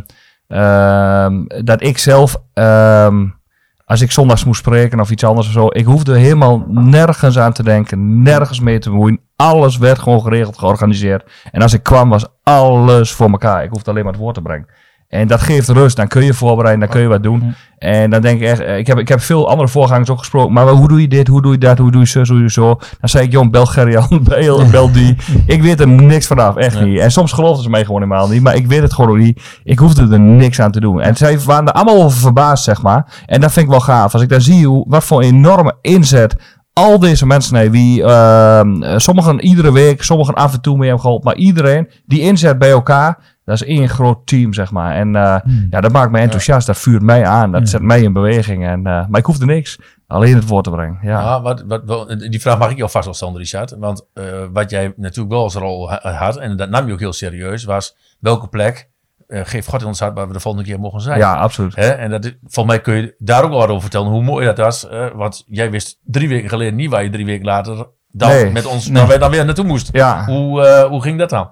ehm, 0.48 1.42
dat 1.64 1.82
ik 1.82 1.98
zelf, 1.98 2.36
ehm, 2.54 3.24
als 3.84 4.00
ik 4.00 4.10
zondags 4.10 4.44
moest 4.44 4.60
spreken 4.60 5.00
of 5.00 5.10
iets 5.10 5.24
anders 5.24 5.46
of 5.46 5.52
zo, 5.52 5.66
ik 5.70 5.84
hoefde 5.84 6.16
helemaal 6.18 6.64
nergens 6.68 7.38
aan 7.38 7.52
te 7.52 7.62
denken, 7.62 8.22
nergens 8.22 8.60
mee 8.60 8.78
te 8.78 8.90
bemoeien. 8.90 9.20
Alles 9.36 9.78
werd 9.78 9.98
gewoon 9.98 10.20
geregeld, 10.22 10.58
georganiseerd. 10.58 11.30
En 11.52 11.62
als 11.62 11.72
ik 11.72 11.82
kwam, 11.82 12.08
was 12.08 12.26
alles 12.42 13.12
voor 13.12 13.30
elkaar. 13.30 13.62
Ik 13.64 13.70
hoefde 13.70 13.90
alleen 13.90 14.04
maar 14.04 14.12
het 14.12 14.20
woord 14.22 14.34
te 14.34 14.42
brengen. 14.42 14.66
En 15.10 15.26
dat 15.26 15.40
geeft 15.40 15.68
rust. 15.68 15.96
Dan 15.96 16.08
kun 16.08 16.24
je 16.24 16.34
voorbereiden, 16.34 16.84
dan 16.86 16.94
kun 16.94 17.00
je 17.00 17.08
wat 17.08 17.22
doen. 17.22 17.54
En 17.78 18.10
dan 18.10 18.20
denk 18.20 18.40
ik 18.40 18.46
echt, 18.46 18.60
eh, 18.60 18.78
ik 18.78 18.86
heb, 18.86 18.98
ik 18.98 19.08
heb 19.08 19.20
veel 19.20 19.48
andere 19.48 19.68
voorgangers 19.68 20.10
ook 20.10 20.18
gesproken. 20.18 20.52
Maar 20.52 20.68
hoe 20.68 20.88
doe 20.88 21.00
je 21.00 21.08
dit? 21.08 21.28
Hoe 21.28 21.42
doe 21.42 21.52
je 21.52 21.58
dat? 21.58 21.78
Hoe 21.78 21.90
doe 21.90 22.00
je 22.00 22.06
zo? 22.06 22.18
Hoe 22.18 22.26
doe 22.26 22.42
je 22.42 22.50
zo? 22.50 22.66
Dan 23.00 23.08
zei 23.08 23.24
ik, 23.24 23.32
jong, 23.32 23.50
bel 23.50 23.66
Gerjan, 23.66 24.20
bel, 24.28 24.66
bel 24.70 24.92
die. 24.92 25.16
Ik 25.46 25.62
weet 25.62 25.80
er 25.80 25.88
niks 25.88 26.26
vanaf, 26.26 26.56
echt 26.56 26.80
niet. 26.80 26.98
En 26.98 27.10
soms 27.10 27.32
geloofden 27.32 27.62
ze 27.62 27.70
mij 27.70 27.84
gewoon 27.84 28.02
helemaal 28.02 28.28
niet. 28.28 28.42
Maar 28.42 28.54
ik 28.54 28.66
weet 28.66 28.82
het 28.82 28.92
gewoon 28.92 29.18
niet. 29.18 29.42
Ik 29.64 29.78
hoefde 29.78 30.08
er 30.10 30.20
niks 30.20 30.60
aan 30.60 30.70
te 30.70 30.80
doen. 30.80 31.00
En 31.00 31.16
zij 31.16 31.40
waren 31.40 31.66
er 31.66 31.72
allemaal 31.72 32.02
over 32.02 32.18
verbaasd, 32.18 32.64
zeg 32.64 32.82
maar. 32.82 33.22
En 33.26 33.40
dat 33.40 33.52
vind 33.52 33.64
ik 33.64 33.70
wel 33.70 33.80
gaaf. 33.80 34.12
Als 34.12 34.22
ik 34.22 34.28
daar 34.28 34.40
zie 34.40 34.66
hoe, 34.66 34.84
wat 34.88 35.04
voor 35.04 35.22
enorme 35.22 35.74
inzet 35.80 36.36
al 36.72 36.98
deze 36.98 37.26
mensen, 37.26 37.54
nee, 37.54 37.70
wie, 37.70 38.02
ehm, 38.02 38.82
eh, 38.82 38.98
sommigen 38.98 39.40
iedere 39.40 39.72
week, 39.72 40.02
sommigen 40.02 40.34
af 40.34 40.52
en 40.52 40.60
toe 40.60 40.76
mee 40.76 40.86
hebben 40.88 41.00
geholpen. 41.00 41.26
Maar 41.26 41.36
iedereen, 41.36 41.88
die 42.06 42.20
inzet 42.20 42.58
bij 42.58 42.70
elkaar, 42.70 43.38
dat 43.50 43.60
is 43.62 43.66
één 43.68 43.88
groot 43.88 44.26
team, 44.26 44.52
zeg 44.52 44.70
maar. 44.70 44.94
En 44.94 45.16
eh, 45.16 45.36
ja, 45.70 45.80
dat 45.80 45.92
maakt 45.92 46.10
mij 46.10 46.22
enthousiast. 46.22 46.66
Dat 46.66 46.78
vuurt 46.78 47.02
mij 47.02 47.26
aan. 47.26 47.52
Dat 47.52 47.68
zet 47.68 47.82
mij 47.82 48.02
in 48.02 48.12
beweging. 48.12 48.66
En, 48.66 48.86
eh, 48.86 49.06
maar 49.08 49.20
ik 49.20 49.26
hoefde 49.26 49.44
niks. 49.44 49.78
Alleen 50.06 50.34
het 50.34 50.46
woord 50.48 50.64
te 50.64 50.70
brengen. 50.70 50.98
Ja. 51.02 51.20
Ja, 51.20 51.42
wat, 51.42 51.64
wat, 51.66 51.82
wel- 51.84 52.06
die 52.06 52.40
vraag 52.40 52.58
mag 52.58 52.70
ik 52.70 52.76
jou 52.76 52.90
vast 52.90 53.04
wel 53.04 53.14
stellen, 53.14 53.36
Richard. 53.36 53.76
Want 53.78 54.06
eh, 54.14 54.24
wat 54.52 54.70
jij 54.70 54.92
natuurlijk 54.96 55.34
wel 55.34 55.42
als 55.42 55.54
rol 55.54 55.90
ha- 55.90 56.12
had, 56.12 56.36
en 56.36 56.56
dat 56.56 56.70
nam 56.70 56.86
je 56.86 56.92
ook 56.92 56.98
heel 56.98 57.12
serieus, 57.12 57.64
was 57.64 57.96
welke 58.20 58.48
plek 58.48 58.88
eh, 59.28 59.40
geeft 59.44 59.68
God 59.68 59.80
in 59.80 59.86
ons 59.86 60.00
hart 60.00 60.14
waar 60.14 60.26
we 60.26 60.32
de 60.32 60.40
volgende 60.40 60.66
keer 60.66 60.80
mogen 60.80 61.00
zijn. 61.00 61.18
Ja, 61.18 61.34
absoluut. 61.34 61.76
Hè? 61.76 61.88
En 61.88 62.10
dat, 62.10 62.24
is- 62.24 62.34
volgens 62.46 62.74
mij 62.74 62.80
kun 62.84 62.94
je 62.94 63.14
daar 63.18 63.42
ook 63.44 63.50
wel 63.50 63.62
over 63.62 63.80
vertellen, 63.80 64.08
hoe 64.08 64.22
mooi 64.22 64.46
dat 64.46 64.58
was. 64.58 64.88
eh, 64.88 65.06
want 65.14 65.42
jij 65.46 65.70
wist 65.70 65.98
drie 66.04 66.28
weken 66.28 66.48
geleden 66.48 66.74
niet 66.74 66.90
waar 66.90 67.02
je 67.02 67.10
drie 67.10 67.24
weken 67.26 67.44
later 67.46 67.86
dan 68.12 68.28
Nee. 68.28 68.50
met 68.50 68.66
ons, 68.66 68.86
Nee. 68.88 68.98
waar 68.98 69.08
wij 69.08 69.18
dan 69.18 69.30
weer 69.30 69.44
naartoe 69.44 69.64
moesten. 69.64 69.94
Ja. 69.98 70.24
Hoe, 70.24 70.66
eh, 70.66 70.84
hoe 70.84 71.02
ging 71.02 71.18
dat 71.18 71.30
dan? 71.30 71.48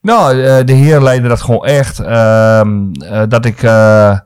Nou, 0.00 0.42
eh, 0.42 0.64
de 0.64 0.72
heer 0.72 1.02
leidde 1.02 1.28
dat 1.28 1.40
gewoon 1.40 1.64
echt. 1.64 1.98
ehm, 1.98 2.92
eh, 2.92 3.22
dat 3.28 3.44
ik 3.44 3.62
eh, 3.62 4.18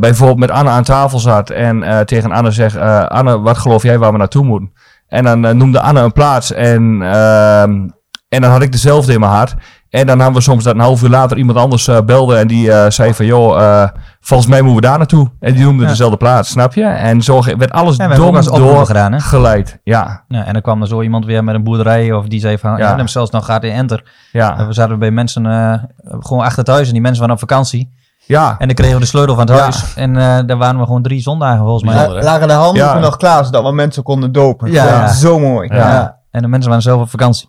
bijvoorbeeld 0.00 0.38
met 0.38 0.50
Anne 0.50 0.70
aan 0.70 0.82
tafel 0.82 1.18
zat 1.18 1.50
en 1.50 2.06
tegen 2.06 2.32
Anne 2.32 2.50
zeg: 2.50 2.76
Anne, 3.08 3.40
wat 3.40 3.58
geloof 3.58 3.82
jij 3.82 3.98
waar 3.98 4.12
we 4.12 4.18
naartoe 4.18 4.44
moeten? 4.44 4.72
En 5.08 5.24
dan 5.24 5.56
noemde 5.56 5.80
Anne 5.80 6.00
een 6.00 6.12
plaats 6.12 6.52
en, 6.52 7.02
ehm, 7.02 7.88
en 8.28 8.40
dan 8.40 8.50
had 8.50 8.62
ik 8.62 8.72
dezelfde 8.72 9.12
in 9.12 9.20
mijn 9.20 9.32
hart. 9.32 9.54
En 9.90 10.06
dan 10.06 10.16
hadden 10.18 10.36
we 10.36 10.42
soms 10.42 10.64
dat 10.64 10.74
een 10.74 10.80
half 10.80 11.02
uur 11.02 11.08
later 11.08 11.36
iemand 11.36 11.58
anders 11.58 11.88
eh, 11.88 12.00
belde 12.00 12.36
en 12.36 12.46
die 12.46 12.72
eh, 12.72 12.90
zei 12.90 13.14
van 13.14 13.26
joh, 13.26 13.60
eh, 13.62 13.88
volgens 14.20 14.48
mij 14.48 14.60
moeten 14.62 14.80
we 14.82 14.86
daar 14.88 14.98
naartoe. 14.98 15.30
En 15.40 15.54
die 15.54 15.64
noemde 15.64 15.82
Ja. 15.82 15.88
dezelfde 15.88 16.16
plaats, 16.16 16.50
snap 16.50 16.74
je? 16.74 16.84
En 16.84 17.22
zo 17.22 17.42
werd 17.56 17.70
alles 17.72 17.96
Ja, 17.96 18.08
dom 18.08 18.40
door 18.44 18.86
gedaan, 18.86 19.12
hè? 19.12 19.20
geleid. 19.20 19.78
Ja, 19.84 20.24
Ja, 20.28 20.44
en 20.44 20.52
dan 20.52 20.62
kwam 20.62 20.80
er 20.80 20.86
zo 20.88 21.02
iemand 21.02 21.24
weer 21.24 21.44
met 21.44 21.54
een 21.54 21.64
boerderij 21.64 22.12
of 22.12 22.26
die 22.26 22.40
zei 22.40 22.58
van, 22.58 22.70
Ja. 22.70 22.78
ja. 22.78 22.94
neem 22.94 23.08
zelfs 23.08 23.30
nog 23.30 23.44
gaat 23.44 23.64
in 23.64 23.72
enter. 23.72 24.04
ja, 24.32 24.58
En 24.58 24.66
we 24.66 24.72
zaten 24.72 24.98
bij 24.98 25.10
mensen 25.10 25.46
eh, 25.46 25.74
gewoon 26.20 26.42
achter 26.44 26.58
het 26.58 26.68
huis 26.68 26.86
en 26.86 26.92
die 26.92 27.02
mensen 27.02 27.20
waren 27.20 27.34
op 27.34 27.40
vakantie. 27.40 27.92
ja. 28.26 28.54
En 28.58 28.66
dan 28.66 28.76
kregen 28.76 28.94
we 28.94 29.00
de 29.00 29.06
sleutel 29.06 29.34
van 29.34 29.46
het 29.46 29.54
Ja. 29.56 29.62
huis. 29.62 29.94
En 29.94 30.16
eh, 30.16 30.38
daar 30.46 30.56
waren 30.56 30.78
we 30.80 30.84
gewoon 30.86 31.02
drie 31.02 31.20
zondagen 31.20 31.64
volgens 31.64 31.82
mij. 31.94 32.08
Lagen 32.22 32.48
de 32.48 32.54
handen 32.54 32.82
Ja. 32.84 32.98
nog 32.98 33.16
klaar, 33.16 33.44
zodat 33.44 33.62
we 33.62 33.72
mensen 33.72 34.02
konden 34.02 34.32
dopen. 34.32 34.70
Ja. 34.72 34.84
Ja, 34.86 35.08
Zo 35.08 35.38
mooi. 35.38 35.68
Ja. 35.74 35.76
Ja. 35.92 36.18
En 36.30 36.42
de 36.42 36.48
mensen 36.48 36.68
waren 36.68 36.84
zelf 36.84 37.00
op 37.00 37.10
vakantie. 37.10 37.48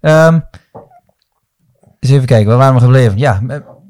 Ehm 0.00 0.38
even 2.10 2.26
kijken, 2.26 2.46
waar 2.48 2.58
waren 2.58 2.74
we 2.74 2.80
gebleven? 2.80 3.18
Ja, 3.18 3.40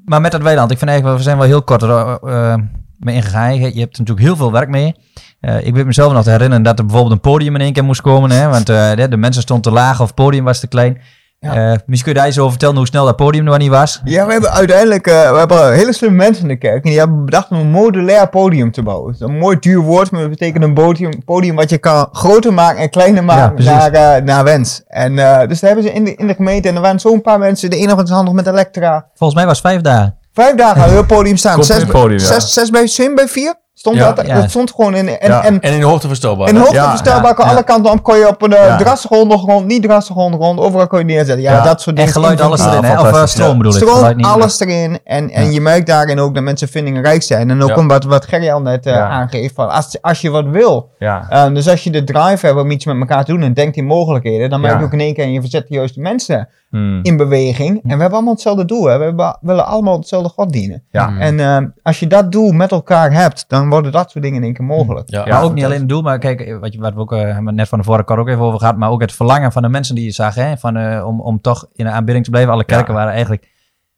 maar 0.05 0.21
met 0.21 0.33
dat 0.33 0.43
weiland, 0.43 0.71
ik 0.71 0.79
vind 0.79 0.91
eigenlijk, 0.91 1.19
we 1.19 1.25
zijn 1.25 1.39
wel 1.39 1.47
heel 1.47 1.63
kort 1.63 1.83
eh, 1.83 2.55
mee 2.99 3.15
ingegaan. 3.15 3.55
Je 3.55 3.81
hebt 3.81 3.99
natuurlijk 3.99 4.27
heel 4.27 4.37
veel 4.37 4.53
werk 4.53 4.69
mee. 4.69 4.95
Eh, 5.41 5.67
ik 5.67 5.75
weet 5.75 5.87
mezelf 5.87 6.13
nog 6.13 6.23
te 6.23 6.31
herinneren 6.31 6.65
dat 6.65 6.79
er 6.79 6.85
bijvoorbeeld 6.85 7.15
een 7.15 7.31
podium 7.31 7.55
in 7.55 7.61
één 7.61 7.73
keer 7.73 7.85
moest 7.85 8.01
komen. 8.01 8.31
Hè, 8.31 8.49
want 8.49 8.69
eh, 8.69 9.09
de 9.11 9.17
mensen 9.17 9.43
stonden 9.43 9.73
te 9.73 9.79
laag 9.79 10.01
of 10.01 10.07
het 10.07 10.15
podium 10.15 10.45
was 10.45 10.61
te 10.61 10.67
klein. 10.67 11.01
Ja. 11.45 11.55
Eh, 11.55 11.79
misschien 11.87 11.87
kun 11.87 12.13
je 12.13 12.15
daar 12.15 12.27
eens 12.27 12.39
over 12.39 12.51
vertellen 12.51 12.77
hoe 12.77 12.87
snel 12.87 13.05
dat 13.05 13.17
podium 13.17 13.45
nog 13.45 13.59
niet 13.59 13.71
was. 13.71 14.01
Ja, 14.05 14.27
we 14.27 14.33
hebben 14.33 14.53
uiteindelijk 14.53 15.07
eh, 15.07 15.31
we 15.31 15.39
hebben 15.39 15.75
hele 15.75 15.93
slimme 15.93 16.17
mensen 16.17 16.43
in 16.43 16.49
de 16.49 16.57
kerk. 16.57 16.85
En 16.85 16.91
die 16.91 16.99
hebben 16.99 17.25
bedacht 17.25 17.51
om 17.51 17.57
een 17.57 17.71
modulair 17.71 18.29
podium 18.29 18.73
te 18.73 18.83
bouwen. 18.83 19.13
Dat 19.13 19.21
is 19.21 19.35
een 19.35 19.39
mooi 19.39 19.59
duur 19.59 19.81
woord, 19.81 20.11
maar 20.11 20.21
dat 20.21 20.31
betekent 20.31 20.65
een 20.65 20.75
podium, 20.75 21.25
podium 21.25 21.57
wat 21.57 21.71
je 21.71 21.79
kan 21.79 22.09
groter 22.13 22.53
maken 22.55 22.83
en 22.83 22.91
kleiner 22.91 23.25
maken 23.25 23.65
naar, 23.65 23.93
eh, 23.93 24.23
naar 24.23 24.45
wens. 24.45 24.83
En 24.87 25.19
eh, 25.19 25.49
dus 25.49 25.61
daar 25.61 25.71
hebben 25.71 25.91
ze 25.91 25.95
in 25.97 26.05
de, 26.05 26.15
in 26.15 26.27
de 26.27 26.35
gemeente, 26.35 26.69
en 26.69 26.75
er 26.75 26.81
waren 26.81 27.01
zo'n 27.01 27.21
paar 27.21 27.39
mensen, 27.39 27.71
de 27.71 27.77
ene 27.77 27.95
was 27.95 28.11
handig 28.11 28.35
met 28.35 28.47
Elektra. 28.47 29.07
Volgens 29.15 29.39
mij 29.39 29.49
was 29.49 29.59
het 29.59 29.67
vijf 29.67 29.81
dagen. 29.81 30.17
Vijf 30.33 30.55
dagen 30.55 30.79
hadden 30.79 30.97
we 30.97 31.03
op 31.03 31.09
het 31.09 31.17
podium 31.17 31.37
staan. 31.37 31.65
Zes, 31.65 31.85
podium, 31.85 32.19
ja. 32.19 32.25
zes, 32.25 32.53
zes 32.53 32.71
bij 32.71 32.87
zin 32.87 33.15
bij 33.15 33.29
vier. 33.29 33.55
Stond 33.85 33.97
Ja. 33.99 34.13
dat? 34.13 34.27
Ja. 34.27 34.35
Dat 34.41 34.51
stond 34.51 34.71
gewoon 34.71 34.95
in. 34.95 35.09
En, 35.09 35.31
Ja. 35.31 35.45
en, 35.45 35.61
En 35.61 35.73
in 35.73 35.81
de 35.81 35.87
hoogte 35.87 36.07
verstelbaar. 36.09 36.49
en 36.49 36.55
hè? 36.55 36.61
hoogte 36.61 36.75
Ja, 36.75 36.89
verstelbaar 36.89 37.35
ja. 37.39 37.45
alle 37.45 37.63
kanten 37.65 37.93
op. 37.93 38.03
Kon 38.03 38.19
je 38.19 38.29
op 38.29 38.43
een 38.43 38.51
uh, 38.51 38.57
Ja. 38.59 38.77
drassige 38.77 39.15
ondergrond, 39.15 39.67
niet 39.67 39.83
drassige 39.83 40.19
ondergrond, 40.19 40.59
overal 40.61 40.87
kon 40.87 40.99
je 40.99 41.05
neerzetten. 41.05 41.41
Ja, 41.41 41.53
Ja. 41.53 41.63
dat 41.63 41.81
soort 41.81 41.87
En 41.99 42.05
dingen. 42.05 42.13
geluid, 42.13 42.41
alles 42.41 42.61
erin, 42.67 42.85
hè? 42.85 43.01
Of 43.01 43.13
eh, 43.13 43.27
stroom 43.27 43.57
bedoel 43.57 43.73
ik. 43.77 43.79
Stroom, 43.83 44.25
alles 44.25 44.61
erin. 44.61 44.99
En, 45.05 45.31
en 45.31 45.53
je 45.53 45.61
merkt 45.61 45.87
daarin 45.87 46.19
ook 46.21 46.35
dat 46.35 46.43
mensen 46.43 46.69
vindingrijk 46.69 47.23
zijn. 47.23 47.51
En 47.51 47.63
ook 47.63 47.69
Ja. 47.69 47.75
om 47.75 47.89
wat, 47.89 48.05
wat 48.05 48.27
Gerjan 48.27 48.63
net 48.63 48.87
eh, 48.87 48.93
Ja. 48.95 49.09
aangeeft. 49.09 49.55
Van 49.55 49.71
als, 49.71 49.99
als 50.03 50.21
je 50.21 50.31
wat 50.31 50.45
wil. 50.47 50.91
ja. 50.99 51.27
eh, 51.29 51.55
dus 51.55 51.69
als 51.69 51.85
je 51.85 51.91
de 51.91 52.05
drive 52.05 52.47
hebt 52.47 52.59
om 52.59 52.71
iets 52.71 52.85
met 52.85 52.97
elkaar 52.99 53.25
te 53.25 53.33
doen 53.33 53.43
en 53.43 53.53
denkt 53.55 53.77
in 53.77 53.85
mogelijkheden. 53.87 54.51
Dan 54.51 54.61
merk 54.61 54.73
je 54.75 54.79
Ja. 54.79 54.85
ook 54.85 54.93
in 54.93 55.01
één 55.01 55.15
keer 55.15 55.25
en 55.25 55.33
je 55.33 55.41
verzet 55.41 55.69
de 55.69 55.75
juiste 55.75 56.01
mensen 56.01 56.49
Hmm. 56.75 56.99
in 57.03 57.17
beweging. 57.17 57.69
En 57.69 57.81
we 57.83 57.89
hebben 57.89 58.11
allemaal 58.13 58.33
hetzelfde 58.33 58.65
doel. 58.65 58.85
Hè? 58.85 58.99
We 58.99 59.05
hebben- 59.05 59.39
willen 59.41 59.67
allemaal 59.67 59.97
hetzelfde 59.99 60.29
God 60.29 60.53
dienen. 60.53 60.83
Ja. 60.91 61.19
En 61.19 61.41
eh, 61.41 61.59
als 61.83 62.01
je 62.01 62.07
dat 62.07 62.33
doel 62.33 62.53
met 62.53 62.71
elkaar 62.71 63.13
hebt, 63.13 63.45
dan 63.49 63.69
worden 63.69 63.93
dat 63.93 64.11
soort 64.11 64.25
dingen 64.25 64.39
in 64.39 64.45
één 64.45 64.55
keer 64.55 64.65
mogelijk. 64.65 65.11
Ja. 65.11 65.27
maar 65.27 65.43
ook 65.43 65.55
niet 65.55 65.65
alleen 65.65 65.79
het 65.79 65.89
doel, 65.89 66.03
maar 66.03 66.19
kijk, 66.19 66.57
wat, 66.61 66.73
je, 66.73 66.81
wat 66.81 66.95
we 66.95 67.01
ook 67.01 67.13
eh, 67.13 67.39
net 67.39 67.69
van 67.69 67.79
de 67.79 67.85
vorige 67.85 68.05
keer 68.05 68.19
ook 68.19 68.29
even 68.29 68.41
over 68.43 68.59
gehad, 68.59 68.77
maar 68.77 68.91
ook 68.91 69.01
het 69.01 69.13
verlangen 69.13 69.53
van 69.53 69.63
de 69.63 69.69
mensen 69.69 69.95
die 69.95 70.05
je 70.05 70.11
zag, 70.11 70.35
hè, 70.35 70.57
van, 70.57 70.77
eh, 70.77 71.07
om, 71.07 71.21
om 71.21 71.41
toch 71.41 71.67
in 71.73 71.85
de 71.85 71.91
aanbidding 71.91 72.25
te 72.25 72.31
blijven. 72.31 72.53
Alle 72.53 72.65
kerken 72.65 72.95
waren 72.95 73.13
eigenlijk 73.13 73.53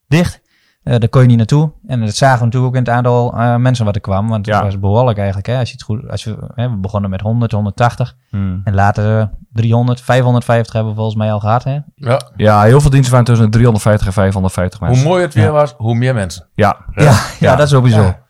dicht. 0.09 0.41
Eh, 0.87 0.99
daar 0.99 1.09
kon 1.09 1.21
je 1.21 1.27
niet 1.27 1.37
naartoe. 1.37 1.73
En 1.87 2.01
dat 2.01 2.15
zagen 2.15 2.39
we 2.39 2.45
natuurlijk 2.45 2.73
ook 2.73 2.79
in 2.79 2.85
het 2.87 2.95
aantal 2.97 3.33
eh, 3.39 3.57
mensen 3.57 3.85
wat 3.85 3.95
er 3.95 4.01
kwam. 4.01 4.29
Want 4.29 4.47
Ja. 4.47 4.55
het 4.55 4.65
was 4.65 4.79
behoorlijk 4.81 5.17
eigenlijk. 5.19 5.47
Hè, 5.47 5.59
als 5.59 5.69
je 5.69 5.75
het 5.75 5.83
goed, 5.83 6.11
als 6.11 6.25
je, 6.25 6.37
hè, 6.55 6.71
we 6.71 6.77
begonnen 6.77 7.11
met 7.11 7.21
100, 7.21 7.53
180. 7.53 8.17
Hmm. 8.31 8.61
En 8.65 8.75
later 8.75 9.19
eh, 9.21 9.27
300, 9.53 10.01
550 10.01 10.73
hebben 10.73 10.93
we 10.93 10.99
volgens 10.99 11.17
mij 11.19 11.33
al 11.33 11.41
gehad. 11.41 11.65
Hè? 11.65 11.79
Ja. 11.95 12.21
Ja, 12.37 12.63
heel 12.63 12.81
veel 12.81 12.91
diensten 12.91 13.11
waren 13.13 13.27
tussen 13.27 13.45
de 13.47 13.53
350 13.53 14.07
en 14.07 14.13
550 14.13 14.79
Hoe 14.79 14.89
mensen. 14.89 15.07
mooier 15.09 15.25
het 15.25 15.35
weer 15.35 15.45
Ja. 15.45 15.51
was, 15.51 15.75
hoe 15.77 15.95
meer 15.95 16.15
mensen. 16.15 16.49
Ja, 16.55 16.77
Ja, 16.95 17.03
ja, 17.03 17.17
Ja. 17.41 17.57
dat 17.57 17.65
is 17.67 17.71
sowieso. 17.73 18.03
Ja. 18.03 18.25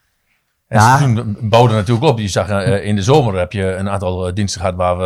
En 0.69 0.79
Ja. 0.81 0.99
toen 0.99 1.37
bouwde 1.41 1.75
natuurlijk 1.75 2.07
op. 2.07 2.19
Je 2.19 2.29
zag 2.29 2.49
eh, 2.49 2.85
in 2.87 2.97
de 2.97 3.03
zomer 3.03 3.39
heb 3.39 3.53
je 3.53 3.75
een 3.75 3.89
aantal 3.91 4.27
eh, 4.27 4.35
diensten 4.35 4.61
gehad 4.61 4.77
waar 4.77 4.99
we 4.99 5.05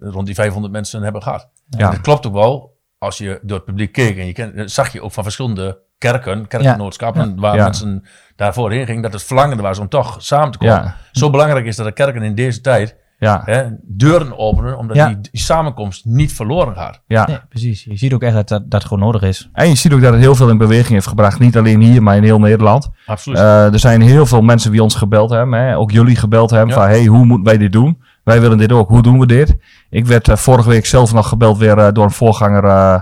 eh, 0.00 0.10
rond 0.12 0.26
die 0.26 0.34
500 0.34 0.72
mensen 0.72 1.02
hebben 1.02 1.22
gehad. 1.22 1.48
Ja. 1.68 1.78
En 1.78 1.90
dat 1.90 2.00
klopt 2.00 2.26
ook 2.26 2.32
wel. 2.34 2.78
Als 2.98 3.18
je 3.18 3.38
door 3.42 3.56
het 3.56 3.66
publiek 3.66 3.92
keek 3.92 4.18
en 4.18 4.26
je 4.26 4.32
ken, 4.32 4.70
zag 4.70 4.92
je 4.92 5.02
ook 5.02 5.12
van 5.12 5.22
verschillende 5.22 5.78
kerken, 6.00 6.46
kerkgenootskappen, 6.48 7.40
waar 7.40 7.56
Ja. 7.56 7.62
mensen 7.64 8.04
daarvoor 8.36 8.70
heen 8.70 8.86
gingen, 8.86 9.02
dat 9.02 9.12
het 9.12 9.22
verlangende 9.22 9.62
was 9.62 9.78
om 9.78 9.88
toch 9.88 10.16
samen 10.18 10.50
te 10.50 10.58
komen. 10.58 10.74
Ja. 10.74 10.96
Zo 11.12 11.30
belangrijk 11.30 11.66
is 11.66 11.76
dat 11.76 11.86
de 11.86 11.92
kerken 11.92 12.22
in 12.22 12.34
deze 12.34 12.60
tijd 12.60 12.96
ja, 13.18 13.42
hè, 13.44 13.64
deuren 13.82 14.38
openen, 14.38 14.78
omdat 14.78 14.96
Ja. 14.96 15.06
die, 15.06 15.20
die 15.20 15.40
samenkomst 15.40 16.04
niet 16.04 16.32
verloren 16.32 16.74
gaat. 16.74 17.00
ja. 17.06 17.26
Nee, 17.26 17.38
precies. 17.48 17.84
Je 17.84 17.96
ziet 17.96 18.12
ook 18.12 18.22
echt 18.22 18.34
dat 18.34 18.48
dat, 18.48 18.70
dat 18.70 18.84
gewoon 18.84 18.98
nodig 18.98 19.22
is. 19.22 19.48
En 19.52 19.68
je 19.68 19.74
ziet 19.74 19.92
ook 19.92 20.00
dat 20.00 20.12
het 20.12 20.20
heel 20.22 20.34
veel 20.34 20.48
in 20.48 20.58
beweging 20.58 20.88
heeft 20.88 21.06
gebracht. 21.06 21.38
Niet 21.38 21.56
alleen 21.56 21.80
hier, 21.80 22.02
maar 22.02 22.16
in 22.16 22.22
heel 22.22 22.38
Nederland. 22.38 22.88
Absoluut. 23.06 23.38
Eh, 23.38 23.72
er 23.72 23.78
zijn 23.78 24.00
heel 24.00 24.26
veel 24.26 24.42
mensen 24.42 24.70
die 24.72 24.82
ons 24.82 24.94
gebeld 24.94 25.30
hebben. 25.30 25.58
Hè? 25.60 25.76
Ook 25.76 25.90
jullie 25.90 26.16
gebeld 26.16 26.50
hebben. 26.50 26.68
Ja. 26.68 26.74
Van, 26.74 26.84
hey, 26.90 27.04
hoe 27.06 27.24
moeten 27.24 27.44
wij 27.46 27.58
dit 27.58 27.72
doen? 27.72 28.02
Wij 28.24 28.40
willen 28.40 28.58
dit 28.58 28.72
ook. 28.72 28.88
Hoe 28.88 29.02
doen 29.02 29.18
we 29.18 29.26
dit? 29.26 29.56
Ik 29.90 30.06
werd 30.06 30.28
eh, 30.28 30.36
vorige 30.36 30.68
week 30.68 30.86
zelf 30.86 31.12
nog 31.12 31.28
gebeld 31.28 31.58
weer 31.58 31.78
eh, 31.78 31.92
door 31.92 32.04
een 32.04 32.10
voorganger 32.10 32.64
eh, 32.64 33.00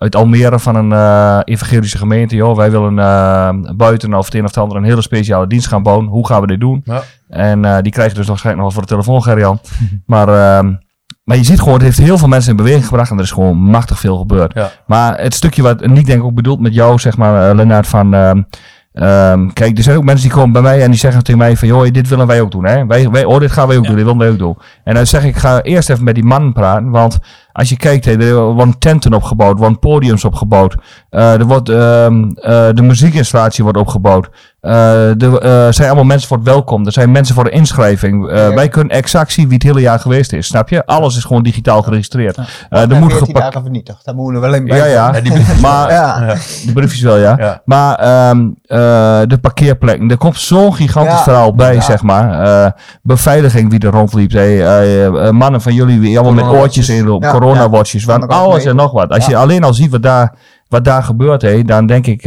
uit 0.00 0.16
Almere 0.16 0.58
van 0.58 0.76
een 0.76 0.92
eh, 0.92 1.40
evangelische 1.44 1.98
gemeente. 1.98 2.36
Joh, 2.36 2.56
wij 2.56 2.70
willen 2.70 2.98
eh, 2.98 3.74
buiten 3.76 4.14
of 4.14 4.24
het 4.24 4.34
een 4.34 4.44
of 4.44 4.46
het 4.46 4.56
ander 4.56 4.76
een 4.76 4.84
hele 4.84 5.02
speciale 5.02 5.46
dienst 5.46 5.66
gaan 5.66 5.82
bouwen. 5.82 6.06
Hoe 6.06 6.26
gaan 6.26 6.40
we 6.40 6.46
dit 6.46 6.60
doen? 6.60 6.82
Ja. 6.84 7.02
En 7.28 7.64
eh, 7.64 7.82
die 7.82 7.92
krijg 7.92 8.10
je 8.10 8.16
dus 8.16 8.26
waarschijnlijk 8.26 8.64
nog 8.64 8.74
wel 8.74 8.82
voor 8.82 8.96
de 8.96 9.04
telefoon, 9.04 9.22
Gerjan. 9.22 9.60
maar, 10.06 10.28
ehm, 10.28 10.74
maar 11.24 11.36
je 11.36 11.44
ziet 11.44 11.58
gewoon, 11.58 11.74
het 11.74 11.82
heeft 11.82 11.98
heel 11.98 12.18
veel 12.18 12.28
mensen 12.28 12.50
in 12.50 12.56
beweging 12.56 12.86
gebracht. 12.86 13.10
En 13.10 13.16
er 13.16 13.22
is 13.22 13.30
gewoon 13.30 13.56
machtig 13.56 13.98
veel 13.98 14.18
gebeurd. 14.18 14.54
Ja. 14.54 14.70
Maar 14.86 15.20
het 15.20 15.34
stukje 15.34 15.62
wat 15.62 15.86
Nick 15.86 16.06
denk 16.06 16.18
ik 16.18 16.24
ook 16.24 16.34
bedoelt 16.34 16.60
met 16.60 16.74
jou, 16.74 16.98
zeg 16.98 17.16
maar, 17.16 17.54
Lennart, 17.54 17.86
van... 17.86 18.46
ehm, 18.92 19.48
kijk, 19.48 19.76
er 19.76 19.82
zijn 19.82 19.96
ook 19.96 20.04
mensen 20.04 20.28
die 20.28 20.36
komen 20.36 20.52
bij 20.52 20.62
mij 20.62 20.82
en 20.82 20.90
die 20.90 21.00
zeggen 21.00 21.24
tegen 21.24 21.40
mij 21.40 21.56
van... 21.56 21.68
joh, 21.68 21.90
dit 21.90 22.08
willen 22.08 22.26
wij 22.26 22.40
ook 22.40 22.50
doen, 22.50 22.66
hè. 22.66 22.86
Wij, 22.86 23.10
wij, 23.10 23.24
oh, 23.24 23.40
dit 23.40 23.50
gaan 23.52 23.68
wij 23.68 23.76
ook 23.76 23.86
doen, 23.86 23.94
dit 23.96 24.04
willen 24.04 24.20
wij 24.20 24.30
ook 24.30 24.38
doen. 24.38 24.58
En 24.84 24.94
dan 24.94 25.06
zeg 25.06 25.24
ik, 25.24 25.36
ga 25.36 25.62
eerst 25.62 25.90
even 25.90 26.04
met 26.04 26.14
die 26.14 26.24
man 26.24 26.52
praten, 26.52 26.90
want... 26.90 27.18
Als 27.52 27.68
je 27.68 27.76
kijkt, 27.76 28.04
hè, 28.04 28.18
er 28.18 28.34
worden 28.42 28.78
tenten 28.78 29.14
opgebouwd, 29.14 29.52
er 29.52 29.58
worden 29.58 29.78
podiums 29.78 30.24
opgebouwd. 30.24 30.76
eh, 31.10 31.32
er 31.32 31.44
wordt, 31.44 31.68
ehm, 31.68 32.30
eh, 32.34 32.68
de 32.74 32.82
muziekinstallatie 32.82 33.64
wordt 33.64 33.78
opgebouwd. 33.78 34.28
Eh, 34.60 35.22
er 35.22 35.38
eh, 35.38 35.66
zijn 35.72 35.86
allemaal 35.86 36.04
mensen 36.04 36.28
voor 36.28 36.36
het 36.36 36.46
welkom. 36.46 36.86
Er 36.86 36.92
zijn 36.92 37.10
mensen 37.10 37.34
voor 37.34 37.44
de 37.44 37.50
inschrijving. 37.50 38.28
Eh, 38.28 38.36
Ja. 38.36 38.54
Wij 38.54 38.68
kunnen 38.68 38.96
exact 38.96 39.32
zien 39.32 39.44
wie 39.44 39.54
het 39.54 39.62
hele 39.62 39.80
jaar 39.80 39.98
geweest 39.98 40.32
is. 40.32 40.46
Snap 40.46 40.68
je? 40.68 40.86
Alles 40.86 41.16
is 41.16 41.24
gewoon 41.24 41.42
digitaal 41.42 41.82
geregistreerd. 41.82 42.38
Eh, 42.70 42.80
er 42.80 42.88
moet 42.88 42.98
14 43.10 43.26
gepakt. 43.26 43.44
dagen 43.44 43.62
vernietigd. 43.62 44.04
Daar 44.04 44.14
moeten 44.14 44.34
we 44.40 44.46
wel 44.46 44.54
in 44.56 44.64
bij. 44.64 44.76
Ja, 44.78 44.84
ja. 44.84 45.14
Ja, 45.14 45.20
die 45.20 45.32
Maar 45.60 45.90
Ja. 45.92 46.22
Ja. 46.26 46.34
de 46.66 46.72
briefjes 46.74 47.00
wel, 47.00 47.16
ja. 47.16 47.34
Ja. 47.38 47.62
Maar 47.64 47.94
ehm, 47.94 48.48
eh, 48.62 48.78
de 49.26 49.38
parkeerplekken, 49.40 50.10
er 50.10 50.16
komt 50.18 50.36
zo'n 50.38 50.74
gigantisch 50.74 51.12
Ja. 51.12 51.22
verhaal 51.22 51.54
bij, 51.54 51.74
Ja. 51.74 51.80
zeg 51.80 52.02
maar. 52.02 52.42
Eh, 52.64 52.70
beveiliging 53.02 53.70
wie 53.70 53.80
er 53.80 53.90
rondliep. 53.92 54.32
Hey, 54.32 55.10
mannen 55.32 55.60
van 55.60 55.74
jullie 55.74 56.00
die 56.00 56.18
allemaal 56.18 56.44
met 56.44 56.60
oortjes. 56.60 56.86
Ja. 56.86 57.02
Corona-watches, 57.30 58.04
van 58.04 58.28
alles 58.28 58.64
en 58.64 58.76
nog 58.76 58.92
wat. 58.92 59.08
Als 59.10 59.24
Ja. 59.24 59.30
je 59.30 59.36
alleen 59.36 59.64
al 59.64 59.74
ziet 59.74 59.90
wat 59.90 60.02
daar, 60.02 60.34
wat 60.68 60.84
daar 60.84 61.02
gebeurt, 61.02 61.42
hey, 61.42 61.62
dan 61.64 61.86
denk 61.86 62.06
ik... 62.06 62.24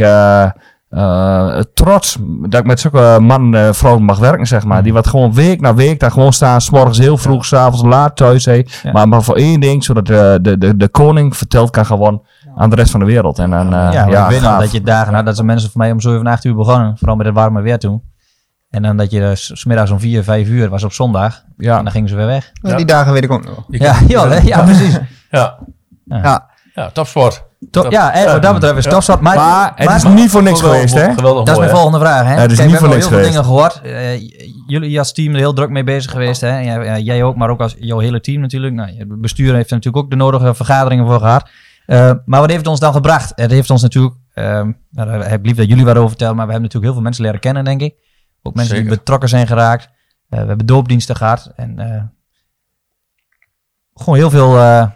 eh, 0.94 1.58
eh, 1.58 1.64
trots 1.74 2.16
dat 2.48 2.60
ik 2.60 2.66
met 2.66 2.80
zulke 2.80 3.18
mannen 3.20 3.66
en 3.66 3.74
vrouwen 3.74 4.04
mag 4.04 4.18
werken, 4.18 4.46
zeg 4.46 4.64
maar. 4.64 4.82
Die 4.82 4.92
wat 4.92 5.06
gewoon 5.06 5.34
week 5.34 5.60
na 5.60 5.74
week 5.74 6.00
daar 6.00 6.10
gewoon 6.10 6.32
staan. 6.32 6.60
S 6.60 6.70
morgens 6.70 6.98
heel 6.98 7.16
vroeg, 7.16 7.44
s 7.44 7.48
s'avonds 7.48 7.82
laat 7.82 8.16
thuis. 8.16 8.44
Hey. 8.44 8.66
Ja. 8.82 8.92
Maar, 8.92 9.08
maar 9.08 9.22
voor 9.22 9.36
één 9.36 9.60
ding, 9.60 9.84
zodat 9.84 10.06
de, 10.06 10.38
de, 10.42 10.58
de, 10.58 10.76
de 10.76 10.88
koning 10.88 11.36
verteld 11.36 11.70
kan 11.70 11.86
gaan 11.86 12.22
aan 12.56 12.70
de 12.70 12.76
rest 12.76 12.90
van 12.90 13.00
de 13.00 13.06
wereld. 13.06 13.38
En 13.38 13.50
dan, 13.50 13.74
eh, 13.74 13.92
ja, 13.92 14.04
nog 14.04 14.40
gaaf. 14.40 14.60
dat 14.60 14.72
je 14.72 14.80
dagen 14.80 15.14
had 15.14 15.26
dat 15.26 15.36
ze 15.36 15.44
mensen 15.44 15.70
voor 15.70 15.80
mij 15.80 15.92
om 15.92 16.00
7, 16.00 16.26
8 16.26 16.44
uur 16.44 16.54
begonnen. 16.54 16.98
Vooral 16.98 17.16
met 17.16 17.26
het 17.26 17.34
warme 17.34 17.60
weer 17.60 17.78
toen. 17.78 18.02
En 18.70 18.82
dan 18.82 18.96
dat 18.96 19.10
je 19.10 19.20
dus 19.20 19.50
's 19.54 19.64
middags 19.64 19.90
om 19.90 20.00
4, 20.00 20.24
5 20.24 20.48
uur 20.48 20.68
was 20.68 20.84
op 20.84 20.92
zondag. 20.92 21.42
Ja. 21.56 21.78
En 21.78 21.84
dan 21.84 21.92
gingen 21.92 22.08
ze 22.08 22.16
weer 22.16 22.26
weg. 22.26 22.50
Ja, 22.52 22.76
Die 22.76 22.86
dagen 22.86 23.12
weet 23.12 23.24
ik 23.24 23.32
ook 23.32 23.44
nog. 23.44 23.64
Ja, 23.68 23.96
ja, 24.08 24.40
ja 24.42 24.62
precies. 24.62 24.98
Ja. 25.30 25.58
Ja. 26.04 26.46
ja, 26.74 26.90
topsport. 26.90 27.44
Top, 27.70 27.90
ja, 27.90 28.12
en 28.12 28.26
wat 28.26 28.42
dat 28.42 28.54
betreft 28.54 28.76
is 28.76 28.84
het 28.84 28.92
topstart. 28.92 29.20
Maar, 29.20 29.36
Maar 29.36 29.72
het 29.74 29.90
is 29.90 30.04
niet 30.04 30.30
voor 30.30 30.42
niks 30.42 30.60
geweest, 30.60 30.94
hè? 30.94 31.14
Geweldig 31.14 31.44
dat 31.44 31.54
is 31.54 31.60
mijn 31.60 31.76
volgende 31.76 31.98
vraag. 31.98 32.24
Hè? 32.24 32.34
Ja, 32.34 32.40
het 32.40 32.50
is 32.50 32.56
Kijk, 32.56 32.70
niet 32.70 32.78
we 32.80 32.86
hebben 32.86 33.00
heel 33.00 33.16
veel 33.16 33.26
dingen 33.28 33.44
gehoord. 33.44 33.80
Eh, 33.82 34.20
jullie 34.66 34.98
als 34.98 35.12
team 35.12 35.32
er 35.32 35.38
heel 35.38 35.52
druk 35.52 35.70
mee 35.70 35.84
bezig 35.84 36.10
geweest. 36.10 36.40
Hè? 36.40 36.48
En 36.48 36.64
jij, 36.64 36.84
ja, 36.84 36.98
jij 36.98 37.22
ook, 37.22 37.36
maar 37.36 37.50
ook 37.50 37.60
als 37.60 37.74
jouw 37.78 37.98
hele 37.98 38.20
team 38.20 38.40
natuurlijk. 38.40 38.74
Nou, 38.74 38.96
het 38.98 39.20
bestuur 39.20 39.54
heeft 39.54 39.70
er 39.70 39.76
natuurlijk 39.76 40.04
ook 40.04 40.10
de 40.10 40.16
nodige 40.16 40.54
vergaderingen 40.54 41.06
voor 41.06 41.18
gehad. 41.18 41.48
Eh, 41.86 42.10
maar 42.24 42.40
wat 42.40 42.48
heeft 42.48 42.60
het 42.60 42.70
ons 42.70 42.80
dan 42.80 42.92
gebracht? 42.92 43.32
Het 43.34 43.50
heeft 43.50 43.70
ons 43.70 43.82
natuurlijk, 43.82 44.14
ehm 44.34 44.70
nou, 44.90 45.24
ik 45.24 45.46
lief 45.46 45.56
dat 45.56 45.68
jullie 45.68 45.84
wat 45.84 45.96
over 45.96 46.08
vertellen, 46.08 46.36
maar 46.36 46.46
we 46.46 46.52
hebben 46.52 46.70
natuurlijk 46.72 46.84
heel 46.84 46.92
veel 46.92 47.02
mensen 47.02 47.24
leren 47.24 47.40
kennen, 47.40 47.64
denk 47.64 47.80
ik. 47.80 47.94
Ook 48.42 48.54
mensen 48.54 48.76
die 48.76 48.88
betrokken 48.88 49.28
zijn 49.28 49.46
geraakt. 49.46 49.88
Eh, 50.28 50.40
we 50.40 50.46
hebben 50.46 50.66
doopdiensten 50.66 51.16
gehad. 51.16 51.52
En 51.56 51.78
eh, 51.78 52.02
gewoon 53.94 54.18
heel 54.18 54.30
veel 54.30 54.58
eh, 54.58 54.86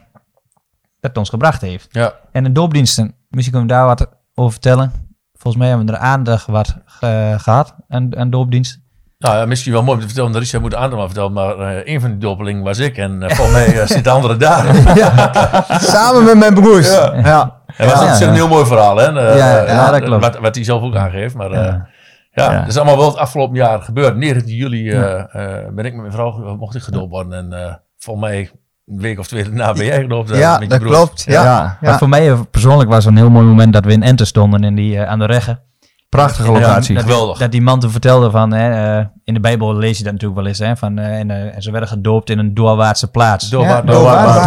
dat 1.00 1.10
het 1.10 1.18
ons 1.18 1.28
gebracht 1.28 1.60
heeft. 1.60 1.88
Ja. 1.90 2.12
En 2.32 2.44
de 2.44 2.52
doopdiensten, 2.52 3.14
misschien 3.30 3.54
kunnen 3.54 3.68
we 3.70 3.74
daar 3.76 3.86
wat 3.86 4.08
over 4.34 4.52
vertellen. 4.52 4.92
Volgens 5.32 5.56
mij 5.62 5.68
hebben 5.68 5.86
we 5.86 5.92
er 5.92 5.98
aandacht 5.98 6.46
wat 6.46 6.76
ge- 6.84 7.34
gehad 7.38 7.74
aan, 7.88 8.16
aan 8.16 8.30
doopdienst. 8.30 8.80
Nou 9.18 9.36
ja, 9.36 9.44
misschien 9.46 9.72
wel 9.72 9.82
mooi 9.82 9.94
om 9.94 10.00
te 10.00 10.06
vertellen, 10.06 10.30
want 10.32 10.42
Richard 10.44 10.62
moet 10.62 10.74
andere 10.74 10.96
maar 10.96 11.06
vertellen, 11.06 11.32
maar 11.32 11.58
eh, 11.58 11.94
een 11.94 12.00
van 12.00 12.10
die 12.10 12.18
doppelingen 12.18 12.62
was 12.64 12.78
ik 12.78 12.96
en 12.96 13.22
eh, 13.22 13.34
volgens 13.36 13.56
mij 13.56 13.74
uh, 13.74 13.86
zit 13.86 14.04
de 14.04 14.10
andere 14.10 14.36
daar. 14.36 14.74
Samen 15.94 16.24
met 16.24 16.36
mijn 16.38 16.54
broers. 16.54 16.90
Ja. 16.92 17.14
Ja. 17.14 17.56
En 17.76 17.88
dat 17.88 18.00
Ja. 18.00 18.12
is 18.12 18.20
een 18.20 18.32
heel 18.34 18.48
mooi 18.48 18.66
verhaal, 18.66 18.96
hè? 18.96 19.06
Eh, 19.06 19.36
Ja, 19.36 19.58
eh, 19.58 19.68
ja, 19.68 19.90
dat 19.90 20.00
klopt. 20.02 20.22
Wat, 20.22 20.38
wat 20.38 20.54
hij 20.54 20.64
zelf 20.64 20.82
ook 20.82 20.96
aangeeft, 20.96 21.34
maar 21.34 21.50
eh, 21.50 21.64
Ja. 21.64 21.88
ja, 22.30 22.52
Ja. 22.52 22.58
dat 22.58 22.68
is 22.68 22.76
allemaal 22.76 22.96
wel 22.96 23.06
het 23.06 23.16
afgelopen 23.16 23.56
jaar 23.56 23.82
gebeurd. 23.82 24.16
19 24.16 24.54
juli 24.54 24.90
eh, 24.90 25.18
eh, 25.18 25.66
ben 25.74 25.84
ik 25.84 25.92
met 25.92 26.00
mijn 26.00 26.12
vrouw, 26.12 26.56
mocht 26.56 26.74
ik 26.74 26.82
gedoopt 26.82 27.10
worden 27.10 27.32
en 27.32 27.52
eh 27.66 27.74
volgens 27.98 28.26
mij 28.26 28.50
een 28.90 29.00
week 29.00 29.18
of 29.18 29.26
twee 29.26 29.42
daarna 29.44 29.72
ben 29.72 29.84
jij 29.84 30.00
gedoopt. 30.00 30.30
eh, 30.30 30.38
Ja, 30.38 30.52
met 30.52 30.62
je 30.62 30.68
dat 30.68 30.78
broer. 30.78 30.92
klopt. 30.92 31.24
Ja. 31.26 31.42
Ja. 31.42 31.78
Maar 31.80 31.98
voor 31.98 32.08
mij 32.08 32.30
eh, 32.30 32.40
persoonlijk 32.50 32.90
was 32.90 33.04
het 33.04 33.12
een 33.12 33.18
heel 33.18 33.30
mooi 33.30 33.46
moment 33.46 33.72
dat 33.72 33.84
we 33.84 33.92
in 33.92 34.02
Enter 34.02 34.26
stonden 34.26 34.64
in 34.64 34.74
die, 34.74 34.98
eh, 34.98 35.08
aan 35.10 35.18
de 35.18 35.24
reggen. 35.26 35.60
Prachtige 36.08 36.48
Ja, 36.52 36.58
locatie. 36.58 36.94
Dat, 36.94 37.02
Geweldig. 37.04 37.38
dat 37.38 37.50
die 37.52 37.62
man 37.62 37.80
toen 37.80 37.90
vertelde 37.90 38.30
van, 38.30 38.52
hè, 38.52 38.96
eh, 38.98 39.04
in 39.24 39.34
de 39.34 39.40
Bijbel 39.40 39.74
lees 39.76 39.98
je 39.98 40.04
dat 40.04 40.12
natuurlijk 40.12 40.40
wel 40.40 40.48
eens, 40.48 40.58
hè, 40.58 40.76
van, 40.76 40.98
en, 40.98 41.30
en 41.30 41.62
ze 41.62 41.70
werden 41.70 41.88
gedoopt 41.88 42.30
in 42.30 42.38
een 42.38 42.54
doorwaartse 42.54 43.10
plaats. 43.10 43.50
Door, 43.50 43.62
Ja, 43.64 43.80
Doorwaard- 43.82 44.22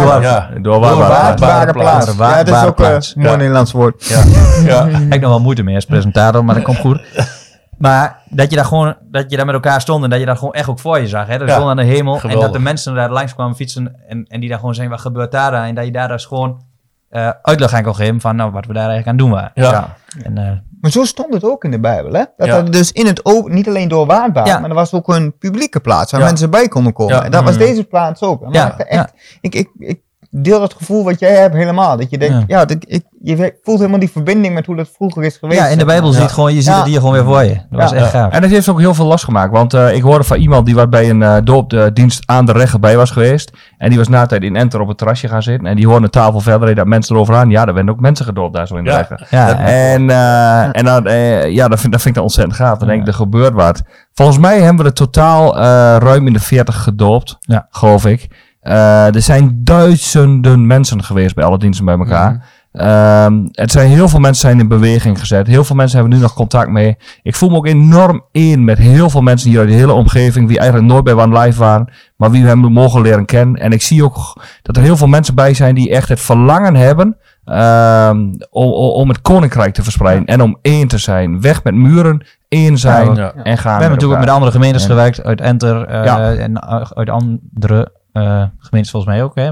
Ja, 2.18 2.44
dat 2.44 2.48
is 2.48 2.64
ook 2.64 2.78
een 2.80 3.22
mooi. 3.22 3.36
Nederlands 3.36 3.72
woord. 3.72 4.06
Ja, 4.06 4.22
ja, 4.64 4.84
Ik 4.86 5.12
heb 5.12 5.20
nog 5.20 5.30
wel 5.30 5.40
moeite 5.40 5.62
mee 5.62 5.74
als 5.74 5.84
presentator, 5.84 6.44
maar 6.44 6.54
dat 6.54 6.64
komt 6.64 6.78
goed. 6.78 7.00
Maar 7.82 8.18
dat 8.28 8.50
je 8.50 8.56
daar 8.56 8.64
gewoon, 8.64 8.96
dat 9.10 9.30
je 9.30 9.36
daar 9.36 9.46
met 9.46 9.54
elkaar 9.54 9.80
stond 9.80 10.04
en 10.04 10.10
dat 10.10 10.18
je 10.20 10.26
dat 10.26 10.38
gewoon 10.38 10.52
echt 10.54 10.68
ook 10.68 10.78
voor 10.78 10.98
je 11.00 11.06
zag. 11.08 11.26
Hè? 11.26 11.38
Dat 11.38 11.48
Ja, 11.48 11.54
stond 11.54 11.70
aan 11.70 11.76
de 11.76 11.82
hemel 11.82 12.20
en 12.20 12.38
dat 12.40 12.52
de 12.52 12.58
mensen 12.58 12.94
daar 12.94 13.10
langs 13.10 13.34
kwamen 13.34 13.56
fietsen 13.56 13.96
en, 14.08 14.24
en 14.28 14.40
die 14.40 14.48
daar 14.48 14.58
gewoon 14.58 14.74
zeggen, 14.74 14.92
wat 14.92 15.02
gebeurt 15.02 15.32
daar 15.32 15.50
dan? 15.50 15.62
En 15.62 15.74
dat 15.74 15.84
je 15.84 15.92
daar 15.92 16.08
dus 16.08 16.24
gewoon 16.24 16.62
eh, 17.08 17.30
uitleg 17.42 17.72
aan 17.72 17.82
kon 17.82 17.94
geven 17.94 18.20
van 18.20 18.36
nou, 18.36 18.50
wat 18.50 18.66
we 18.66 18.72
daar 18.72 18.88
eigenlijk 18.88 19.08
aan 19.08 19.16
doen 19.16 19.30
waren. 19.30 19.50
ja. 19.54 19.96
En, 20.22 20.38
eh, 20.38 20.50
Maar 20.80 20.90
zo 20.90 21.04
stond 21.04 21.34
het 21.34 21.44
ook 21.44 21.64
in 21.64 21.70
de 21.70 21.80
Bijbel, 21.80 22.12
hè? 22.12 22.24
Dat 22.36 22.46
Ja. 22.46 22.56
er 22.56 22.70
dus 22.70 22.92
in 22.92 23.06
het 23.06 23.24
open, 23.24 23.54
niet 23.54 23.68
alleen 23.68 23.88
doorwaardbaar, 23.88 24.46
Ja. 24.46 24.58
maar 24.58 24.68
er 24.68 24.74
was 24.76 24.92
ook 24.92 25.08
een 25.08 25.38
publieke 25.38 25.80
plaats 25.80 26.10
waar 26.12 26.20
Ja. 26.20 26.26
mensen 26.26 26.50
bij 26.50 26.68
konden 26.68 26.92
komen. 26.92 27.14
Ja. 27.14 27.24
En 27.24 27.30
dat 27.30 27.42
was 27.44 27.52
Mm. 27.52 27.58
deze 27.58 27.84
plaats 27.84 28.22
ook. 28.22 28.42
En 28.42 28.52
Ja, 28.52 28.78
echt, 28.78 29.12
ik, 29.40 29.54
ik, 29.54 29.68
ik 29.78 30.00
deel 30.34 30.60
dat 30.60 30.74
gevoel 30.74 31.04
wat 31.04 31.18
jij 31.20 31.34
hebt 31.34 31.54
helemaal. 31.54 31.96
Dat 31.96 32.10
je 32.10 32.18
denkt, 32.18 32.34
Ja. 32.34 32.44
ja, 32.46 32.64
dat, 32.64 32.76
ik, 32.80 33.02
je 33.22 33.54
voelt 33.62 33.78
helemaal 33.78 34.00
die 34.00 34.10
verbinding 34.10 34.54
met 34.54 34.66
hoe 34.66 34.76
dat 34.76 34.90
vroeger 34.96 35.22
is 35.22 35.36
geweest. 35.36 35.60
ja, 35.60 35.66
in 35.66 35.78
de. 35.78 35.84
Bijbel 35.84 36.12
Ja. 36.12 36.20
ziet 36.20 36.30
gewoon, 36.30 36.50
je 36.54 36.62
ziet 36.62 36.72
Ja. 36.72 36.76
het 36.78 36.86
hier 36.86 36.98
gewoon 36.98 37.12
weer 37.12 37.24
voor 37.24 37.42
je. 37.42 37.54
Dat 37.70 37.80
was 37.80 37.92
echt 37.92 38.10
gaaf. 38.10 38.32
En 38.32 38.40
dat 38.40 38.50
heeft 38.50 38.68
ook 38.68 38.78
heel 38.80 38.94
veel 38.94 39.06
losgemaakt. 39.06 39.52
Want 39.52 39.74
eh, 39.74 39.94
ik 39.94 40.02
hoorde 40.02 40.24
van 40.24 40.36
iemand 40.36 40.66
die 40.66 40.74
wat 40.74 40.90
bij 40.90 41.10
een 41.10 41.22
eh 41.22 41.36
doopdienst 41.44 42.22
aan 42.26 42.46
de 42.46 42.52
reggen 42.52 42.80
bij 42.80 42.96
was 42.96 43.10
geweest. 43.10 43.52
En 43.78 43.88
die 43.88 43.98
was 43.98 44.08
na 44.08 44.26
tijd 44.26 44.42
in 44.42 44.56
Enter 44.56 44.80
op 44.80 44.88
het 44.88 44.98
terrasje 44.98 45.28
gaan 45.28 45.42
zitten. 45.42 45.66
En 45.68 45.76
die 45.76 45.86
hoorde 45.86 46.04
een 46.04 46.10
tafel 46.10 46.40
verder 46.40 46.74
dat 46.74 46.86
mensen 46.86 47.14
erover 47.14 47.34
aan. 47.34 47.50
Ja, 47.50 47.66
er 47.66 47.74
werden 47.74 47.92
ook 47.94 48.00
mensen 48.00 48.24
gedoopt 48.24 48.54
daar 48.54 48.66
zo 48.66 48.76
in 48.76 48.84
de 48.84 48.90
Ja. 48.90 48.96
reggen. 48.96 49.26
Ja, 49.30 49.58
En, 49.58 50.10
eh, 50.10 50.76
en 50.78 50.84
dan, 50.84 51.06
eh, 51.06 51.48
ja, 51.50 51.68
dat 51.68 51.80
vind, 51.80 51.92
dat 51.92 52.00
vind 52.02 52.06
ik 52.06 52.14
dan 52.14 52.22
ontzettend 52.22 52.56
gaaf. 52.56 52.78
Dan 52.78 52.88
denk 52.88 53.00
ik, 53.00 53.06
er 53.06 53.14
gebeurt 53.14 53.52
wat. 53.54 53.82
Volgens 54.14 54.38
mij 54.38 54.60
hebben 54.60 54.84
we 54.84 54.90
er 54.90 54.96
totaal 54.96 55.56
eh, 55.58 55.62
ruim 55.98 56.26
in 56.26 56.32
de 56.32 56.40
40 56.40 56.82
gedoopt, 56.82 57.36
Ja. 57.40 57.66
geloof 57.70 58.06
ik. 58.06 58.28
Eh, 58.62 59.14
er 59.14 59.22
zijn 59.22 59.60
duizenden 59.64 60.66
mensen 60.66 61.04
geweest 61.04 61.34
bij 61.34 61.44
alle 61.44 61.58
diensten 61.58 61.84
bij 61.84 61.98
elkaar. 61.98 62.44
Ehm, 62.72 63.38
het 63.50 63.70
zijn 63.70 63.88
heel 63.88 64.08
veel 64.08 64.20
mensen 64.20 64.40
zijn 64.48 64.60
in 64.60 64.68
beweging 64.68 65.18
gezet. 65.20 65.46
Heel 65.46 65.64
veel 65.64 65.76
mensen 65.76 65.98
hebben 65.98 66.16
nu 66.16 66.22
nog 66.22 66.34
contact 66.34 66.68
mee. 66.70 66.96
Ik 67.22 67.34
voel 67.34 67.50
me 67.50 67.56
ook 67.56 67.66
enorm 67.66 68.24
in 68.30 68.64
met 68.64 68.78
heel 68.78 69.10
veel 69.10 69.20
mensen 69.22 69.50
hier 69.50 69.58
uit 69.58 69.68
de 69.68 69.74
hele 69.74 69.92
omgeving. 69.92 70.48
Die 70.48 70.58
eigenlijk 70.58 70.90
nooit 70.92 71.04
bij 71.04 71.14
One 71.14 71.38
Life 71.40 71.58
waren. 71.58 71.92
Maar 72.16 72.30
wie 72.30 72.42
we 72.42 72.48
hebben 72.48 72.72
mogen 72.72 73.00
leren 73.02 73.24
kennen. 73.24 73.60
En 73.60 73.72
ik 73.72 73.82
zie 73.82 74.04
ook 74.04 74.42
dat 74.62 74.76
er 74.76 74.82
heel 74.82 74.96
veel 74.96 75.06
mensen 75.06 75.34
bij 75.34 75.54
zijn 75.54 75.74
die 75.74 75.90
echt 75.90 76.08
het 76.08 76.20
verlangen 76.20 76.74
hebben. 76.76 77.16
ehm, 77.44 78.18
om, 78.50 78.70
om 78.72 79.08
het 79.08 79.20
koninkrijk 79.22 79.74
te 79.74 79.82
verspreiden. 79.82 80.24
En 80.26 80.40
om 80.42 80.58
één 80.62 80.88
te 80.88 80.98
zijn. 80.98 81.40
Weg 81.40 81.64
met 81.64 81.74
muren. 81.74 82.26
één 82.48 82.78
zijn. 82.78 83.14
Ja. 83.14 83.32
En 83.34 83.58
gaan 83.58 83.76
We 83.76 83.82
hebben 83.82 83.88
natuurlijk 83.90 84.12
ook 84.20 84.26
met 84.26 84.34
andere 84.34 84.52
gemeentes 84.52 84.82
En- 84.82 84.88
gewerkt. 84.88 85.22
Uit 85.24 85.40
Enter 85.40 85.84
eh, 85.86 86.04
Ja. 86.04 86.32
en 86.34 86.54
eh, 86.56 86.80
uit 86.94 87.10
andere 87.10 87.92
eh, 88.12 88.42
gemeentes 88.58 88.90
volgens 88.90 89.12
mij 89.14 89.22
ook. 89.22 89.34
Hè? 89.34 89.50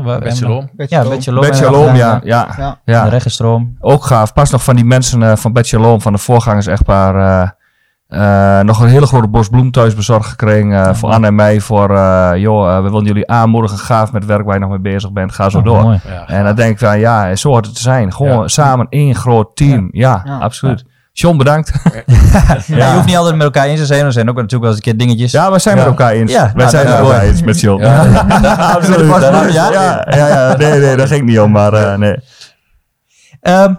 Ja, 1.93 1.93
gedaan, 1.93 1.97
ja. 1.97 2.21
ja. 2.57 2.79
Ja. 2.85 3.05
De. 3.11 3.77
Ook 3.81 4.05
gaaf. 4.05 4.33
Pas 4.33 4.51
nog 4.51 4.65
van 4.65 4.77
die 4.77 4.85
mensen 4.85 5.23
eh, 5.23 5.37
van 5.37 5.53
Shalom, 5.65 6.01
van 6.01 6.13
de 6.13 6.19
voorgangers 6.19 6.67
echtpaar, 6.67 7.15
eh, 7.17 7.49
eh, 8.59 8.65
nog 8.65 8.81
een 8.81 8.89
hele 8.89 9.07
grote 9.07 9.29
bos 9.29 9.49
bloem 9.49 9.71
thuis 9.71 9.95
bezorgd 9.95 10.29
gekregen. 10.29 10.97
voor 10.97 11.11
Anne 11.11 11.27
en 11.27 11.35
mij. 11.35 11.61
Voor, 11.61 11.97
eh, 11.97 12.31
joh, 12.37 12.77
we 12.77 12.83
willen 12.91 13.05
jullie 13.05 13.29
aanmoedigen. 13.31 13.79
Gaaf 13.79 14.13
met 14.13 14.23
het 14.23 14.31
werk 14.31 14.45
waar 14.45 14.55
je 14.55 14.61
nog 14.61 14.71
mee 14.71 14.79
bezig 14.79 15.13
bent. 15.13 15.33
Ga 15.33 15.49
zo 15.49 15.59
Oh, 15.59 15.65
door. 15.65 15.99
En 16.27 16.45
dan 16.45 16.55
denk 16.55 16.71
ik 16.73 16.79
van, 16.79 16.99
ja, 16.99 17.35
zo 17.37 17.49
hoort 17.49 17.67
het 17.67 17.75
te 17.75 17.81
zijn. 17.81 18.13
Gewoon 18.13 18.41
Ja. 18.41 18.49
samen 18.49 18.87
één 18.89 19.15
groot 19.15 19.57
team. 19.57 19.89
Ja, 19.93 20.23
Ja. 20.25 20.39
absoluut. 20.39 20.85
John, 21.13 21.37
bedankt. 21.37 21.73
Ja. 22.67 22.89
je 22.89 22.95
hoeft 22.95 23.07
niet 23.07 23.17
altijd 23.17 23.35
met 23.35 23.45
elkaar 23.45 23.67
eens 23.67 23.81
te 23.81 23.87
zijn. 23.87 24.05
Er 24.05 24.13
zijn 24.13 24.29
ook 24.29 24.35
natuurlijk 24.35 24.63
wel 24.63 24.71
eens 24.71 24.79
een 24.79 24.85
keer 24.85 24.97
dingetjes. 25.07 25.33
Ja, 25.33 25.53
we 25.53 25.59
zijn 25.59 25.77
met 25.77 25.87
elkaar 25.87 26.13
eens. 26.13 26.33
Ja, 26.33 26.43
wij 26.43 26.53
nou, 26.55 26.71
zijn 26.71 26.87
dat 26.87 26.99
met 26.99 27.07
elkaar 27.07 27.23
eens 27.23 27.43
met 27.43 27.61
John. 27.61 27.83
Ja. 27.85 28.55
absoluut. 28.55 29.23
Ja? 29.53 29.73
Ja, 29.73 29.73
ja, 29.73 30.05
ja, 30.17 30.29
ja. 30.29 30.57
Nee, 30.57 30.81
nee, 30.81 30.97
daar 30.97 31.07
ging 31.07 31.21
het 31.21 31.29
niet 31.29 31.41
om. 31.41 31.51
Maar 31.51 31.73
eh, 31.73 31.99
nee. 31.99 32.17
Ehm, 33.41 33.75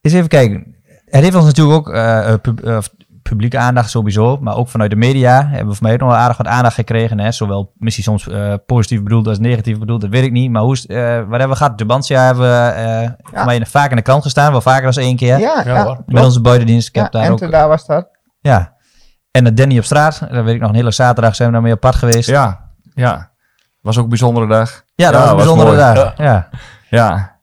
eens 0.00 0.14
even 0.14 0.28
kijken. 0.28 0.74
Het 1.04 1.22
heeft 1.22 1.34
ons 1.34 1.44
natuurlijk 1.44 1.76
ook 1.76 1.94
eh, 1.94 2.34
pub- 2.42 2.64
eh, 2.64 2.78
publieke 3.22 3.58
aandacht 3.58 3.90
sowieso, 3.90 4.36
maar 4.40 4.56
ook 4.56 4.68
vanuit 4.68 4.90
de 4.90 4.96
media 4.96 5.46
hebben 5.48 5.68
we 5.68 5.74
voor 5.74 5.82
mij 5.82 5.92
ook 5.92 5.98
nog 6.00 6.08
wel 6.08 6.18
aardig 6.18 6.36
wat 6.36 6.46
aandacht 6.46 6.74
gekregen. 6.74 7.20
Hè? 7.20 7.32
Zowel 7.32 7.72
misschien 7.78 8.04
soms 8.04 8.28
eh, 8.28 8.54
positief 8.66 9.02
bedoeld 9.02 9.26
als 9.28 9.38
negatief 9.38 9.78
bedoeld, 9.78 10.00
dat 10.00 10.10
weet 10.10 10.24
ik 10.24 10.32
niet. 10.32 10.50
Maar 10.50 10.62
hoe 10.62 10.72
is, 10.72 10.82
het, 10.82 10.90
eh, 10.90 10.96
wat 11.16 11.28
hebben 11.30 11.48
we 11.48 11.56
gehad? 11.56 11.78
Tubantia 11.78 12.24
hebben 12.24 12.42
we 12.44 12.68
eh 13.32 13.44
mij 13.44 13.66
vaak 13.66 13.90
in 13.90 13.96
de 13.96 14.02
krant 14.02 14.22
gestaan, 14.22 14.50
wel 14.52 14.60
vaker 14.60 14.92
dan 14.94 15.04
één 15.04 15.16
keer. 15.16 15.38
Ja, 15.38 15.62
Ja, 15.64 15.74
ja. 15.74 15.84
hoor. 15.84 16.02
Met 16.06 16.24
onze 16.24 16.40
buitendienst. 16.40 16.88
Ik 16.88 16.94
Ja, 16.94 17.02
heb 17.02 17.12
daar 17.12 17.30
ook. 17.30 17.50
daar 17.50 17.68
was 17.68 17.86
dat. 17.86 18.08
Ja. 18.40 18.72
En 19.30 19.44
de 19.44 19.54
Danny 19.54 19.78
op 19.78 19.84
straat, 19.84 20.26
daar 20.30 20.44
weet 20.44 20.54
ik 20.54 20.60
nog 20.60 20.70
een 20.70 20.76
hele 20.76 20.90
zaterdag 20.90 21.34
zijn 21.34 21.48
we 21.48 21.54
daarmee 21.54 21.76
pad 21.76 21.94
geweest. 21.94 22.28
Ja, 22.28 22.70
Ja, 22.94 23.04
ja. 23.04 23.30
Was 23.80 23.96
ook 23.98 24.02
een 24.02 24.08
bijzondere 24.08 24.46
dag. 24.46 24.70
dat 24.70 24.82
Ja, 24.94 25.12
was 25.12 25.30
een 25.30 25.36
bijzondere 25.36 25.76
dag. 25.76 26.16
Ja. 26.16 26.48
Ja. 26.90 27.40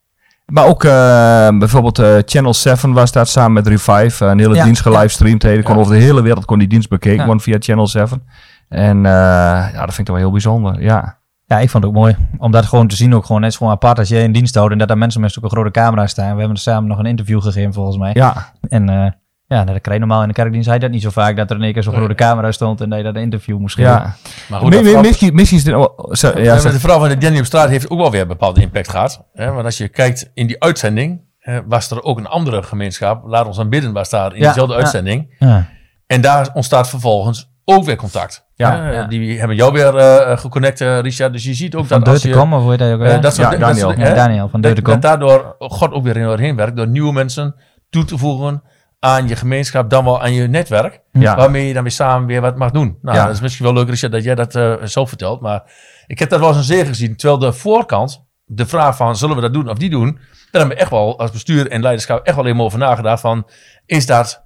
Maar 0.49 0.65
ook 0.65 0.83
eh, 0.83 1.57
bijvoorbeeld 1.57 1.99
eh, 1.99 2.15
Channel 2.25 2.53
7 2.53 2.93
was 2.93 3.11
daar 3.11 3.25
samen 3.25 3.53
met 3.53 3.67
Revive. 3.67 4.25
eh, 4.25 4.31
een 4.31 4.39
hele 4.39 4.55
Ja, 4.55 4.63
dienst 4.63 4.81
gelivestreamd. 4.81 5.41
Die 5.41 5.63
kon 5.63 5.73
Ja. 5.75 5.79
over 5.81 5.93
de 5.93 5.99
hele 6.01 6.21
wereld 6.21 6.45
kon 6.45 6.59
die 6.59 6.67
dienst 6.67 6.89
bekeken 6.89 7.17
Ja. 7.19 7.25
worden 7.25 7.43
via 7.43 7.55
Channel 7.59 7.87
7. 7.87 8.23
En 8.69 8.97
eh, 9.05 9.11
ja, 9.11 9.71
dat 9.71 9.79
vind 9.79 9.97
ik 9.99 10.05
toch 10.05 10.15
wel 10.15 10.23
heel 10.23 10.31
bijzonder. 10.31 10.81
Ja, 10.81 11.17
Ja, 11.45 11.59
ik 11.59 11.69
vond 11.69 11.83
het 11.83 11.93
ook 11.93 11.99
mooi. 11.99 12.15
Om 12.37 12.51
dat 12.51 12.65
gewoon 12.65 12.87
te 12.87 12.95
zien 12.95 13.15
ook 13.15 13.25
gewoon. 13.25 13.41
Het 13.41 13.51
is 13.51 13.57
gewoon 13.57 13.73
apart 13.73 13.99
als 13.99 14.07
jij 14.09 14.23
in 14.23 14.31
dienst 14.31 14.55
houdt 14.55 14.71
en 14.71 14.77
dat 14.77 14.87
daar 14.87 14.97
mensen 14.97 15.21
met 15.21 15.31
zulke 15.31 15.49
grote 15.49 15.71
camera's 15.71 16.11
staan. 16.11 16.31
We 16.33 16.37
hebben 16.37 16.55
er 16.55 16.61
samen 16.61 16.89
nog 16.89 16.97
een 16.99 17.05
interview 17.05 17.41
gegeven 17.41 17.73
volgens 17.73 17.97
mij. 17.97 18.11
ja, 18.13 18.53
En 18.69 19.15
ja, 19.57 19.63
dat 19.63 19.81
krijg 19.81 19.99
je 19.99 20.05
normaal 20.05 20.21
in 20.21 20.27
de 20.27 20.33
kerkdienst. 20.33 20.67
Hij 20.67 20.79
dat 20.79 20.91
niet 20.91 21.01
zo 21.01 21.09
vaak 21.09 21.35
dat 21.37 21.49
er 21.49 21.55
in 21.55 21.61
één 21.63 21.73
keer 21.73 21.83
zo'n 21.83 21.93
grote 21.93 22.15
camera 22.15 22.51
stond 22.51 22.81
en 22.81 22.89
dat 22.89 22.97
je 22.97 23.03
dat 23.03 23.15
een 23.15 23.21
interview 23.21 23.57
moest 23.57 23.75
geven. 23.75 23.91
ja. 23.91 24.15
Maar 24.49 24.59
goed, 24.59 24.69
Mi- 24.83 24.97
Misschien 25.01 25.33
misschien 25.35 25.57
is 25.57 25.63
dit... 25.63 25.75
oh, 25.75 26.13
zo- 26.13 26.31
ja, 26.35 26.43
Ja, 26.43 26.57
zeg- 26.57 26.71
de 26.71 26.79
vrouw 26.79 26.99
van 26.99 27.09
de 27.09 27.17
Danny 27.17 27.39
op 27.39 27.45
straat 27.45 27.69
heeft 27.69 27.89
ook 27.89 27.99
wel 27.99 28.11
weer 28.11 28.21
een 28.21 28.27
bepaalde 28.27 28.61
impact 28.61 28.89
gehad. 28.89 29.25
Hè? 29.33 29.51
Want 29.51 29.65
als 29.65 29.77
je 29.77 29.87
kijkt 29.87 30.31
in 30.33 30.47
die 30.47 30.63
uitzending, 30.63 31.21
was 31.67 31.91
er 31.91 32.03
ook 32.03 32.17
een 32.17 32.27
andere 32.27 32.63
gemeenschap. 32.63 33.23
Laat 33.25 33.45
ons 33.47 33.59
aan 33.59 33.69
bidden, 33.69 33.93
waar 33.93 34.05
staat 34.05 34.33
in 34.33 34.39
Ja, 34.39 34.53
ja. 34.55 34.67
uitzending. 34.73 35.35
Ja. 35.39 35.67
En 36.07 36.21
daar 36.21 36.49
ontstaat 36.53 36.89
vervolgens 36.89 37.49
ook 37.65 37.83
weer 37.83 37.95
contact. 37.95 38.47
Ja. 38.55 39.03
Die 39.07 39.39
hebben 39.39 39.55
jou 39.55 39.73
weer 39.73 39.95
eh 39.97 40.37
geconnect, 40.37 40.81
eh, 40.81 40.99
Richard. 40.99 41.33
Dus 41.33 41.43
je 41.43 41.53
ziet 41.53 41.75
ook 41.75 41.85
Van 41.85 41.95
dat 41.97 42.05
Deur 42.05 42.13
als 42.13 42.21
te 42.23 42.27
je... 42.29 42.33
komen, 42.33 42.57
of 42.57 42.61
hoe 42.63 42.71
heet 42.71 42.79
dat 42.79 42.93
ook? 42.93 43.01
eh, 43.01 43.07
weer? 43.07 43.21
dat 43.21 43.35
soort 43.35 43.51
Ja, 43.51 43.57
Daniel. 43.57 43.95
Daniel 43.95 44.49
van 44.49 44.61
Deur 44.61 44.75
te 44.75 44.81
dat, 44.81 45.01
daardoor 45.01 45.55
God 45.59 45.91
ook 45.91 46.03
weer 46.03 46.17
in 46.17 46.23
doorheen 46.23 46.55
werkt. 46.55 46.75
Door 46.77 46.87
nieuwe 46.87 47.13
mensen 47.13 47.55
toe 47.89 48.05
te 48.05 48.17
voegen 48.17 48.61
aan 48.99 49.27
je 49.27 49.35
gemeenschap, 49.35 49.89
dan 49.89 50.03
wel 50.03 50.21
aan 50.21 50.33
je 50.33 50.47
netwerk. 50.47 51.01
Ja. 51.11 51.35
Waarmee 51.35 51.67
je 51.67 51.73
dan 51.73 51.83
weer 51.83 51.91
samen 51.91 52.27
weer 52.27 52.41
wat 52.41 52.57
mag 52.57 52.71
doen. 52.71 52.97
Nou, 53.01 53.17
Ja. 53.17 53.25
dat 53.25 53.33
is 53.35 53.41
misschien 53.41 53.65
wel 53.65 53.73
leuk, 53.73 53.89
Richard, 53.89 54.11
dat 54.11 54.23
jij 54.23 54.35
dat 54.35 54.55
eh, 54.55 54.83
zo 54.83 55.05
vertelt. 55.05 55.41
Maar 55.41 55.63
ik 56.07 56.19
heb 56.19 56.29
dat 56.29 56.39
wel 56.39 56.47
eens 56.49 56.57
een 56.57 56.63
zeer 56.63 56.85
gezien. 56.85 57.15
Terwijl 57.15 57.39
de 57.39 57.53
voorkant, 57.53 58.25
de 58.45 58.65
vraag 58.65 58.95
van 58.95 59.15
zullen 59.15 59.35
we 59.35 59.41
dat 59.41 59.53
doen 59.53 59.69
of 59.69 59.77
die 59.77 59.89
doen. 59.89 60.11
Daar 60.51 60.61
hebben 60.61 60.69
we 60.77 60.81
echt 60.83 60.91
wel 60.91 61.19
als 61.19 61.31
bestuur 61.31 61.71
en 61.71 61.81
leiderschap 61.81 62.25
echt 62.25 62.35
wel 62.35 62.45
even 62.45 62.61
over 62.61 62.79
nagedacht. 62.79 63.21
Van, 63.21 63.47
is 63.85 64.05
dat 64.05 64.43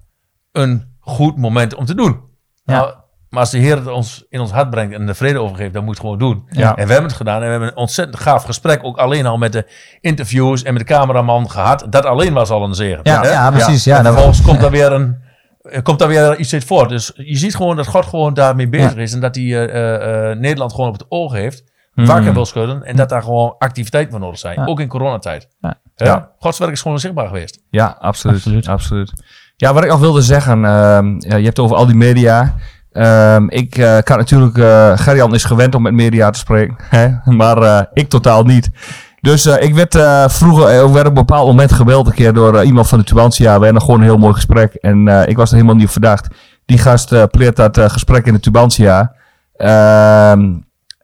een 0.52 0.96
goed 1.00 1.36
moment 1.36 1.74
om 1.74 1.84
te 1.84 1.94
doen? 1.94 2.20
Ja. 2.64 2.74
Nou, 2.74 2.94
maar 3.34 3.42
als 3.42 3.50
de 3.52 3.58
Heer 3.58 3.76
het 3.76 3.86
ons 3.86 4.24
in 4.28 4.40
ons 4.40 4.50
hart 4.50 4.70
brengt 4.70 4.94
en 4.94 5.06
de 5.06 5.14
vrede 5.14 5.38
overgeeft, 5.40 5.72
dan 5.72 5.84
moet 5.84 5.96
je 5.96 6.02
het 6.02 6.10
gewoon 6.10 6.30
doen. 6.30 6.44
Ja. 6.50 6.68
En 6.76 6.86
we 6.86 6.92
hebben 6.92 7.08
het 7.10 7.18
gedaan 7.18 7.36
en 7.40 7.44
we 7.44 7.50
hebben 7.50 7.68
een 7.68 7.76
ontzettend 7.76 8.20
gaaf 8.22 8.44
gesprek. 8.44 8.84
Ook 8.84 8.96
alleen 8.96 9.26
al 9.26 9.38
met 9.38 9.52
de 9.52 9.66
interviews 10.00 10.62
en 10.62 10.72
met 10.74 10.86
de 10.86 10.94
cameraman 10.94 11.50
gehad. 11.50 11.86
Dat 11.90 12.04
alleen 12.04 12.32
was 12.32 12.50
al 12.50 12.64
een 12.64 12.74
zegen. 12.74 13.00
Ja, 13.02 13.24
ja, 13.24 13.50
precies. 13.50 13.84
Ja, 13.84 13.96
en 13.96 14.02
dat- 14.02 14.12
vervolgens 14.12 14.42
komt 14.42 14.60
daar 14.60 14.70
weer 14.70 14.92
een. 14.92 15.22
er 15.62 15.82
Komt 15.82 15.98
daar 15.98 16.08
weer 16.08 16.36
iets 16.38 16.52
uit 16.52 16.64
voort. 16.64 16.88
Dus 16.88 17.12
je 17.14 17.36
ziet 17.36 17.56
gewoon 17.56 17.76
dat 17.76 17.86
God 17.86 18.06
gewoon 18.06 18.34
daarmee 18.34 18.68
bezig 18.68 18.96
is. 18.96 19.12
En 19.12 19.20
dat 19.20 19.34
hij 19.34 19.44
eh, 19.44 19.64
eh, 19.64 20.30
eh, 20.30 20.38
Nederland 20.38 20.72
gewoon 20.72 20.88
op 20.88 20.94
het 20.98 21.06
oog 21.08 21.32
heeft. 21.32 21.72
Wakker 21.94 22.32
wil 22.34 22.44
schudden. 22.46 22.82
En 22.84 22.96
dat 22.96 23.08
daar 23.08 23.22
gewoon 23.22 23.54
activiteiten 23.58 24.10
voor 24.12 24.20
nodig 24.20 24.38
zijn. 24.38 24.60
Ja. 24.60 24.64
Ook 24.66 24.80
in 24.80 24.88
coronatijd. 24.88 25.48
Ja. 25.96 26.30
Gods 26.38 26.58
werk 26.58 26.72
is 26.72 26.82
gewoon 26.82 26.98
zichtbaar 26.98 27.26
geweest. 27.26 27.62
Ja, 27.70 27.96
absoluut. 28.00 28.36
Absoluut. 28.36 28.68
absoluut. 28.68 29.12
Ja, 29.56 29.72
wat 29.72 29.84
ik 29.84 29.90
nog 29.90 30.00
wilde 30.00 30.22
zeggen, 30.22 30.64
ehm, 30.64 31.06
ja, 31.18 31.36
je 31.36 31.44
hebt 31.44 31.46
het 31.46 31.58
over 31.58 31.76
al 31.76 31.86
die 31.86 31.94
media. 31.94 32.54
Ehm, 32.94 33.48
ik 33.48 33.76
eh, 33.76 33.98
kan 33.98 34.18
natuurlijk, 34.18 34.58
eh 34.58 34.92
Gerjan 34.94 35.34
is 35.34 35.44
gewend 35.44 35.74
om 35.74 35.82
met 35.82 35.92
media 35.92 36.30
te 36.30 36.38
spreken, 36.38 36.76
hè? 36.98 37.08
maar 37.24 37.56
eh, 37.62 37.80
ik 37.92 38.08
totaal 38.08 38.44
niet. 38.44 38.70
Dus 39.20 39.46
ik 39.46 39.74
werd 39.74 39.98
vroeger, 40.32 40.84
ik 40.86 40.92
werd 40.92 41.06
op 41.06 41.06
een 41.06 41.14
bepaald 41.26 41.46
moment 41.46 41.72
gebeld 41.72 42.06
een 42.06 42.14
keer 42.14 42.32
door 42.32 42.64
iemand 42.64 42.88
van 42.88 42.98
de 42.98 43.04
Tubantia. 43.04 43.58
We 43.58 43.64
hadden 43.64 43.82
gewoon 43.82 43.98
een 43.98 44.06
heel 44.06 44.18
mooi 44.18 44.34
gesprek 44.34 44.74
en 44.74 45.08
ik 45.08 45.36
was 45.36 45.48
er 45.48 45.54
helemaal 45.54 45.76
niet 45.76 45.86
op 45.86 45.92
verdacht. 45.92 46.28
Die 46.64 46.78
gast 46.78 47.30
pleert 47.30 47.56
dat 47.56 47.80
gesprek 47.80 48.26
in 48.26 48.32
de 48.32 48.40
Tubantia. 48.40 49.14
Ehm 49.56 50.50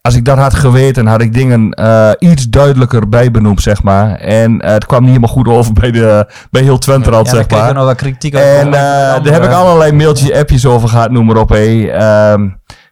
als 0.03 0.15
ik 0.15 0.25
dat 0.25 0.39
had 0.39 0.55
geweten, 0.55 1.07
had 1.07 1.21
ik 1.21 1.35
dingen 1.35 1.71
eh, 1.73 2.11
iets 2.19 2.49
duidelijker 2.49 3.09
bij 3.09 3.31
benoemd, 3.31 3.63
zeg 3.63 3.83
maar. 3.83 4.15
En 4.15 4.61
eh, 4.61 4.73
het 4.73 4.87
kwam 4.87 5.01
niet 5.01 5.09
helemaal 5.09 5.35
goed 5.35 5.49
over 5.49 5.73
bij, 5.73 5.91
de, 5.91 6.27
bij 6.51 6.63
heel 6.63 6.79
Twenterand, 6.79 7.27
Ja, 7.27 7.33
zeg 7.35 7.51
maar. 7.51 7.75
nog 7.75 7.85
wel 7.85 7.95
kritiek 7.95 8.35
En 8.35 8.41
over. 8.67 8.73
eh, 8.73 9.23
daar 9.25 9.33
heb 9.33 9.45
ik 9.45 9.53
allerlei 9.53 9.93
mailtjes, 9.93 10.33
appjes 10.33 10.67
over 10.67 10.89
gehad, 10.89 11.11
noem 11.11 11.27
maar 11.27 11.37
op. 11.37 11.49
Hey. 11.49 11.93
Ehm, 11.93 12.49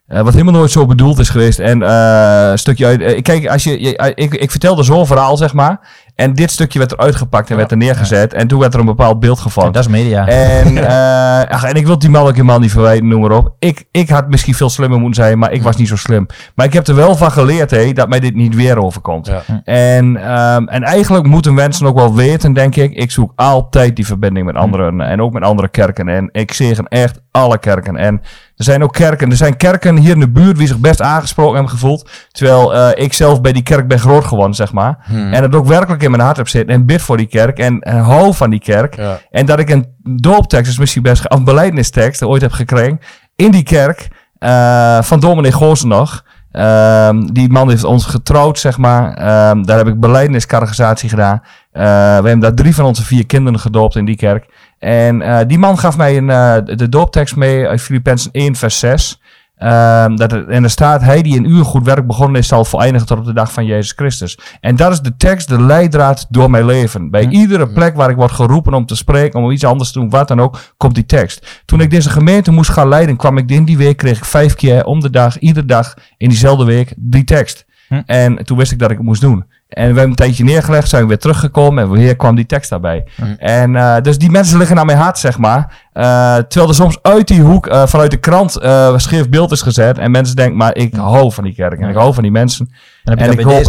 eh, 0.07 0.21
wat 0.23 0.33
helemaal 0.33 0.55
nooit 0.55 0.71
zo 0.71 0.87
bedoeld 0.87 1.19
is 1.19 1.29
geweest. 1.29 1.59
En 1.59 1.81
een 1.91 2.59
stukje 2.59 2.87
uit. 2.87 3.23
kijk, 3.23 3.47
als 3.49 3.65
je, 3.65 3.83
je- 3.83 4.13
ik, 4.15 4.35
ik 4.35 4.51
vertelde 4.51 4.83
zo'n 4.83 5.07
verhaal, 5.07 5.37
zeg 5.37 5.53
maar. 5.53 5.81
En 6.21 6.35
dit 6.35 6.51
stukje 6.51 6.79
werd 6.79 6.93
eruit 6.93 7.17
gepakt 7.17 7.51
en 7.51 7.57
werd 7.57 7.71
er 7.71 7.77
neergezet. 7.77 8.33
En 8.33 8.49
toen 8.49 8.59
werd 8.59 8.75
er 8.75 8.81
een 8.81 8.87
bepaald 8.87 9.21
beeld 9.21 9.39
gevormd. 9.39 9.75
dat 9.75 9.85
is 9.85 9.91
media. 9.91 10.27
En, 10.27 10.79
eh, 10.89 11.55
ach, 11.55 11.65
en 11.65 11.75
ik 11.75 11.87
wil 11.87 11.99
die 11.99 12.11
man 12.11 12.23
ook 12.23 12.33
helemaal 12.33 12.59
niet 12.59 12.71
verwijten, 12.71 13.09
noem 13.09 13.21
maar 13.21 13.31
op. 13.31 13.55
Ik, 13.59 13.85
ik 13.91 14.09
had 14.09 14.29
misschien 14.29 14.55
veel 14.55 14.71
slimmer 14.71 14.99
moeten 14.99 15.23
zijn, 15.23 15.39
maar 15.39 15.53
ik 15.53 15.63
was 15.63 15.77
niet 15.77 15.89
zo 15.89 15.97
slim. 15.97 16.27
Maar 16.55 16.67
ik 16.67 16.73
heb 16.73 16.87
er 16.87 16.95
wel 16.95 17.17
van 17.17 17.31
geleerd, 17.31 17.71
hé, 17.71 17.93
dat 17.93 18.09
mij 18.09 18.21
dit 18.21 18.35
niet 18.35 18.55
weer 18.55 18.79
overkomt. 18.79 19.27
Ja. 19.27 19.43
En, 19.65 20.17
ehm, 20.17 20.67
en 20.67 20.83
eigenlijk 20.83 21.27
moeten 21.27 21.55
mensen 21.55 21.87
ook 21.87 21.97
wel 21.97 22.15
weten, 22.15 22.53
denk 22.53 22.77
ik. 22.77 22.93
Ik 22.93 23.11
zoek 23.11 23.33
altijd 23.37 23.97
die 23.97 24.07
verbinding 24.07 24.47
met 24.47 24.55
anderen 24.55 25.01
en 25.01 25.23
ook 25.23 25.33
met 25.33 25.43
andere 25.43 25.69
kerken. 25.69 26.09
En 26.09 26.29
ik 26.33 26.53
zegen 26.53 26.89
echt 26.89 27.21
alle 27.31 27.59
kerken. 27.59 27.97
En 27.97 28.23
er 28.59 28.65
zijn 28.65 28.83
ook 28.83 28.93
kerken, 28.93 29.31
er 29.31 29.37
zijn 29.37 29.57
kerken 29.57 29.97
hier 29.97 30.11
in 30.11 30.21
de 30.21 30.31
buurt 30.31 30.57
die 30.57 30.67
zich 30.67 30.79
best 30.79 31.01
aangesproken 31.01 31.55
hebben 31.55 31.73
gevoeld. 31.73 32.11
Terwijl 32.31 32.75
eh, 32.75 33.05
ik 33.05 33.13
zelf 33.13 33.41
bij 33.41 33.53
die 33.53 33.63
kerk 33.63 33.89
ben 33.89 33.99
groot 33.99 34.25
geworden, 34.25 34.55
zeg 34.55 34.73
maar. 34.73 34.99
En 35.09 35.43
het 35.43 35.55
ook 35.55 35.67
werkelijk 35.67 36.03
in 36.03 36.11
mijn 36.11 36.23
hart 36.23 36.37
heb 36.37 36.49
zitten 36.49 36.75
en 36.75 36.87
bid 36.87 37.03
voor 37.03 37.17
die 37.17 37.27
kerk 37.27 37.59
en, 37.59 37.81
en 37.81 37.99
hou 37.99 38.35
van 38.35 38.51
die 38.51 38.61
kerk. 38.61 38.97
Ja. 38.97 39.21
En 39.31 39.47
dat 39.47 39.59
ik 39.59 39.71
een 39.71 39.87
dooptekst, 40.03 40.71
is 40.71 40.79
misschien 40.79 41.03
best, 41.03 41.23
een 41.25 41.45
beleidingstekst 41.45 42.23
ooit 42.23 42.43
heb 42.43 42.53
gekregen 42.53 43.01
in 43.37 43.51
die 43.51 43.63
kerk 43.63 44.09
eh, 44.39 45.03
van 45.03 45.21
dominee 45.21 45.53
Goosen 45.53 45.89
nog. 45.89 46.25
Ehm, 46.53 47.27
die 47.33 47.49
man 47.49 47.69
heeft 47.69 47.85
ons 47.85 48.07
getrouwd, 48.07 48.59
zeg 48.59 48.79
maar. 48.79 49.15
Ehm, 49.15 49.63
daar 49.63 49.79
heb 49.79 49.87
ik 49.87 50.01
beleidingscategorisatie 50.01 51.09
gedaan. 51.09 51.43
Eh, 51.73 51.83
we 51.83 52.29
hebben 52.29 52.41
daar 52.41 52.55
drie 52.55 52.75
van 52.75 52.85
onze 52.85 53.05
vier 53.05 53.27
kinderen 53.27 53.61
gedoopt 53.61 53.97
in 53.97 54.05
die 54.05 54.17
kerk. 54.17 54.47
En 54.79 55.23
eh, 55.23 55.47
die 55.47 55.59
man 55.59 55.79
gaf 55.79 55.97
mij 55.97 56.17
een, 56.17 56.31
eh, 56.31 56.77
de 56.77 56.89
dooptekst 56.89 57.37
mee 57.37 57.67
uit 57.67 57.81
Filippenzen 57.81 58.31
1 58.33 58.55
vers 58.55 58.79
6. 58.79 59.21
Ehm, 59.59 60.17
dat 60.17 60.33
en 60.33 60.65
er 60.65 60.71
staat, 60.71 61.01
hij 61.01 61.23
die 61.23 61.39
een 61.39 61.51
uur 61.51 61.65
goed 61.65 61.85
werk 61.85 62.07
begonnen 62.07 62.41
is, 62.41 62.49
zal 62.49 62.65
voleindigen 62.65 63.07
tot 63.07 63.19
op 63.19 63.25
de 63.25 63.33
dag 63.33 63.53
van 63.53 63.65
Jezus 63.65 63.93
Christus. 63.97 64.39
En 64.61 64.77
dat 64.77 64.93
is 64.93 65.01
de 65.01 65.17
tekst, 65.17 65.49
de 65.49 65.63
leidraad 65.63 66.27
door 66.29 66.51
mijn 66.51 66.65
leven. 66.65 67.11
Bij 67.11 67.29
iedere 67.29 67.69
plek 67.69 67.97
waar 67.97 68.11
ik 68.11 68.17
word 68.17 68.33
geroepen 68.33 68.75
om 68.75 68.87
te 68.87 68.97
spreken, 68.97 69.41
om 69.41 69.51
iets 69.51 69.65
anders 69.65 69.93
te 69.93 69.99
doen, 69.99 70.11
wat 70.11 70.29
dan 70.29 70.41
ook, 70.41 70.61
komt 70.77 70.95
die 70.95 71.07
tekst. 71.07 71.63
Toen 71.65 71.81
ik 71.81 71.91
deze 71.91 72.11
gemeente 72.11 72.51
moest 72.51 72.71
gaan 72.71 72.89
leiden, 72.89 73.17
kwam 73.17 73.39
ik 73.39 73.51
in 73.51 73.65
die 73.65 73.77
week, 73.79 73.97
kreeg 73.97 74.19
ik 74.19 74.25
vijf 74.25 74.55
keer 74.55 74.85
om 74.85 75.01
de 75.01 75.11
dag, 75.11 75.39
iedere 75.39 75.67
dag, 75.67 75.95
in 76.17 76.29
diezelfde 76.29 76.65
week, 76.65 76.95
die 76.97 77.25
tekst. 77.25 77.67
Hm. 77.89 78.03
En 78.07 78.45
toen 78.45 78.59
wist 78.59 78.73
ik 78.73 78.79
dat 78.79 78.91
ik 78.91 78.97
het 78.97 79.07
moest 79.07 79.21
doen. 79.21 79.45
En 79.69 79.83
we 79.83 79.87
hebben 79.87 80.05
een 80.05 80.15
tijdje 80.15 80.45
neergelegd, 80.45 80.89
zijn 80.89 81.03
we 81.03 81.09
weer 81.09 81.19
teruggekomen 81.19 81.85
en 81.85 81.91
weer 81.91 82.17
kwam 82.17 82.35
die 82.35 82.47
tekst 82.47 82.71
daarbij. 82.71 83.07
Mm. 83.17 83.35
En 83.39 83.77
eh, 83.77 84.01
dus 84.01 84.19
die 84.19 84.31
mensen 84.31 84.59
liggen 84.59 84.79
aan 84.79 84.87
mijn 84.87 84.99
hart, 84.99 85.19
zeg 85.19 85.39
maar. 85.39 85.73
Eh, 85.93 86.37
terwijl 86.37 86.69
er 86.69 86.75
soms 86.75 86.99
uit 87.03 87.29
die 87.29 87.41
hoek, 87.41 87.67
eh, 87.67 87.87
vanuit 87.87 88.11
de 88.11 88.17
krant, 88.17 88.53
scheef 88.97 89.29
beeld 89.29 89.53
is 89.53 89.63
gezet. 89.63 89.99
En 89.99 90.11
mensen 90.11 90.37
denken, 90.37 90.57
maar 90.57 90.77
ik 90.77 90.95
hou 90.95 91.33
van 91.33 91.45
die 91.45 91.55
kerk 91.55 91.81
en 91.81 91.89
ik 91.89 91.97
hou 91.97 92.15
van 92.15 92.23
die 92.23 92.33
mensen. 92.33 92.71
En 93.05 93.31
ik 93.31 93.41
hoop 93.41 93.67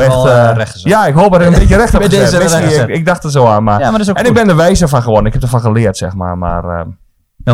echt... 0.57 0.81
ja, 0.83 1.05
ik 1.05 1.13
hoop 1.13 1.31
dat 1.31 1.41
ik 1.41 1.47
een 1.47 1.59
beetje 1.59 1.75
recht 1.75 1.95
gezet. 1.95 2.11
deze 2.11 2.39
gezet. 2.39 2.89
ik, 2.89 2.95
ik 2.95 3.05
dacht 3.05 3.23
er 3.23 3.31
zo 3.31 3.45
aan, 3.47 3.63
maar... 3.63 3.79
Ja, 3.79 3.89
maar 3.89 3.91
dat 3.91 4.01
is 4.01 4.09
ook 4.09 4.17
en 4.17 4.25
goed. 4.25 4.37
ik 4.37 4.41
ben 4.41 4.49
er 4.49 4.55
wijzer 4.55 4.89
van 4.89 5.01
geworden. 5.01 5.25
Ik 5.25 5.33
heb 5.33 5.41
ervan 5.41 5.61
geleerd, 5.61 5.97
zeg 5.97 6.15
maar. 6.15 6.37
Maar 6.37 6.63
eh, 6.63 6.85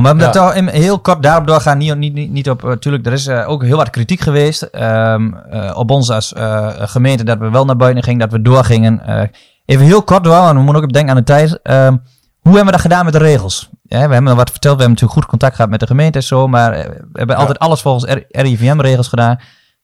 Nou, 0.02 0.08
maar 0.16 0.26
Ja. 0.26 0.32
dat 0.32 0.34
toch 0.44 0.54
in- 0.56 0.68
heel 0.68 1.00
kort 1.00 1.24
daarop 1.24 1.48
doorgaan, 1.48 1.78
niet, 1.78 1.96
niet, 1.98 2.14
niet, 2.14 2.32
niet 2.32 2.50
op, 2.50 2.64
natuurlijk, 2.64 3.06
er 3.06 3.14
is 3.14 3.28
eh, 3.28 3.50
ook 3.50 3.64
heel 3.64 3.78
wat 3.78 3.90
kritiek 3.90 4.20
geweest 4.20 4.62
ehm, 4.62 5.34
eh, 5.34 5.78
op 5.78 5.92
ons 5.92 6.10
als 6.12 6.34
eh, 6.34 6.70
gemeente, 6.78 7.24
dat 7.24 7.38
we 7.38 7.50
wel 7.50 7.66
naar 7.66 7.76
buiten 7.76 8.04
gingen, 8.04 8.20
dat 8.20 8.32
we 8.32 8.42
doorgingen. 8.42 9.02
Eh, 9.06 9.28
even 9.66 9.86
heel 9.86 10.04
kort 10.04 10.24
door, 10.24 10.48
en 10.48 10.56
we 10.56 10.62
moeten 10.62 10.84
ook 10.84 10.92
denken 10.94 11.10
aan 11.12 11.18
de 11.18 11.24
tijd. 11.24 11.62
Ehm, 11.62 11.92
hoe 12.40 12.56
hebben 12.56 12.66
we 12.66 12.72
dat 12.72 12.82
gedaan 12.82 13.04
met 13.04 13.14
de 13.14 13.20
regels? 13.20 13.70
Ja, 13.84 14.08
we 14.08 14.14
hebben 14.14 14.28
al 14.32 14.36
wat 14.38 14.50
verteld, 14.52 14.76
we 14.76 14.82
hebben 14.84 14.90
natuurlijk 14.90 15.14
goed 15.20 15.26
contact 15.26 15.56
gehad 15.56 15.70
met 15.72 15.80
de 15.80 15.88
gemeente 15.88 16.18
en 16.18 16.24
zo, 16.24 16.48
maar 16.48 16.74
eh, 16.74 16.86
we 16.90 17.18
hebben 17.18 17.36
altijd 17.36 17.60
alles 17.60 17.82
volgens 17.82 18.24
RIVM-regels 18.30 19.08
gedaan. 19.08 19.40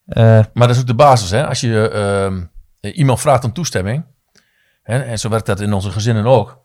Eh, 0.05 0.23
Maar 0.53 0.67
dat 0.67 0.69
is 0.69 0.79
ook 0.79 0.87
de 0.87 0.95
basis. 0.95 1.29
Hè? 1.31 1.47
Als 1.47 1.59
je 1.61 1.89
ehm, 1.89 2.41
iemand 2.93 3.19
vraagt 3.19 3.43
om 3.43 3.53
toestemming, 3.53 4.05
hè, 4.83 4.99
en 4.99 5.19
zo 5.19 5.29
werkt 5.29 5.45
dat 5.45 5.59
in 5.59 5.73
onze 5.73 5.91
gezinnen 5.91 6.25
ook, 6.25 6.59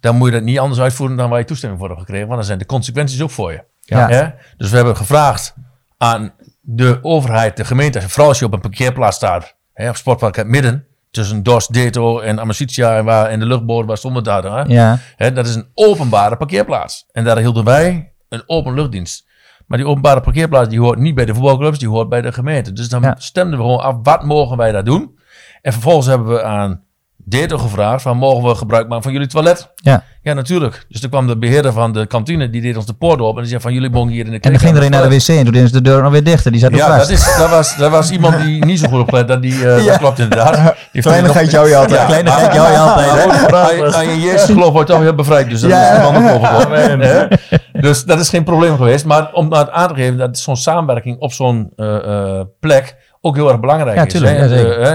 dan 0.00 0.16
moet 0.16 0.28
je 0.28 0.34
dat 0.34 0.42
niet 0.42 0.58
anders 0.58 0.80
uitvoeren 0.80 1.16
dan 1.16 1.30
waar 1.30 1.38
je 1.38 1.44
toestemming 1.44 1.80
voor 1.80 1.88
hebt 1.90 2.00
gekregen, 2.00 2.26
want 2.26 2.38
dan 2.38 2.46
zijn 2.46 2.58
de 2.58 2.66
consequenties 2.66 3.22
ook 3.22 3.30
voor 3.30 3.52
je. 3.52 3.64
Ja. 3.80 4.34
Dus 4.56 4.70
we 4.70 4.76
hebben 4.76 4.96
gevraagd 4.96 5.54
aan 5.98 6.32
de 6.60 6.98
overheid, 7.02 7.56
de 7.56 7.64
gemeente, 7.64 8.00
vooral 8.08 8.28
als 8.28 8.38
je 8.38 8.44
op 8.44 8.52
een 8.52 8.60
parkeerplaats 8.60 9.16
staat, 9.16 9.56
hè, 9.72 9.88
op 9.88 9.96
Sportpark 9.96 10.36
het 10.36 10.46
Midden, 10.46 10.84
tussen 11.10 11.42
Dos, 11.42 11.66
Deto 11.66 12.20
en 12.20 12.40
Amicitia 12.40 12.96
en, 12.96 13.04
waar, 13.04 13.26
en 13.26 13.38
de 13.38 13.46
luchtboot 13.46 13.86
waar 13.86 13.96
stonden 13.96 14.22
daar. 14.24 14.42
Hè? 14.42 14.62
ja, 14.74 14.98
Hè, 15.16 15.32
dat 15.32 15.46
is 15.46 15.54
een 15.54 15.68
openbare 15.74 16.36
parkeerplaats. 16.36 17.06
En 17.12 17.24
daar 17.24 17.38
hielden 17.38 17.64
wij 17.64 18.12
een 18.28 18.42
open 18.46 18.74
luchtdienst. 18.74 19.28
Maar 19.66 19.78
die 19.78 19.86
openbare 19.86 20.20
parkeerplaats 20.20 20.68
die 20.68 20.80
hoort 20.80 20.98
niet 20.98 21.14
bij 21.14 21.24
de 21.24 21.34
voetbalclubs, 21.34 21.78
die 21.78 21.88
hoort 21.88 22.08
bij 22.08 22.20
de 22.20 22.32
gemeente. 22.32 22.72
Dus 22.72 22.88
dan 22.88 23.02
Ja. 23.02 23.14
stemden 23.18 23.58
we 23.58 23.64
gewoon 23.64 23.80
af, 23.80 23.96
wat 24.02 24.24
mogen 24.24 24.56
wij 24.56 24.72
daar 24.72 24.84
doen? 24.84 25.18
En 25.62 25.72
vervolgens 25.72 26.06
hebben 26.06 26.28
we 26.28 26.42
aan 26.42 26.82
Deto 27.30 27.58
gevraagd, 27.58 28.02
van 28.02 28.16
mogen 28.16 28.48
we 28.48 28.54
gebruik 28.54 28.88
maken 28.88 29.02
van 29.02 29.12
jullie 29.12 29.26
toilet? 29.28 29.70
ja. 29.74 30.02
Ja, 30.22 30.32
natuurlijk. 30.32 30.84
Dus 30.88 31.00
toen 31.00 31.10
kwam 31.10 31.26
de 31.26 31.38
beheerder 31.38 31.72
van 31.72 31.92
de 31.92 32.06
kantine, 32.06 32.50
die 32.50 32.60
deed 32.62 32.76
ons 32.76 32.86
de 32.86 32.92
poort 32.92 33.20
op 33.20 33.34
en 33.34 33.40
die 33.40 33.48
zei 33.50 33.60
van 33.60 33.72
jullie 33.72 33.90
mogen 33.90 34.10
hier 34.10 34.24
in 34.24 34.30
de 34.30 34.38
En 34.40 34.50
dan 34.50 34.60
ging 34.60 34.76
er 34.76 34.82
een 34.82 34.90
naar 34.90 35.08
de 35.08 35.16
wc 35.16 35.28
en 35.28 35.44
toen 35.44 35.54
is 35.54 35.72
de 35.72 35.82
deur 35.82 36.02
nog 36.02 36.12
weer 36.12 36.24
dicht 36.24 36.46
en 36.46 36.52
die 36.52 36.60
zat 36.60 36.74
Ja, 36.74 36.86
vast. 36.86 36.98
dat, 36.98 37.08
is, 37.18 37.36
dat, 37.36 37.50
was, 37.50 37.76
dat 37.76 37.90
was 37.90 38.10
iemand 38.10 38.40
die 38.42 38.64
niet 38.64 38.78
zo 38.78 38.88
goed 38.88 39.00
oplet. 39.00 39.28
Dat, 39.28 39.42
die, 39.42 39.68
eh, 39.74 39.86
dat 39.86 39.98
klopt 39.98 40.18
inderdaad. 40.18 40.74
Die 40.92 41.02
Kleinigheid 41.02 41.50
jou 41.50 41.68
je 41.68 41.76
altijd. 41.76 42.06
Kleinigheid 42.06 42.54
jou 42.54 42.72
je 42.72 42.78
altijd? 42.78 43.94
Aan 43.94 44.08
je- 44.08 44.20
Jezus 44.20 44.44
geloof 44.44 44.72
wordt 44.72 44.90
toch 44.90 44.98
weer 45.00 45.14
bevrijd. 45.14 45.50
Dus 45.50 45.60
dat 45.60 45.70
Ja. 45.70 45.90
is 45.92 45.96
de 45.96 46.12
man? 46.12 47.82
Dus 47.82 48.04
dat 48.04 48.20
is 48.20 48.28
geen 48.28 48.44
probleem 48.44 48.76
geweest. 48.76 49.04
Maar 49.04 49.32
om 49.32 49.48
nou 49.48 49.68
aan 49.70 49.88
te 49.88 49.94
geven 49.94 50.18
dat 50.18 50.38
zo'n 50.38 50.56
samenwerking 50.56 51.18
op 51.18 51.32
zo'n 51.32 51.72
eh, 51.76 51.96
eh, 51.96 52.40
plek 52.60 52.96
ook 53.20 53.36
heel 53.36 53.48
erg 53.48 53.60
belangrijk 53.60 53.96
Ja, 53.96 54.04
is. 54.04 54.12
tuurlijk, 54.12 54.36
hè? 54.38 54.44
ja. 54.44 54.50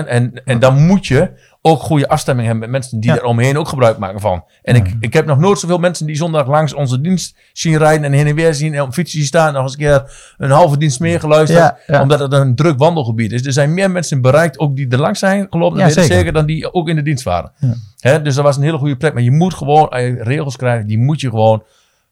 Eh, 0.06 0.15
en, 0.15 0.41
en 0.45 0.60
dan 0.60 0.86
moet 0.86 1.08
je 1.08 1.30
ook 1.67 1.82
goede 1.82 2.08
afstemming 2.08 2.47
hebben 2.47 2.69
met 2.69 2.80
mensen 2.80 2.99
die 2.99 3.10
Ja. 3.12 3.17
er 3.17 3.23
omheen 3.23 3.58
ook 3.58 3.67
gebruik 3.67 3.97
maken 3.97 4.19
van. 4.19 4.43
En 4.63 4.75
ik, 4.75 4.93
ik 4.99 5.13
heb 5.13 5.25
nog 5.25 5.38
nooit 5.38 5.60
zoveel 5.60 5.78
mensen 5.78 6.06
die 6.06 6.15
zondag 6.15 6.47
langs 6.47 6.73
onze 6.73 7.01
dienst 7.01 7.38
zien 7.54 7.78
rijden 7.78 8.04
en 8.06 8.12
heen 8.13 8.28
en 8.28 8.36
weer 8.36 8.54
zien 8.54 8.73
en 8.73 8.82
op 8.82 8.93
fietsen 8.93 9.17
zien 9.17 9.28
staan. 9.28 9.54
Nog 9.54 9.63
eens 9.63 9.71
een 9.71 9.78
keer 9.78 10.12
een 10.38 10.49
halve 10.51 10.78
dienst 10.78 10.99
meer 10.99 11.19
geluisterd. 11.19 11.60
Ja, 11.60 11.78
ja. 11.88 12.01
Omdat 12.01 12.19
het 12.19 12.34
een 12.34 12.56
druk 12.56 12.78
wandelgebied 12.78 13.32
is. 13.32 13.45
Er 13.45 13.54
zijn 13.54 13.73
meer 13.73 13.91
mensen 13.91 14.21
bereikt, 14.21 14.60
ook 14.60 14.75
die 14.75 14.88
er 14.89 14.99
langs 14.99 15.19
zijn 15.19 15.47
gelopen. 15.49 15.80
Ja, 15.80 15.89
zeker. 15.89 16.15
zeker 16.15 16.34
dan 16.34 16.45
die 16.45 16.73
ook 16.73 16.89
in 16.89 16.95
de 16.95 17.01
dienst 17.01 17.23
waren. 17.23 17.51
Hè, 17.99 18.21
dus 18.21 18.36
dat 18.36 18.43
was 18.43 18.58
een 18.58 18.63
hele 18.63 18.78
goede 18.78 18.97
plek. 18.97 19.13
Maar 19.13 19.23
je 19.23 19.32
moet 19.32 19.54
gewoon 19.54 19.89
als 19.89 20.01
je 20.01 20.17
regels 20.23 20.56
krijgen, 20.56 20.88
die 20.88 20.97
moet 20.99 21.21
je 21.21 21.30
gewoon 21.30 21.63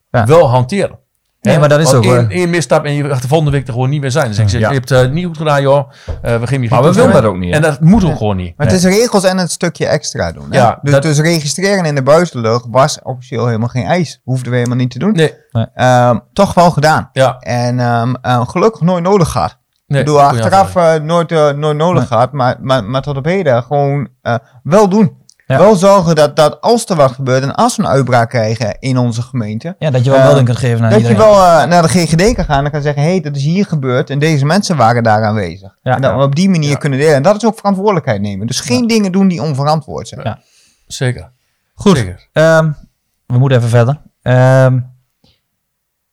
wel 0.09 0.49
hanteren. 0.49 0.99
Nee, 1.43 1.59
maar 1.59 1.69
dat 1.69 1.79
is 1.79 1.93
ook, 1.93 2.03
één, 2.03 2.29
eh, 2.29 2.37
één 2.37 2.49
misstap 2.49 2.85
en 2.85 2.93
je 2.93 3.03
gaat 3.09 3.21
de 3.21 3.27
volgende 3.27 3.51
week 3.51 3.67
er 3.67 3.73
gewoon 3.73 3.89
niet 3.89 4.01
meer 4.01 4.11
zijn. 4.11 4.27
Dus 4.27 4.39
ik 4.39 4.49
zeg, 4.49 4.59
Ja. 4.59 4.67
je 4.67 4.73
hebt 4.73 4.89
het 4.89 5.11
niet 5.13 5.25
goed 5.25 5.37
gedaan, 5.37 5.61
joh. 5.61 5.89
Eh, 6.21 6.39
we 6.39 6.47
geven 6.47 6.63
je 6.63 6.69
Maar 6.69 6.83
we 6.83 6.93
willen 6.93 7.11
dat 7.13 7.23
ook 7.23 7.37
niet, 7.37 7.49
hè? 7.49 7.55
En 7.55 7.61
dat 7.61 7.79
moet 7.81 8.03
ook 8.03 8.17
gewoon 8.17 8.35
niet. 8.35 8.53
Maar 8.57 8.67
het 8.67 8.75
is 8.75 8.83
regels 8.83 9.23
en 9.23 9.37
het 9.37 9.51
stukje 9.51 9.85
extra 9.87 10.31
doen. 10.31 10.45
Hè? 10.51 10.57
Ja, 10.57 10.79
dus, 10.81 10.91
dat- 10.93 11.01
dus 11.01 11.19
registreren 11.19 11.85
in 11.85 11.95
de 11.95 12.03
buitenlucht 12.03 12.65
was 12.69 12.99
officieel 13.03 13.45
helemaal 13.45 13.67
geen 13.67 13.85
eis. 13.85 14.21
Hoefden 14.23 14.51
we 14.51 14.57
helemaal 14.57 14.77
niet 14.77 14.91
te 14.91 14.99
doen. 14.99 15.11
Nee, 15.11 15.33
Ehm, 15.75 16.17
toch 16.33 16.53
wel 16.53 16.71
gedaan. 16.71 17.09
ja. 17.13 17.37
En 17.39 17.79
ehm, 17.79 18.13
eh, 18.21 18.47
gelukkig 18.47 18.81
nooit 18.81 19.03
nodig 19.03 19.29
gehad. 19.31 19.57
Nee, 19.87 19.99
ik 19.99 20.05
bedoel, 20.05 20.21
achteraf 20.21 20.75
eh, 20.75 20.93
nooit, 20.95 21.31
eh, 21.31 21.49
nooit 21.51 21.77
nodig 21.77 21.97
Nee. 21.99 22.07
gehad. 22.07 22.31
Maar, 22.31 22.55
maar, 22.61 22.83
maar 22.83 23.01
tot 23.01 23.17
op 23.17 23.25
heden 23.25 23.63
gewoon 23.63 24.07
eh, 24.21 24.35
wel 24.63 24.89
doen. 24.89 25.21
Ja. 25.53 25.59
Wel 25.59 25.75
zorgen 25.75 26.15
dat, 26.15 26.35
dat 26.35 26.61
als 26.61 26.85
er 26.85 26.95
wat 26.95 27.11
gebeurt 27.11 27.43
en 27.43 27.55
als 27.55 27.75
we 27.75 27.83
een 27.83 27.89
uitbraak 27.89 28.29
krijgen 28.29 28.77
in 28.79 28.97
onze 28.97 29.21
gemeente. 29.21 29.75
Ja, 29.79 29.89
dat 29.91 30.03
je 30.03 30.09
wel 30.09 30.19
Eh, 30.19 30.25
melding 30.25 30.45
kunt 30.45 30.57
geven 30.57 30.81
naar 30.81 30.89
dat 30.91 31.07
je 31.07 31.15
wel 31.15 31.33
eh, 31.33 31.65
naar 31.65 31.81
de 31.81 31.87
GGD 31.87 32.33
kan 32.33 32.45
gaan 32.45 32.65
en 32.65 32.71
kan 32.71 32.81
zeggen: 32.81 33.01
hé, 33.03 33.09
hey, 33.09 33.21
dat 33.21 33.35
is 33.35 33.43
hier 33.43 33.65
gebeurd 33.65 34.09
en 34.09 34.19
deze 34.19 34.45
mensen 34.45 34.75
waren 34.77 35.03
daar 35.03 35.23
aanwezig. 35.23 35.77
Ja. 35.81 35.95
en 35.95 36.01
dat 36.01 36.15
we 36.15 36.21
op 36.21 36.35
die 36.35 36.49
manier 36.49 36.69
Ja. 36.69 36.75
kunnen 36.75 36.99
delen. 36.99 37.15
En 37.15 37.23
dat 37.23 37.35
is 37.35 37.45
ook 37.45 37.57
verantwoordelijkheid 37.57 38.21
nemen. 38.21 38.47
Dus 38.47 38.59
geen 38.59 38.87
dingen 38.87 39.11
doen 39.11 39.27
die 39.27 39.41
onverantwoord 39.41 40.07
zijn. 40.07 40.21
Ja. 40.23 40.39
Zeker. 40.87 41.31
Goed. 41.73 41.97
Zeker. 41.97 42.27
Ehm, 42.33 42.71
we 43.25 43.37
moeten 43.37 43.57
even 43.57 43.69
verder. 43.69 43.97
Ehm, 44.21 44.79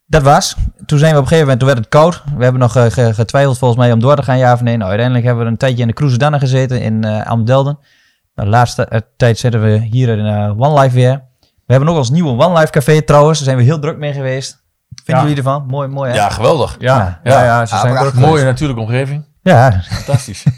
dat 0.06 0.22
was. 0.22 0.56
Toen 0.86 0.98
zijn 0.98 1.12
we 1.12 1.16
op 1.18 1.22
een 1.24 1.28
gegeven 1.28 1.40
moment, 1.40 1.58
toen 1.58 1.68
werd 1.68 1.78
het 1.80 1.88
koud. 1.88 2.22
We 2.36 2.42
hebben 2.42 2.60
nog 2.60 2.76
eh, 2.76 2.84
ge- 2.84 3.14
getwijfeld 3.14 3.58
volgens 3.58 3.80
mij 3.80 3.92
om 3.92 4.00
door 4.00 4.16
te 4.16 4.22
gaan, 4.22 4.38
ja 4.38 4.52
of 4.52 4.60
nee. 4.60 4.76
Nou, 4.76 4.88
uiteindelijk 4.88 5.26
hebben 5.26 5.44
we 5.44 5.50
een 5.50 5.56
tijdje 5.56 5.80
in 5.82 5.86
de 5.88 5.94
Cruise 5.94 6.18
Danne 6.18 6.38
gezeten 6.38 6.80
in 6.82 7.04
eh 7.04 7.26
Amdelden. 7.26 7.78
De 8.34 8.46
laatste 8.46 8.84
eh, 8.84 9.00
tijd 9.16 9.38
zitten 9.38 9.62
we 9.62 9.78
hier 9.90 10.08
in 10.08 10.26
eh, 10.26 10.60
One 10.60 10.80
Life 10.80 10.94
weer. 10.94 11.22
We 11.40 11.76
hebben 11.76 11.88
ook 11.88 11.96
ons 11.96 12.10
nieuwe 12.10 12.44
One 12.44 12.58
Life 12.58 12.70
café 12.72 13.02
trouwens. 13.02 13.38
Daar 13.38 13.44
zijn 13.46 13.56
we 13.58 13.62
heel 13.62 13.78
druk 13.78 13.96
mee 13.96 14.12
geweest. 14.12 14.64
Vinden 14.94 15.14
Ja. 15.14 15.20
jullie 15.28 15.36
ervan? 15.36 15.66
Mooi, 15.66 15.88
mooi 15.88 16.10
hè? 16.10 16.16
Ja, 16.16 16.28
geweldig. 16.30 16.76
ja, 16.78 17.20
Ja. 17.22 17.32
ja, 17.32 17.44
ja, 17.44 17.66
ze 17.66 17.74
Ah, 17.74 17.80
zijn 17.80 17.96
druk 17.96 18.14
Mooie 18.14 18.44
natuurlijke 18.44 18.82
omgeving. 18.82 19.24
Ja. 19.42 19.80
Fantastisch. 19.82 20.44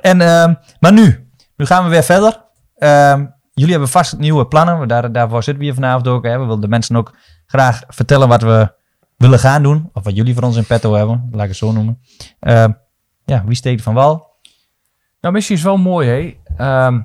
En, 0.00 0.20
ehm, 0.20 0.54
maar 0.80 0.92
nu, 0.92 1.28
nu 1.56 1.66
gaan 1.66 1.84
we 1.84 1.90
weer 1.90 2.02
verder. 2.02 2.44
Ehm, 2.76 3.26
jullie 3.52 3.70
hebben 3.70 3.88
vast 3.90 4.18
nieuwe 4.18 4.46
plannen. 4.46 4.88
Daar, 4.88 5.12
daarvoor 5.12 5.42
zitten 5.42 5.58
we 5.58 5.64
hier 5.64 5.74
vanavond 5.74 6.08
ook. 6.08 6.24
Hè. 6.24 6.38
We 6.38 6.44
willen 6.44 6.60
de 6.60 6.68
mensen 6.68 6.96
ook 6.96 7.14
graag 7.46 7.82
vertellen 7.88 8.28
wat 8.28 8.42
we 8.42 8.72
willen 9.16 9.38
gaan 9.38 9.62
doen. 9.62 9.90
Of 9.92 10.04
wat 10.04 10.16
jullie 10.16 10.34
voor 10.34 10.42
ons 10.42 10.56
in 10.56 10.66
petto 10.66 10.94
hebben. 10.94 11.28
Laat 11.32 11.42
ik 11.42 11.48
het 11.48 11.56
zo 11.56 11.72
noemen. 11.72 11.98
Ehm, 12.40 12.72
ja, 13.24 13.42
wie 13.46 13.56
steekt 13.56 13.82
van 13.82 13.94
wal? 13.94 14.28
Nou, 15.20 15.34
misschien 15.34 15.56
is 15.56 15.62
wel 15.62 15.76
mooi, 15.76 16.08
hé. 16.08 16.36
Ehm, 16.56 17.00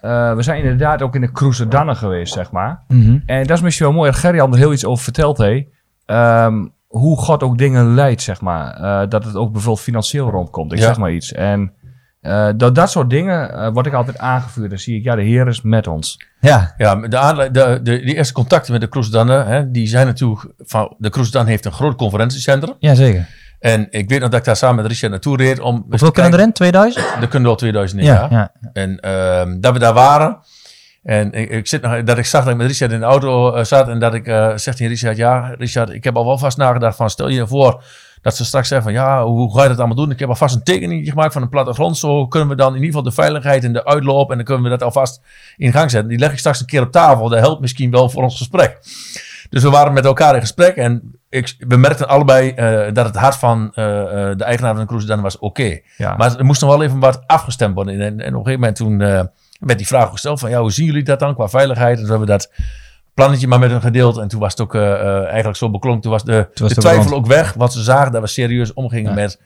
eh, 0.00 0.34
we 0.34 0.42
zijn 0.42 0.58
inderdaad 0.62 1.02
ook 1.02 1.14
in 1.14 1.20
de 1.20 1.32
Cruise 1.32 1.68
Dannen 1.68 1.96
geweest, 1.96 2.32
zeg 2.32 2.50
maar. 2.50 2.82
En 3.26 3.46
dat 3.46 3.56
is 3.56 3.62
misschien 3.62 3.86
wel 3.86 3.94
mooi. 3.94 4.10
dat 4.10 4.18
Gerry 4.20 4.38
er 4.38 4.56
heel 4.56 4.72
iets 4.72 4.84
over 4.84 5.04
verteld, 5.04 5.38
hé. 5.38 5.64
Ehm, 6.06 6.66
hoe 6.86 7.16
God 7.18 7.42
ook 7.42 7.58
dingen 7.58 7.94
leidt, 7.94 8.22
zeg 8.22 8.40
maar. 8.40 8.74
Eh, 8.74 9.08
dat 9.08 9.24
het 9.24 9.34
ook 9.36 9.52
bijvoorbeeld 9.52 9.84
financieel 9.84 10.30
rondkomt. 10.30 10.72
Ik 10.72 10.78
Ja. 10.78 10.84
zeg 10.84 10.98
maar 10.98 11.12
iets. 11.12 11.32
En 11.32 11.72
eh, 12.20 12.48
door 12.56 12.72
dat 12.72 12.90
soort 12.90 13.10
dingen 13.10 13.54
eh, 13.54 13.72
word 13.72 13.86
ik 13.86 13.92
altijd 13.92 14.18
aangevuurd. 14.18 14.70
Dan 14.70 14.78
zie 14.78 14.96
ik, 14.98 15.04
ja, 15.04 15.14
de 15.14 15.22
Heer 15.22 15.46
is 15.48 15.62
met 15.62 15.86
ons. 15.86 16.16
Ja, 16.40 16.74
Ja, 16.76 16.94
de, 16.94 17.08
de, 17.52 17.80
de, 17.82 18.00
die 18.04 18.14
eerste 18.14 18.34
contacten 18.34 18.72
met 18.72 18.80
de 18.80 18.86
Kroesdanne, 18.88 19.42
hè, 19.44 19.70
die 19.70 19.86
zijn 19.86 20.06
natuurlijk 20.06 20.52
van, 20.58 20.94
de 20.98 21.10
Kroesdan 21.10 21.46
heeft 21.46 21.64
een 21.64 21.72
groot 21.72 21.96
conferentiecentrum. 21.96 22.74
ja 22.78 22.94
zeker. 22.94 23.28
En 23.64 23.86
ik 23.90 24.08
weet 24.08 24.20
nog 24.20 24.28
dat 24.28 24.38
ik 24.38 24.44
daar 24.44 24.56
samen 24.56 24.76
met 24.76 24.86
Richard 24.86 25.10
naartoe 25.10 25.36
reed 25.36 25.60
om... 25.60 25.74
Hoeveel 25.88 26.10
kunnen 26.10 26.14
kijken- 26.14 26.38
erin? 26.38 26.52
2000? 26.52 27.04
Er 27.20 27.28
kunnen 27.28 27.48
wel 27.48 27.56
2000 27.56 28.00
in, 28.00 28.06
Ja, 28.06 28.14
ja. 28.14 28.28
ja. 28.30 28.70
En 28.72 29.00
ehm, 29.00 29.60
dat 29.60 29.72
we 29.72 29.78
daar 29.78 29.92
waren. 29.94 30.38
En 31.02 31.32
ik, 31.32 31.50
ik 31.50 31.66
zit 31.66 31.82
nog, 31.82 32.02
dat 32.02 32.18
ik 32.18 32.26
zag 32.26 32.42
dat 32.44 32.52
ik 32.52 32.58
met 32.58 32.66
Richard 32.66 32.92
in 32.92 32.98
de 33.00 33.04
auto 33.04 33.54
eh, 33.54 33.64
zat. 33.64 33.88
En 33.88 33.98
dat 33.98 34.14
ik 34.14 34.28
uh, 34.28 34.56
zeg 34.56 34.74
tegen 34.74 34.88
Richard, 34.92 35.16
ja 35.16 35.54
Richard, 35.58 35.90
ik 35.90 36.04
heb 36.04 36.16
al 36.16 36.24
wel 36.24 36.38
vast 36.38 36.56
nagedacht 36.56 36.96
van 36.96 37.10
stel 37.10 37.28
je 37.28 37.46
voor 37.46 37.82
dat 38.22 38.36
ze 38.36 38.44
straks 38.44 38.68
zeggen 38.68 38.92
van 38.92 39.02
ja, 39.02 39.24
hoe 39.24 39.54
ga 39.54 39.62
je 39.62 39.68
dat 39.68 39.78
allemaal 39.78 39.96
doen? 39.96 40.10
Ik 40.10 40.18
heb 40.18 40.28
alvast 40.28 40.54
een 40.54 40.62
tekening 40.62 41.08
gemaakt 41.08 41.32
van 41.32 41.42
een 41.42 41.48
plattegrond. 41.48 41.98
Zo 41.98 42.26
kunnen 42.26 42.48
we 42.48 42.54
dan 42.54 42.68
in 42.68 42.74
ieder 42.74 42.88
geval 42.88 43.02
de 43.02 43.12
veiligheid 43.12 43.64
en 43.64 43.72
de 43.72 43.84
uitloop 43.84 44.30
en 44.30 44.36
dan 44.36 44.44
kunnen 44.44 44.62
we 44.64 44.68
dat 44.70 44.82
alvast 44.82 45.20
in 45.56 45.72
gang 45.72 45.90
zetten. 45.90 46.08
Die 46.08 46.18
leg 46.18 46.32
ik 46.32 46.38
straks 46.38 46.60
een 46.60 46.66
keer 46.66 46.82
op 46.82 46.92
tafel. 46.92 47.28
Dat 47.28 47.38
helpt 47.40 47.60
misschien 47.60 47.90
wel 47.90 48.08
voor 48.10 48.22
ons 48.22 48.36
gesprek. 48.36 48.78
Dus 49.54 49.62
we 49.62 49.70
waren 49.70 49.92
met 49.92 50.04
elkaar 50.04 50.34
in 50.34 50.40
gesprek 50.40 50.76
en 50.76 51.18
ik, 51.28 51.54
we 51.58 51.76
merkten 51.76 52.08
allebei 52.08 52.54
uh, 52.56 52.92
dat 52.92 53.06
het 53.06 53.16
hart 53.16 53.36
van 53.36 53.64
uh, 53.66 53.74
de 53.74 54.44
eigenaar 54.44 54.72
van 54.72 54.80
de 54.80 54.86
cruise 54.86 55.06
dan 55.06 55.20
was 55.20 55.38
oké. 55.38 55.78
Ja. 55.96 56.16
Maar 56.16 56.36
er 56.36 56.44
moest 56.44 56.60
nog 56.60 56.70
wel 56.70 56.82
even 56.82 56.98
wat 56.98 57.22
afgestemd 57.26 57.74
worden. 57.74 58.00
En, 58.00 58.00
en 58.00 58.12
op 58.12 58.20
een 58.20 58.32
gegeven 58.34 58.52
moment 58.52 58.76
toen 58.76 59.00
uh, 59.00 59.20
werd 59.58 59.78
die 59.78 59.86
vraag 59.86 60.10
gesteld 60.10 60.40
van 60.40 60.50
ja, 60.50 60.60
hoe 60.60 60.72
zien 60.72 60.86
jullie 60.86 61.02
dat 61.02 61.18
dan 61.18 61.34
qua 61.34 61.48
veiligheid? 61.48 61.96
En 61.98 62.00
toen 62.00 62.10
hebben 62.10 62.26
we 62.26 62.32
dat 62.32 62.52
plannetje 63.14 63.46
maar 63.46 63.58
met 63.58 63.70
hen 63.70 63.80
gedeeld. 63.80 64.18
En 64.18 64.28
toen 64.28 64.40
was 64.40 64.50
het 64.50 64.60
ook 64.60 64.74
eigenlijk 64.74 65.56
zo 65.56 65.70
beklonken. 65.70 66.02
Toen 66.02 66.12
was 66.12 66.24
de, 66.24 66.32
Toen 66.54 66.66
was 66.66 66.74
de 66.74 66.80
het 66.80 66.92
twijfel 66.92 67.16
ook 67.16 67.26
weg. 67.26 67.52
Wat 67.52 67.72
ze 67.72 67.82
zagen, 67.82 68.12
dat 68.12 68.20
we 68.20 68.28
serieus 68.28 68.72
omgingen 68.72 69.10
Ja. 69.10 69.16
met 69.16 69.40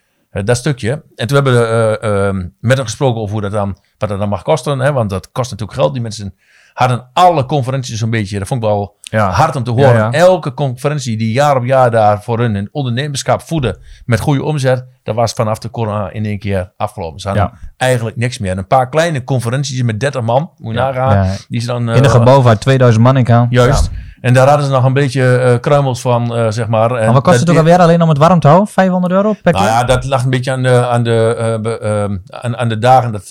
dat 0.46 0.56
stukje. 0.56 0.90
En 1.14 1.26
toen 1.26 1.36
hebben 1.36 1.54
we 1.54 2.50
met 2.60 2.76
hen 2.76 2.86
gesproken 2.86 3.20
over 3.20 3.32
hoe 3.32 3.42
dat 3.42 3.52
dan, 3.52 3.78
wat 3.98 4.08
dat 4.08 4.18
dan 4.18 4.28
mag 4.28 4.42
kosten. 4.42 4.78
Hè? 4.78 4.92
Want 4.92 5.10
dat 5.10 5.32
kost 5.32 5.50
natuurlijk 5.50 5.78
geld. 5.78 5.92
Die 5.92 6.02
mensen 6.02 6.34
hadden 6.78 7.08
alle 7.12 7.44
conferenties 7.44 7.98
zo'n 7.98 8.10
beetje. 8.10 8.38
Dat 8.38 8.48
vond 8.48 8.62
ik 8.62 8.68
wel 8.68 8.96
Ja. 9.00 9.30
hard 9.30 9.56
om 9.56 9.62
te 9.64 9.70
horen. 9.70 9.92
Ja, 9.92 9.96
ja. 9.96 10.12
Elke 10.12 10.54
conferentie 10.54 11.16
die 11.16 11.32
jaar 11.32 11.56
op 11.56 11.64
jaar 11.64 11.90
daar 11.90 12.22
voor 12.22 12.38
hun, 12.38 12.54
hun 12.54 12.68
ondernemerschap 12.72 13.42
voeden 13.42 13.78
met 14.04 14.20
goede 14.20 14.42
omzet, 14.42 14.84
dat 15.02 15.14
was 15.14 15.32
vanaf 15.32 15.58
de 15.58 15.70
corona 15.70 16.10
in 16.10 16.24
één 16.24 16.38
keer 16.38 16.72
afgelopen. 16.76 17.20
Ze 17.20 17.28
hadden 17.28 17.52
eigenlijk 17.76 18.16
niks 18.16 18.38
meer. 18.38 18.50
En 18.50 18.58
een 18.58 18.66
paar 18.66 18.88
kleine 18.88 19.24
conferenties 19.24 19.82
met 19.82 20.00
30 20.00 20.22
man, 20.22 20.50
moet 20.56 20.74
je 20.74 20.78
nagaan, 20.80 21.36
die 21.48 21.60
ze 21.60 21.66
dan... 21.66 21.82
In 21.82 21.88
een 21.88 22.04
eh, 22.04 22.10
gebouw 22.10 22.42
waar 22.42 22.58
2000 22.58 23.04
man 23.04 23.16
in 23.16 23.24
kan. 23.24 23.46
Juist. 23.50 23.90
En 24.20 24.34
daar 24.34 24.48
hadden 24.48 24.66
ze 24.66 24.72
nog 24.72 24.84
een 24.84 24.92
beetje 24.92 25.36
eh, 25.36 25.60
kruimels 25.60 26.00
van, 26.00 26.36
eh, 26.36 26.46
zeg 26.50 26.68
maar. 26.68 26.90
En 26.90 27.04
Maar 27.04 27.12
wat 27.12 27.22
kost 27.22 27.40
het 27.40 27.50
ook 27.50 27.56
alweer 27.56 27.78
alleen 27.78 28.02
om 28.02 28.08
het 28.08 28.18
warm 28.18 28.40
te 28.40 28.46
houden? 28.46 28.68
500 28.68 29.12
euro 29.12 29.32
per 29.42 29.52
Nou 29.52 29.64
keer? 29.64 29.74
ja, 29.74 29.84
dat 29.84 30.04
lag 30.04 30.24
een 30.24 30.30
beetje 30.30 30.52
aan 30.52 30.62
de, 30.62 30.86
aan 30.86 31.02
de, 31.02 31.34
eh, 31.38 32.02
ehm, 32.02 32.16
aan, 32.28 32.56
aan 32.56 32.68
de 32.68 32.78
dagen 32.78 33.12
dat, 33.12 33.28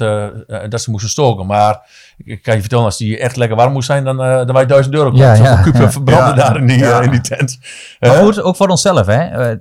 dat 0.71 0.81
ze 0.81 0.91
moesten 0.91 1.09
stoken. 1.09 1.45
Maar 1.45 1.79
ik 2.17 2.41
kan 2.41 2.53
je 2.53 2.59
vertellen, 2.59 2.85
als 2.85 2.97
die 2.97 3.19
echt 3.19 3.35
lekker 3.35 3.57
warm 3.57 3.71
moest 3.73 3.87
zijn, 3.87 4.03
dan, 4.03 4.17
dan 4.17 4.53
wij 4.53 4.65
1000 4.65 4.95
euro. 4.95 5.11
Ja, 5.13 5.33
ja, 5.33 5.63
ja. 5.73 5.91
verbranden 5.91 6.35
Ja. 6.35 6.43
daar 6.43 6.57
in 6.57 6.67
die, 6.67 6.85
in 6.85 7.11
die 7.11 7.21
tent. 7.21 7.59
Maar 7.99 8.11
goed, 8.11 8.41
ook 8.41 8.55
voor 8.55 8.67
onszelf, 8.67 9.05
hè? 9.05 9.55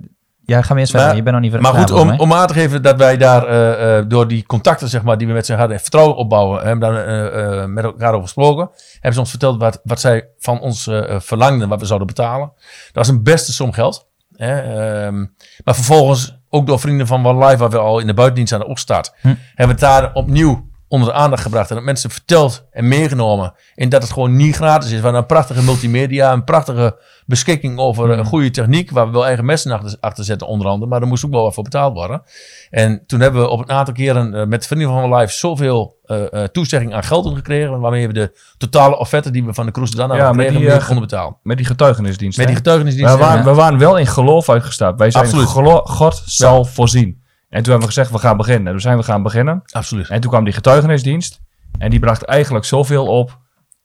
Ja, 0.47 0.61
ga 0.61 0.69
maar 0.69 0.77
eerst 0.79 0.91
verder. 0.91 1.07
Maar- 1.07 1.17
Je 1.17 1.23
bent 1.23 1.35
nog 1.35 1.51
niet 1.51 1.61
Maar 1.61 1.73
goed, 1.73 1.91
om, 1.91 2.19
om 2.19 2.33
aan 2.33 2.47
te 2.47 2.53
geven 2.53 2.81
dat 2.81 2.97
wij 2.97 3.17
daar 3.17 3.45
eh, 3.47 3.97
eh, 3.97 4.05
door 4.07 4.27
die 4.27 4.45
contacten 4.45 4.87
zeg 4.89 5.03
maar, 5.03 5.17
die 5.17 5.27
we 5.27 5.33
met 5.33 5.45
ze 5.45 5.53
hadden 5.53 5.75
en 5.75 5.81
vertrouwen 5.81 6.15
opbouwen, 6.15 6.65
hebben 6.67 6.79
daar 6.93 7.05
eh, 7.05 7.65
met 7.65 7.83
elkaar 7.83 8.09
over 8.09 8.21
gesproken. 8.23 8.69
Hebben 8.93 9.13
ze 9.13 9.19
ons 9.19 9.29
verteld 9.29 9.59
wat, 9.59 9.79
wat 9.83 9.99
zij 9.99 10.27
van 10.39 10.59
ons 10.59 10.89
verlangden, 11.17 11.69
wat 11.69 11.79
we 11.79 11.85
zouden 11.85 12.07
betalen. 12.07 12.51
Dat 12.85 12.93
was 12.93 13.07
een 13.07 13.23
beste 13.23 13.53
som 13.53 13.71
geld. 13.71 14.07
Hè, 14.35 14.59
ehm, 14.59 15.17
maar 15.63 15.75
vervolgens, 15.75 16.37
ook 16.49 16.67
door 16.67 16.79
vrienden 16.79 17.07
van 17.07 17.25
One 17.27 17.45
Life, 17.45 17.57
waar 17.57 17.69
we 17.69 17.77
al 17.77 17.99
in 17.99 18.07
de 18.07 18.13
buitendienst 18.13 18.53
aan 18.53 18.59
de 18.59 18.67
opstart, 18.67 19.13
Hm. 19.21 19.27
hebben 19.27 19.37
we 19.55 19.71
het 19.71 19.79
daar 19.79 20.13
opnieuw 20.13 20.67
onder 20.87 21.07
de 21.07 21.13
aandacht 21.13 21.41
gebracht. 21.41 21.69
En 21.69 21.75
dat 21.75 21.85
mensen 21.85 22.09
verteld 22.09 22.67
en 22.71 22.87
meegenomen. 22.87 23.53
En 23.75 23.89
dat 23.89 24.01
het 24.01 24.11
gewoon 24.11 24.35
niet 24.35 24.55
gratis 24.55 24.91
is. 24.91 24.99
We 24.99 25.07
een 25.07 25.25
prachtige 25.25 25.63
multimedia, 25.63 26.33
een 26.33 26.43
prachtige 26.43 26.99
beschikking 27.25 27.79
over 27.79 28.09
een 28.09 28.25
goede 28.25 28.51
techniek. 28.51 28.91
Waar 28.91 29.05
we 29.05 29.11
wel 29.11 29.25
eigen 29.25 29.45
messen 29.45 29.71
achter, 29.71 29.97
achter 29.99 30.23
zetten, 30.23 30.47
onder 30.47 30.67
andere. 30.67 30.89
Maar 30.91 31.01
er 31.01 31.07
moest 31.07 31.25
ook 31.25 31.31
wel 31.31 31.43
wat 31.43 31.53
voor 31.53 31.63
betaald 31.63 31.93
worden. 31.93 32.21
En 32.69 33.03
toen 33.05 33.19
hebben 33.19 33.41
we 33.41 33.47
op 33.47 33.59
een 33.59 33.69
aantal 33.69 33.93
keren 33.93 34.33
eh, 34.33 34.45
met 34.45 34.67
vrienden 34.67 34.89
van 34.89 35.15
Live 35.15 35.33
zoveel 35.33 35.95
eh 36.03 36.33
eh, 36.33 36.43
toezegging 36.43 36.93
aan 36.93 37.03
geld 37.03 37.35
gekregen. 37.35 37.79
Waarmee 37.79 38.07
we 38.07 38.13
de 38.13 38.39
totale 38.57 38.97
offerte 38.97 39.31
die 39.31 39.45
we 39.45 39.53
van 39.53 39.65
de 39.65 39.71
Cruise 39.71 39.95
dan 39.95 40.09
Ja, 40.15 40.25
hebben 40.25 40.45
gekregen, 40.45 40.85
konden 40.85 41.07
betalen. 41.07 41.37
Met 41.43 41.57
die 41.57 41.65
getuigenisdienst. 41.65 42.37
Met 42.37 42.47
die 42.47 42.55
getuigenisdienst. 42.55 43.13
we, 43.13 43.19
waren, 43.19 43.37
ja. 43.37 43.43
we 43.43 43.53
waren 43.53 43.79
wel 43.79 43.97
in 43.97 44.07
geloof 44.07 44.49
uitgestapt. 44.49 44.99
Wij 44.99 45.11
zijn 45.11 45.23
Absoluut. 45.23 45.47
God 45.83 46.21
zal 46.25 46.65
voorzien. 46.65 47.25
En 47.49 47.63
toen 47.63 47.71
hebben 47.71 47.79
we 47.89 47.93
gezegd, 47.93 48.11
we 48.11 48.17
gaan 48.17 48.37
beginnen. 48.37 48.65
En 48.65 48.71
toen 48.71 48.81
zijn 48.81 48.97
we 48.97 49.03
gaan 49.03 49.23
beginnen. 49.23 49.61
Absoluut. 49.71 50.09
En 50.09 50.21
toen 50.21 50.29
kwam 50.31 50.43
die 50.43 50.53
getuigenisdienst. 50.53 51.39
En 51.77 51.89
die 51.89 51.99
bracht 51.99 52.23
eigenlijk 52.23 52.65
zoveel 52.65 53.05
op. 53.05 53.37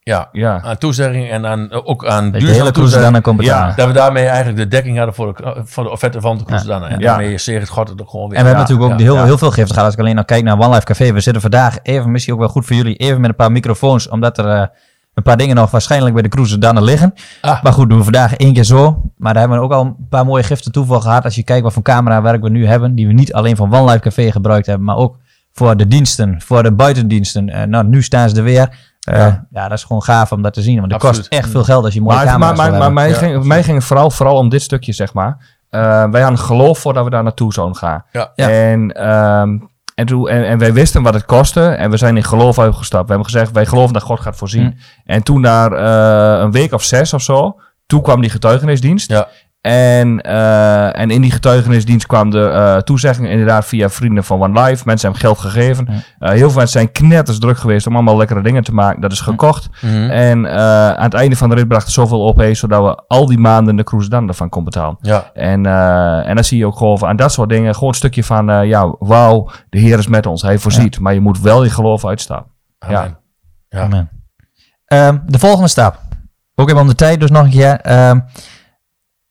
Ja, 0.04 0.28
Ja, 0.32 0.60
aan 0.62 0.78
toezegging 0.78 1.30
en 1.30 1.46
aan, 1.46 1.70
eh, 1.70 1.78
ook 1.84 2.06
aan 2.06 2.24
Dat 2.24 2.32
de 2.32 2.38
duurzame 2.38 2.58
hele 2.60 2.70
cruise 2.72 2.80
toezegging. 2.80 3.12
dan 3.12 3.22
kon 3.22 3.36
betalen. 3.36 3.68
Ja. 3.68 3.74
Dat 3.74 3.86
we 3.86 3.92
daarmee 3.92 4.24
eigenlijk 4.26 4.56
de 4.56 4.68
dekking 4.68 4.96
hadden 4.96 5.14
voor 5.14 5.34
de, 5.34 5.60
voor 5.64 5.84
de 5.84 5.90
offerte 5.90 6.20
van 6.20 6.38
de 6.38 6.44
Cruise 6.44 6.66
dan. 6.66 6.84
En 6.84 6.90
Ja. 7.00 7.06
daarmee 7.06 7.38
zegent 7.38 7.68
God 7.68 7.88
het 7.88 8.00
ook 8.02 8.10
gewoon 8.10 8.28
weer. 8.28 8.38
En 8.38 8.42
we 8.44 8.48
hebben 8.48 8.66
Ja, 8.66 8.70
natuurlijk 8.72 8.92
ook 8.92 9.06
ja, 9.06 9.12
heel, 9.12 9.20
ja. 9.22 9.24
heel 9.24 9.38
veel 9.38 9.50
giften 9.50 9.68
gehad. 9.74 9.84
Als 9.84 9.94
ik 9.94 10.00
alleen 10.00 10.14
nog 10.14 10.24
kijk 10.24 10.44
naar 10.44 10.58
One 10.58 10.68
Life 10.68 10.84
Café. 10.84 11.12
We 11.12 11.20
zitten 11.20 11.42
vandaag 11.42 11.78
even, 11.82 12.10
misschien 12.10 12.32
ook 12.34 12.40
wel 12.40 12.48
goed 12.48 12.66
voor 12.66 12.76
jullie, 12.76 12.96
even 12.96 13.20
met 13.20 13.30
een 13.30 13.36
paar 13.36 13.52
microfoons. 13.52 14.08
Omdat 14.08 14.38
er 14.38 14.46
eh, 14.48 14.66
een 15.14 15.22
paar 15.22 15.36
dingen 15.36 15.56
nog 15.56 15.70
waarschijnlijk 15.70 16.14
bij 16.14 16.22
de 16.22 16.28
cruise 16.28 16.58
dan 16.58 16.82
liggen. 16.82 17.14
Ah. 17.40 17.62
Maar 17.62 17.72
goed, 17.72 17.88
doen 17.88 17.98
we 17.98 18.04
vandaag 18.04 18.36
één 18.36 18.52
keer 18.52 18.64
zo. 18.64 19.02
Maar 19.16 19.32
daar 19.32 19.42
hebben 19.42 19.58
we 19.60 19.64
ook 19.64 19.72
al 19.72 19.84
een 19.84 20.06
paar 20.08 20.24
mooie 20.26 20.42
giften 20.42 20.72
toe 20.72 20.86
voor 20.86 21.00
gehad. 21.00 21.24
Als 21.24 21.34
je 21.34 21.42
kijkt 21.42 21.62
wat 21.62 21.72
voor 21.72 21.82
camerawerk 21.82 22.42
we 22.42 22.48
nu 22.48 22.66
hebben. 22.66 22.94
Die 22.94 23.06
we 23.06 23.12
niet 23.12 23.32
alleen 23.32 23.56
van 23.56 23.74
One 23.74 23.84
Life 23.84 23.98
Café 24.00 24.30
gebruikt 24.32 24.66
hebben. 24.66 24.84
Maar 24.86 24.96
ook 24.96 25.16
voor 25.52 25.76
de 25.76 25.88
diensten, 25.88 26.40
voor 26.40 26.62
de 26.62 26.72
buitendiensten. 26.72 27.48
Eh, 27.48 27.62
nou, 27.66 27.84
nu 27.86 28.02
staan 28.02 28.28
ze 28.28 28.36
er 28.36 28.42
weer. 28.42 28.68
Eh, 29.00 29.18
Ja. 29.18 29.46
ja. 29.50 29.68
dat 29.68 29.78
is 29.78 29.84
gewoon 29.84 30.02
gaaf 30.02 30.32
om 30.32 30.42
dat 30.42 30.54
te 30.54 30.62
zien. 30.62 30.80
Want 30.80 30.92
het 30.92 31.00
kost 31.00 31.26
echt 31.26 31.50
veel 31.50 31.64
geld 31.64 31.84
als 31.84 31.94
je 31.94 32.00
mooie 32.00 32.16
maar, 32.16 32.26
camera's 32.26 32.56
maar, 32.56 32.70
maar, 32.70 32.78
wil 32.80 32.90
maar 32.90 33.02
hebben. 33.02 33.02
mij, 33.02 33.08
Ja, 33.12 33.16
ging, 33.18 33.30
absoluut. 33.30 33.48
mij 33.48 33.62
ging 33.62 33.76
het 33.76 33.86
vooral, 33.86 34.10
vooral 34.10 34.36
om 34.36 34.48
dit 34.48 34.62
stukje, 34.62 34.92
zeg 34.92 35.12
maar. 35.14 35.36
Eh, 35.70 36.10
wij 36.10 36.20
hadden 36.20 36.38
geloof 36.38 36.78
voordat 36.78 37.04
we 37.04 37.10
daar 37.10 37.22
naartoe 37.22 37.52
zouden 37.52 37.76
gaan. 37.76 38.04
Ja. 38.12 38.32
Ja. 38.34 38.48
En, 38.50 38.92
ehm, 38.92 39.58
en, 39.94 40.06
toen, 40.06 40.28
en, 40.28 40.44
en 40.44 40.58
wij 40.58 40.72
wisten 40.72 41.02
wat 41.02 41.14
het 41.14 41.24
kostte. 41.24 41.64
En 41.64 41.90
we 41.90 41.96
zijn 41.96 42.16
in 42.16 42.24
geloof 42.24 42.58
uitgestapt. 42.58 43.02
We 43.02 43.12
hebben 43.12 43.30
gezegd, 43.30 43.52
wij 43.52 43.66
geloven 43.66 43.92
dat 43.92 44.02
God 44.02 44.20
gaat 44.20 44.36
voorzien. 44.36 44.64
Hm. 44.64 44.72
En 45.04 45.22
toen 45.22 45.40
na 45.40 45.68
eh, 45.68 46.42
een 46.42 46.50
week 46.52 46.72
of 46.72 46.82
zes 46.82 47.12
of 47.12 47.22
zo, 47.22 47.60
toen 47.86 48.02
kwam 48.02 48.20
die 48.20 48.30
getuigenisdienst. 48.30 49.10
Ja. 49.10 49.28
En, 49.62 50.20
eh, 50.20 50.98
en 50.98 51.10
in 51.10 51.20
die 51.20 51.30
getuigenisdienst 51.30 52.06
kwam 52.06 52.30
de 52.30 52.48
eh, 52.48 52.76
toezegging 52.76 53.28
inderdaad 53.28 53.64
via 53.64 53.88
vrienden 53.88 54.24
van 54.24 54.42
One 54.42 54.62
Life. 54.62 54.82
Mensen 54.86 55.10
hebben 55.10 55.28
geld 55.28 55.38
gegeven. 55.38 55.88
Ja. 55.90 56.00
Eh, 56.18 56.28
heel 56.34 56.48
veel 56.50 56.58
mensen 56.58 56.80
zijn 56.80 56.92
knetters 56.92 57.38
druk 57.38 57.58
geweest 57.58 57.86
om 57.86 57.94
allemaal 57.94 58.16
lekkere 58.16 58.42
dingen 58.42 58.62
te 58.64 58.74
maken. 58.74 59.00
Dat 59.00 59.12
is 59.12 59.20
gekocht. 59.20 59.68
Mhm. 59.80 60.10
En 60.10 60.46
eh, 60.46 60.88
aan 60.88 61.04
het 61.04 61.14
einde 61.14 61.36
van 61.36 61.48
de 61.48 61.54
rit 61.54 61.68
bracht 61.68 61.84
het 61.84 61.92
zoveel 61.94 62.24
op, 62.24 62.36
hé, 62.36 62.54
zodat 62.54 62.82
we 62.84 63.02
al 63.06 63.26
die 63.26 63.38
maanden 63.38 63.76
de 63.76 63.84
cruise 63.84 64.08
dan 64.08 64.28
ervan 64.28 64.48
kon 64.48 64.64
betalen. 64.64 64.96
Ja, 65.00 65.30
En, 65.34 65.66
eh, 65.66 66.28
en 66.28 66.34
dan 66.34 66.44
zie 66.44 66.58
je 66.58 66.66
ook 66.66 66.76
gewoon 66.76 67.04
aan 67.04 67.16
dat 67.16 67.32
soort 67.32 67.48
dingen, 67.48 67.74
gewoon 67.74 67.88
een 67.88 67.94
stukje 67.94 68.24
van, 68.24 68.50
eh, 68.50 68.64
ja, 68.64 68.94
wauw, 68.98 69.50
de 69.70 69.78
Heer 69.78 69.98
is 69.98 70.06
met 70.06 70.26
ons, 70.26 70.42
hij 70.42 70.58
voorziet. 70.58 70.98
Maar 71.00 71.14
je 71.14 71.20
moet 71.20 71.40
wel 71.40 71.64
je 71.64 71.70
geloof 71.70 72.04
uitstappen. 72.06 72.52
amen. 72.78 73.18
Ja. 73.68 73.80
Amen. 73.80 74.08
Ehm, 74.86 75.18
de 75.26 75.38
volgende 75.38 75.68
stap. 75.68 75.98
Ook 76.54 76.68
even 76.68 76.80
om 76.80 76.86
de 76.88 76.94
tijd, 76.94 77.20
dus 77.20 77.30
nog 77.30 77.44
een 77.44 77.50
keer. 77.50 77.80
Ehm, 77.80 78.18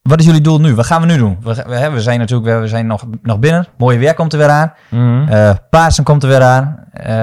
wat 0.01 0.19
is 0.19 0.25
jullie 0.25 0.41
doel 0.41 0.59
nu? 0.59 0.75
Wat 0.75 0.85
gaan 0.85 1.01
we 1.01 1.07
nu 1.07 1.17
doen? 1.17 1.37
We, 1.43 1.63
we, 1.67 1.89
we 1.89 2.01
zijn 2.01 2.19
natuurlijk 2.19 2.59
we 2.59 2.67
zijn 2.67 2.87
nog, 2.87 3.03
nog 3.21 3.39
binnen. 3.39 3.67
Mooie 3.77 3.97
weer 3.97 4.13
komt 4.13 4.33
er 4.33 4.39
weer 4.39 4.49
aan. 4.49 4.73
Eh 5.29 5.51
Pasen 5.69 6.03
komt 6.03 6.23
er 6.23 6.29
weer 6.29 6.41
aan. 6.41 6.85
Eh, 6.91 7.15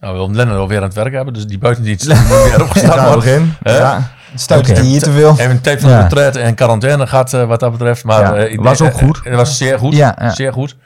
Nou, 0.00 0.12
we 0.12 0.18
willen 0.18 0.36
Lennon 0.36 0.56
alweer 0.56 0.76
aan 0.78 0.82
het 0.82 0.94
werk 0.94 1.12
hebben, 1.12 1.34
dus 1.34 1.46
die 1.46 1.58
buitendienst 1.58 2.06
die 2.06 2.14
moet 2.28 2.28
weer 2.50 2.62
opgestart 2.62 2.94
Ja, 2.94 3.12
worden. 3.12 3.56
Ja. 3.62 4.10
Het 4.36 4.78
hier 4.78 5.02
te 5.02 5.10
veel. 5.12 5.30
Even 5.30 5.50
een 5.50 5.60
tijd 5.60 5.80
van 5.80 5.90
Ja. 5.90 6.00
retraite 6.00 6.40
en 6.40 6.54
quarantaine 6.54 7.06
gehad 7.06 7.34
eh, 7.34 7.44
wat 7.46 7.60
dat 7.60 7.70
betreft. 7.72 8.04
Maar 8.04 8.38
Ja, 8.38 8.44
ik 8.46 8.60
was 8.60 8.80
ook 8.80 8.92
goed. 8.92 9.20
Het 9.24 9.34
was 9.34 9.56
zeer 9.56 9.78
goed. 9.78 9.94
Ja, 9.94 10.16
ja. 10.20 10.30
Zeer 10.30 10.52
goed. 10.52 10.76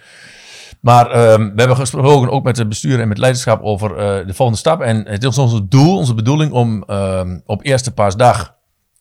Maar 0.80 1.10
ehm, 1.10 1.40
we 1.42 1.52
hebben 1.56 1.76
gesproken 1.76 2.30
ook 2.30 2.44
met 2.44 2.56
het 2.56 2.68
bestuur 2.68 3.00
en 3.00 3.08
met 3.08 3.18
leiderschap 3.18 3.62
over 3.62 3.96
eh, 3.96 4.26
de 4.26 4.34
volgende 4.34 4.58
stap. 4.60 4.80
En 4.80 5.04
het 5.08 5.24
is 5.24 5.38
ons 5.38 5.60
doel, 5.68 5.96
onze 5.96 6.14
bedoeling 6.14 6.52
om 6.52 6.82
ehm, 6.86 7.38
op 7.46 7.64
eerste 7.64 7.92
paasdag, 7.94 8.54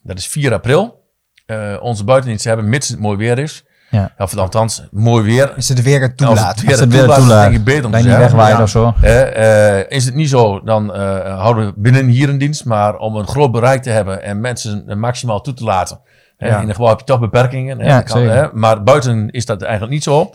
dat 0.04 0.18
is 0.18 0.28
4 0.28 0.54
april, 0.54 1.07
eh, 1.48 1.76
onze 1.82 2.04
buitendienst 2.04 2.44
te 2.44 2.50
hebben, 2.50 2.70
mits 2.70 2.90
het 2.90 3.00
mooi 3.00 3.18
weer 3.18 3.40
is. 3.40 3.66
Ja. 3.90 4.12
Of 4.18 4.38
althans, 4.38 4.88
mooi 4.92 5.24
weer. 5.24 5.54
Is 5.58 5.70
het 5.70 5.82
weer 5.82 6.02
het 6.02 6.22
Als 6.22 6.28
toelaat? 6.36 6.56
het 6.56 6.62
weer 6.62 6.72
Als 6.72 6.80
het 6.80 6.80
het 6.80 6.90
weer 6.90 7.00
toelaat, 7.00 7.18
is 7.18 7.24
het 7.24 7.28
toelaat. 7.34 7.44
denk 7.44 7.56
ik 7.60 7.64
beter 7.64 7.86
om 7.86 7.92
te 7.92 7.98
niet 7.98 8.18
wegwaaien 8.18 8.58
Ja. 8.58 8.64
of 8.64 8.70
zo. 8.70 8.94
Hè, 8.98 9.22
eh, 9.22 9.98
is 9.98 10.06
het 10.06 10.14
niet 10.16 10.30
zo, 10.30 10.62
dan 10.64 10.94
eh, 10.94 11.40
houden 11.40 11.66
we 11.66 11.74
binnen 11.76 12.06
hier 12.08 12.30
een 12.30 12.38
dienst. 12.38 12.66
Maar 12.66 12.98
om 12.98 13.16
een 13.16 13.28
groot 13.28 13.52
bereik 13.52 13.82
te 13.82 13.90
hebben 13.90 14.24
en 14.24 14.40
mensen 14.42 15.00
maximaal 15.00 15.42
toe 15.42 15.54
te 15.54 15.64
laten. 15.64 16.00
Hè, 16.38 16.48
Ja. 16.48 16.60
In 16.62 16.68
een 16.68 16.74
gebouw 16.76 16.90
heb 16.90 17.00
je 17.00 17.06
toch 17.06 17.20
beperkingen. 17.20 17.80
Hè, 17.82 18.04
kan, 18.04 18.22
hè, 18.22 18.48
maar 18.54 18.84
buiten 18.84 19.30
is 19.30 19.46
dat 19.46 19.62
eigenlijk 19.62 19.94
niet 19.94 20.04
zo. 20.04 20.22
Eh, 20.22 20.30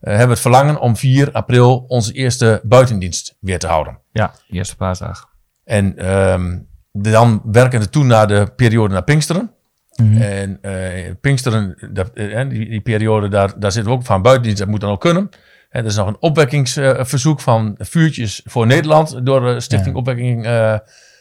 hebben 0.00 0.26
we 0.26 0.32
het 0.32 0.40
verlangen 0.40 0.80
om 0.80 0.96
4 0.96 1.28
april 1.32 1.84
onze 1.88 2.12
eerste 2.12 2.60
buitendienst 2.64 3.36
weer 3.40 3.58
te 3.58 3.66
houden. 3.66 3.98
ja, 4.12 4.32
eerste 4.50 4.76
paasdag. 4.76 5.28
En 5.64 5.96
ehm, 5.98 6.58
dan 6.92 7.40
werken 7.44 7.80
we 7.80 7.90
toe 7.90 8.04
naar 8.04 8.26
de 8.28 8.52
periode 8.56 8.92
naar 8.92 9.02
Pinksteren. 9.04 9.50
Mhm. 10.02 10.20
En 10.22 10.58
eh, 10.62 11.12
Pinksteren, 11.20 11.88
dat, 11.90 12.10
eh, 12.14 12.48
die, 12.48 12.68
die 12.68 12.80
periode, 12.80 13.28
daar, 13.28 13.52
daar 13.58 13.72
zitten 13.72 13.92
we 13.92 13.98
ook 13.98 14.04
van 14.06 14.22
buitendienst. 14.22 14.58
Dat 14.58 14.68
moet 14.68 14.80
dan 14.80 14.90
ook 14.90 15.00
kunnen. 15.00 15.28
En 15.70 15.80
er 15.80 15.86
is 15.90 15.96
nog 15.96 16.06
een 16.06 16.16
opwekkingsverzoek 16.20 17.40
van 17.40 17.74
vuurtjes 17.78 18.40
voor 18.44 18.66
Nederland 18.66 19.26
door 19.26 19.40
de 19.40 19.60
Stichting 19.60 19.94
Ja. 19.94 20.00
Opwekking. 20.00 20.44
eh, 20.44 20.72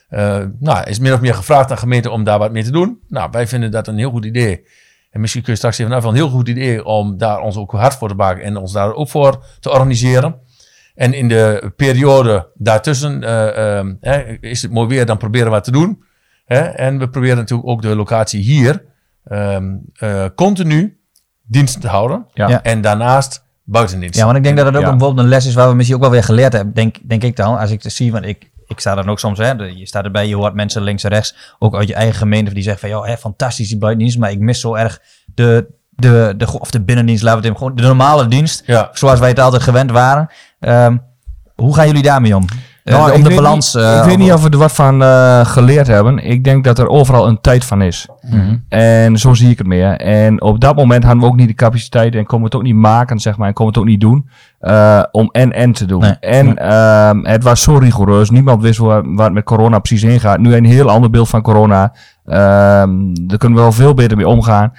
eh, 0.10 0.46
nou, 0.60 0.90
is 0.90 1.00
min 1.00 1.14
of 1.14 1.22
meer 1.22 1.34
gevraagd 1.34 1.72
aan 1.72 1.78
gemeenten 1.78 2.12
om 2.12 2.24
daar 2.24 2.40
wat 2.40 2.52
mee 2.52 2.64
te 2.64 2.72
doen. 2.72 3.00
Nou, 3.08 3.30
wij 3.32 3.48
vinden 3.48 3.72
dat 3.72 3.88
een 3.88 3.98
heel 3.98 4.10
goed 4.12 4.26
idee. 4.26 4.68
En 5.12 5.22
misschien 5.22 5.42
kun 5.44 5.52
je 5.52 5.58
straks 5.58 5.78
even 5.78 5.92
nou, 5.92 6.08
een 6.08 6.16
heel 6.16 6.30
goed 6.30 6.48
idee 6.48 6.86
om 6.86 7.18
daar 7.18 7.40
ons 7.40 7.58
ook 7.58 7.72
hard 7.72 7.96
voor 7.96 8.08
te 8.08 8.16
maken 8.16 8.44
en 8.44 8.58
ons 8.58 8.72
daar 8.72 8.94
ook 8.94 9.10
voor 9.10 9.44
te 9.60 9.72
organiseren. 9.72 10.36
En 10.96 11.14
in 11.14 11.28
de 11.28 11.72
periode 11.76 12.52
daartussen 12.54 13.24
eh, 13.24 14.20
is 14.40 14.62
het 14.62 14.72
mooi 14.72 14.88
weer, 14.88 15.06
dan 15.06 15.18
proberen 15.18 15.48
we 15.48 15.54
wat 15.54 15.64
te 15.64 15.72
doen. 15.72 16.04
Hè? 16.46 16.60
En 16.60 17.00
we 17.00 17.10
proberen 17.10 17.38
natuurlijk 17.38 17.70
ook 17.70 17.82
de 17.82 17.96
locatie 17.96 18.42
hier 18.42 18.84
ehm, 19.24 19.76
eh, 19.94 20.26
continu 20.36 20.98
dienst 21.44 21.82
te 21.82 21.88
houden. 21.88 22.26
Ja. 22.34 22.48
Ja. 22.48 22.64
En 22.64 22.82
daarnaast 22.82 23.44
buitendienst. 23.64 24.18
Ja, 24.20 24.26
want 24.26 24.38
ik 24.38 24.44
denk 24.44 24.58
dat 24.58 24.66
het 24.66 24.76
ook 24.76 24.82
Ja. 24.82 24.88
een, 24.88 24.98
bijvoorbeeld 24.98 25.26
een 25.26 25.32
les 25.34 25.46
is 25.46 25.54
waar 25.54 25.70
we 25.70 25.76
misschien 25.76 25.96
ook 25.98 26.04
wel 26.04 26.12
weer 26.12 26.24
geleerd 26.24 26.54
hebben. 26.54 26.74
Denk, 26.74 26.98
denk 27.04 27.24
ik 27.24 27.36
dan, 27.36 27.58
als 27.58 27.72
ik 27.72 27.84
het 27.84 27.94
zie, 27.94 28.12
want 28.12 28.26
ik, 28.26 28.52
ik 28.68 28.80
sta 28.80 28.96
dan 28.96 29.10
ook 29.10 29.20
soms, 29.20 29.38
hè, 29.38 29.52
je 29.52 29.86
staat 29.88 30.04
erbij, 30.06 30.28
je 30.28 30.36
hoort 30.36 30.54
mensen 30.54 30.82
links 30.82 31.04
en 31.04 31.10
rechts, 31.10 31.56
ook 31.60 31.76
uit 31.76 31.88
je 31.88 31.94
eigen 31.94 32.16
gemeente, 32.16 32.54
die 32.54 32.64
zeggen 32.64 32.82
van, 32.82 32.90
joh, 32.90 33.06
hè, 33.08 33.18
fantastisch 33.18 33.68
die 33.68 33.78
buitendienst, 33.78 34.18
maar 34.18 34.32
ik 34.32 34.40
mis 34.40 34.60
zo 34.60 34.76
erg 34.76 35.02
de, 35.34 35.68
de, 35.90 36.34
de, 36.38 36.60
of 36.60 36.72
de 36.72 36.82
binnendienst, 36.82 37.24
laten 37.24 37.42
we 37.42 37.48
het 37.48 37.56
even, 37.56 37.68
gewoon 37.68 37.82
de 37.82 37.88
normale 37.96 38.28
dienst, 38.28 38.64
Ja. 38.66 38.90
zoals 38.94 39.20
wij 39.20 39.30
het 39.30 39.40
altijd 39.40 39.62
gewend 39.64 39.91
waren. 39.91 40.30
Ehm, 40.60 40.98
hoe 41.56 41.76
gaan 41.76 41.88
jullie 41.88 42.04
daarmee 42.04 42.36
om? 42.36 42.46
Eh, 42.86 42.94
Nou, 42.96 43.12
om 43.12 43.18
ik 43.18 43.24
de 43.24 43.28
weet 43.30 43.38
balans... 43.38 43.74
niet- 43.74 43.84
eh, 43.84 43.98
ik 43.98 44.04
weet 44.04 44.18
niet 44.18 44.34
of 44.34 44.44
we 44.44 44.50
er 44.50 44.58
wat 44.58 44.72
van 44.72 45.02
eh, 45.04 45.46
geleerd 45.46 45.88
hebben. 45.88 46.18
Ik 46.20 46.44
denk 46.44 46.64
dat 46.64 46.80
er 46.80 46.88
overal 46.88 47.28
een 47.28 47.42
tijd 47.42 47.66
van 47.66 47.82
is. 47.82 48.08
Mhm. 48.30 48.56
En 48.70 49.18
zo 49.18 49.34
zie 49.34 49.50
ik 49.50 49.58
het 49.58 49.68
meer. 49.68 49.92
En 49.96 50.42
op 50.42 50.60
dat 50.60 50.76
moment 50.76 51.04
hadden 51.04 51.22
we 51.22 51.28
ook 51.28 51.36
niet 51.36 51.48
de 51.48 51.54
capaciteit 51.54 52.16
en 52.16 52.26
konden 52.26 52.40
we 52.40 52.46
het 52.46 52.56
ook 52.56 52.64
niet 52.74 52.82
maken, 52.82 53.20
zeg 53.20 53.38
maar. 53.38 53.48
En 53.48 53.54
konden 53.54 53.74
we 53.74 53.80
het 53.80 53.90
ook 53.90 53.94
niet 54.00 54.10
doen. 54.10 54.30
om 55.12 55.30
en-en 55.32 55.72
te 55.72 55.86
doen. 55.86 56.00
Nee. 56.00 56.12
En 56.20 56.58
ehm, 56.58 57.24
het 57.24 57.44
was 57.44 57.62
zo 57.62 57.78
rigoureus. 57.78 58.30
Niemand 58.30 58.62
wist 58.62 58.80
waar, 58.80 59.14
waar 59.16 59.26
het 59.26 59.34
met 59.34 59.44
corona 59.44 59.80
precies 59.80 60.02
heen 60.10 60.20
gaat. 60.20 60.40
Nu 60.40 60.56
een 60.56 60.66
heel 60.66 60.90
ander 60.90 61.10
beeld 61.10 61.30
van 61.30 61.42
corona. 61.42 61.94
Ehm, 62.26 63.14
daar 63.22 63.38
kunnen 63.38 63.58
we 63.58 63.64
wel 63.64 63.72
veel 63.72 63.94
beter 63.94 64.18
mee 64.18 64.28
omgaan. 64.28 64.74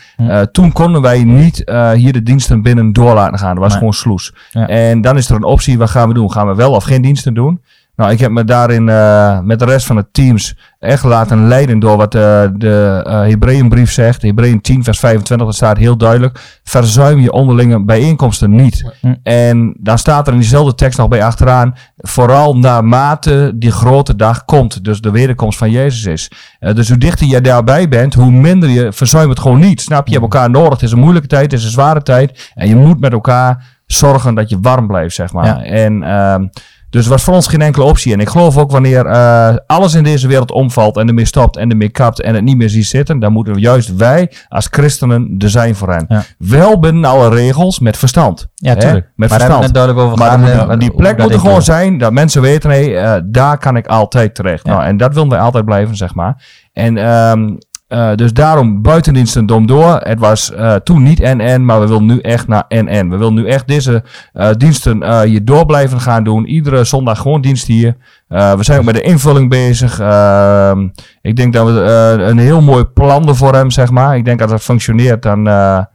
Toen 0.53 0.73
konden 0.73 1.03
wij 1.03 1.25
niet 1.25 1.57
hier 1.95 2.13
de 2.13 2.23
diensten 2.23 2.63
binnen 2.63 2.93
door 2.93 3.15
laten 3.15 3.39
gaan. 3.39 3.51
Dat 3.55 3.59
was 3.59 3.69
Nee. 3.69 3.79
gewoon 3.79 3.93
sloes. 3.95 4.35
Ja. 4.51 4.67
En 4.69 5.01
dan 5.01 5.17
is 5.17 5.29
er 5.31 5.37
een 5.37 5.45
optie. 5.45 5.79
Wat 5.79 5.91
gaan 5.91 6.09
we 6.09 6.15
doen? 6.15 6.33
Gaan 6.33 6.47
we 6.47 6.55
wel 6.55 6.73
of 6.73 6.85
geen 6.85 7.03
diensten 7.03 7.35
doen? 7.35 7.61
Nou, 7.97 8.11
ik 8.11 8.21
heb 8.21 8.31
me 8.31 8.45
daarin 8.45 8.89
eh, 8.89 9.41
met 9.41 9.59
de 9.59 9.65
rest 9.65 9.87
van 9.87 9.97
de 9.97 10.07
teams 10.13 10.57
echt 10.79 11.05
laten 11.05 11.49
leiden 11.49 11.79
door 11.79 11.97
wat 11.97 12.15
eh, 12.15 12.43
de 12.55 13.03
eh 13.07 13.21
Hebreeënbrief 13.21 13.93
zegt. 13.93 14.23
Hebreeën 14.23 14.61
10 14.61 14.85
vers 14.85 14.99
25, 14.99 15.47
dat 15.47 15.57
staat 15.57 15.77
heel 15.77 15.97
duidelijk. 15.97 16.61
Verzuim 16.65 17.19
je 17.19 17.33
onderlinge 17.33 17.85
bijeenkomsten 17.85 18.55
niet. 18.55 18.93
Hm. 19.01 19.15
En 19.23 19.77
dan 19.81 19.99
staat 19.99 20.27
er 20.27 20.33
in 20.33 20.39
diezelfde 20.39 20.75
tekst 20.75 20.99
nog 20.99 21.09
bij 21.09 21.25
achteraan. 21.25 21.75
Vooral 21.97 22.57
naarmate 22.57 23.53
die 23.55 23.71
grote 23.71 24.17
dag 24.17 24.45
komt. 24.45 24.85
Dus 24.85 25.01
de 25.01 25.11
wederkomst 25.11 25.59
van 25.59 25.71
Jezus 25.71 26.05
is. 26.05 26.31
Eh, 26.59 26.75
dus 26.75 26.89
hoe 26.89 26.99
dichter 26.99 27.27
je 27.27 27.41
daarbij 27.41 27.89
bent, 27.89 28.15
hoe 28.15 28.31
minder 28.31 28.69
je 28.69 28.93
verzuim 28.93 29.29
het 29.29 29.41
gewoon 29.41 29.61
niet. 29.61 29.81
Snap 29.81 30.07
je? 30.07 30.13
Je 30.13 30.19
hebt 30.19 30.33
elkaar 30.33 30.51
nodig. 30.51 30.73
Het 30.73 30.83
is 30.83 30.93
een 30.93 30.99
moeilijke 30.99 31.29
tijd, 31.29 31.51
het 31.51 31.61
is 31.61 31.65
een 31.65 31.71
zware 31.71 32.03
tijd. 32.03 32.51
En 32.55 32.69
je 32.69 32.77
moet 32.77 33.01
met 33.01 33.13
elkaar 33.13 33.75
zorgen 33.87 34.35
dat 34.35 34.49
je 34.49 34.59
warm 34.61 34.87
blijft, 34.87 35.15
zeg 35.15 35.33
maar. 35.33 35.47
Ja. 35.47 35.63
En 35.63 36.03
ehm, 36.03 36.47
dus 36.91 37.01
het 37.01 37.13
was 37.13 37.23
voor 37.23 37.35
ons 37.35 37.47
geen 37.47 37.63
enkele 37.63 37.85
optie. 37.85 38.13
En 38.13 38.21
ik 38.21 38.29
geloof 38.29 38.57
ook 38.59 38.71
wanneer 38.71 39.07
eh, 39.07 39.55
alles 39.67 39.95
in 39.95 40.03
deze 40.05 40.29
wereld 40.29 40.51
omvalt 40.53 40.97
en 40.97 41.09
ermee 41.09 41.25
stopt 41.25 41.57
en 41.57 41.71
ermee 41.71 41.89
kapt 41.89 42.21
en 42.21 42.35
het 42.35 42.45
niet 42.45 42.57
meer 42.57 42.71
ziet 42.71 42.87
zitten, 42.87 43.19
dan 43.19 43.33
moeten 43.33 43.55
we 43.55 43.61
juist 43.61 43.97
wij 43.97 44.33
als 44.49 44.69
christenen 44.71 45.35
er 45.39 45.51
zijn 45.51 45.75
voor 45.75 45.91
hen. 45.93 46.05
Ja. 46.09 46.23
Wel 46.39 46.79
binnen 46.79 47.05
alle 47.05 47.29
regels 47.29 47.79
met 47.79 47.97
verstand. 47.97 48.47
Ja, 48.55 48.73
Hè? 48.75 48.81
tuurlijk. 48.81 49.09
Met 49.17 49.29
maar 49.31 49.39
daar 49.39 49.49
hebben 49.49 49.59
we 49.59 49.65
verstand. 49.65 49.65
het 49.65 49.73
net 49.73 49.75
duidelijk 49.75 50.07
over 50.07 50.67
Maar 50.67 50.79
die 50.79 50.89
hoe 50.89 50.97
plek 50.97 51.19
moet 51.19 51.33
er 51.33 51.41
gewoon 51.41 51.63
zijn 51.63 51.99
dat 51.99 52.13
mensen 52.13 52.43
weten, 52.43 52.71
nee, 52.71 52.97
eh, 52.97 53.21
daar 53.25 53.59
kan 53.59 53.77
ik 53.77 53.87
altijd 53.87 54.35
terecht. 54.35 54.67
Ja. 54.67 54.73
Nou, 54.73 54.85
en 54.85 54.97
dat 54.97 55.15
willen 55.15 55.29
wij 55.29 55.39
altijd 55.39 55.65
blijven, 55.65 55.97
zeg 55.97 56.15
maar. 56.15 56.45
En 56.73 56.97
ehm, 56.97 57.55
eh, 57.89 58.15
dus 58.15 58.33
daarom 58.33 58.83
buitendiensten 58.83 59.47
dom 59.47 59.67
door. 59.67 60.01
Het 60.03 60.19
was 60.19 60.53
eh, 60.53 60.75
toen 60.75 61.03
niet 61.03 61.19
NN, 61.19 61.65
maar 61.65 61.81
we 61.81 61.87
willen 61.87 62.07
nu 62.07 62.19
echt 62.19 62.49
naar 62.49 62.65
NN. 62.69 63.11
We 63.11 63.17
willen 63.17 63.35
nu 63.35 63.47
echt 63.49 63.69
deze 63.69 64.05
eh, 64.33 64.51
diensten 64.57 65.23
hier 65.25 65.45
door 65.45 65.67
blijven 65.67 66.01
gaan 66.01 66.25
doen. 66.25 66.47
Iedere 66.47 66.85
zondag 66.85 67.19
gewoon 67.19 67.41
dienst 67.41 67.67
hier. 67.67 67.97
We 68.29 68.59
zijn 68.61 68.79
ook 68.79 68.85
met 68.85 68.95
de 68.95 69.03
invulling 69.03 69.51
bezig. 69.51 70.01
Ehm, 70.01 70.89
ik 71.23 71.37
denk 71.37 71.53
dat 71.53 71.67
we 71.67 71.81
een 72.19 72.39
heel 72.39 72.61
mooi 72.61 72.85
plan 72.85 73.29
ervoor 73.29 73.53
hebben, 73.55 73.73
zeg 73.73 73.91
maar. 73.91 74.17
Ik 74.17 74.25
denk 74.25 74.39
dat 74.39 74.51
het 74.51 74.63
functioneert, 74.63 75.23
dan 75.23 75.47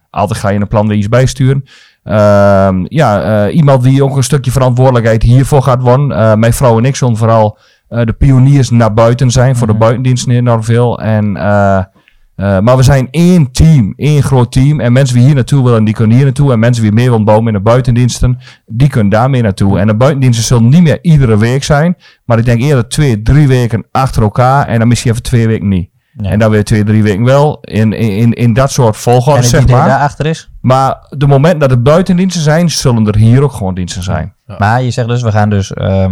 altijd 0.09 0.39
ga 0.39 0.49
je 0.49 0.59
een 0.59 0.67
plan 0.67 0.89
er 0.89 0.95
iets 0.95 1.09
bij 1.09 1.25
sturen. 1.25 1.63
Ehm, 2.03 2.85
ja, 2.87 3.49
iemand 3.49 3.83
die 3.83 4.03
ook 4.03 4.15
een 4.15 4.23
stukje 4.23 4.51
verantwoordelijkheid 4.51 5.23
hiervoor 5.23 5.61
gaat 5.61 5.81
worden. 5.81 6.11
Eh, 6.11 6.33
mijn 6.33 6.53
vrouw 6.53 6.77
en 6.77 6.85
ik 6.85 6.95
zullen 6.95 7.17
vooral 7.17 7.57
de 7.91 8.13
pioniers 8.17 8.69
naar 8.69 8.93
buiten 8.93 9.31
zijn. 9.31 9.55
Voor 9.55 9.67
de 9.67 9.73
Mhm. 9.73 9.81
buitendiensten 9.81 10.31
enorm 10.31 10.63
veel. 10.63 10.99
En, 11.01 11.37
eh, 11.37 11.77
eh, 11.77 12.59
maar 12.59 12.77
we 12.77 12.83
zijn 12.83 13.07
één 13.11 13.51
team, 13.51 13.93
één 13.95 14.23
groot 14.23 14.51
team. 14.51 14.79
En 14.79 14.93
mensen 14.93 15.15
die 15.15 15.25
hier 15.25 15.35
naartoe 15.35 15.63
willen, 15.63 15.83
die 15.83 15.93
kunnen 15.93 16.15
hier 16.15 16.25
naartoe. 16.25 16.51
En 16.51 16.59
mensen 16.59 16.83
die 16.83 16.91
meer 16.91 17.09
willen 17.09 17.25
bouwen 17.25 17.47
in 17.47 17.53
de 17.53 17.59
buitendiensten, 17.59 18.39
die 18.65 18.87
kunnen 18.87 19.09
daar 19.11 19.29
mee 19.29 19.41
naartoe. 19.41 19.79
En 19.79 19.87
de 19.87 19.95
buitendiensten 19.95 20.43
zullen 20.45 20.69
niet 20.69 20.81
meer 20.83 20.99
iedere 21.01 21.37
week 21.37 21.63
zijn. 21.63 21.95
Maar 22.25 22.37
ik 22.37 22.45
denk 22.45 22.61
eerder 22.61 22.87
twee, 22.87 23.21
drie 23.21 23.47
weken 23.47 23.85
achter 23.91 24.21
elkaar. 24.21 24.67
En 24.67 24.79
dan 24.79 24.87
misschien 24.87 25.11
even 25.11 25.23
twee 25.23 25.47
weken 25.47 25.67
niet. 25.67 25.89
En 26.21 26.39
dan 26.39 26.51
weer 26.51 26.63
twee, 26.63 26.83
drie 26.83 27.03
weken 27.03 27.23
wel. 27.23 27.57
In, 27.61 27.93
in, 27.93 28.33
in 28.33 28.53
dat 28.53 28.71
soort 28.71 28.97
volgorde, 28.97 29.43
zeg 29.43 29.67
maar. 29.67 29.87
daarachter 29.87 30.25
is? 30.25 30.51
Maar 30.61 31.05
de 31.09 31.27
moment 31.27 31.59
dat 31.59 31.71
er 31.71 31.81
buitendiensten 31.81 32.41
zijn, 32.41 32.69
zullen 32.69 33.07
er 33.07 33.15
hier 33.17 33.41
ook 33.43 33.51
gewoon 33.51 33.73
diensten 33.73 34.03
zijn. 34.03 34.33
Maar 34.57 34.81
je 34.83 34.91
zegt 34.91 35.07
dus, 35.07 35.21
we 35.21 35.31
gaan 35.31 35.49
dus... 35.49 35.73
ehm, 35.73 36.11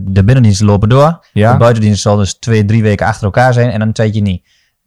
de 0.00 0.24
binnendiensten 0.24 0.66
lopen 0.66 0.88
door. 0.88 1.26
Ja? 1.32 1.52
De 1.52 1.58
buitendiensten 1.58 2.10
zal 2.10 2.16
dus 2.16 2.34
twee, 2.34 2.64
drie 2.64 2.82
weken 2.82 3.06
achter 3.06 3.24
elkaar 3.24 3.52
zijn 3.52 3.70
en 3.70 3.78
dan 3.78 3.88
een 3.88 3.94
tijdje 3.94 4.20
niet. 4.20 4.42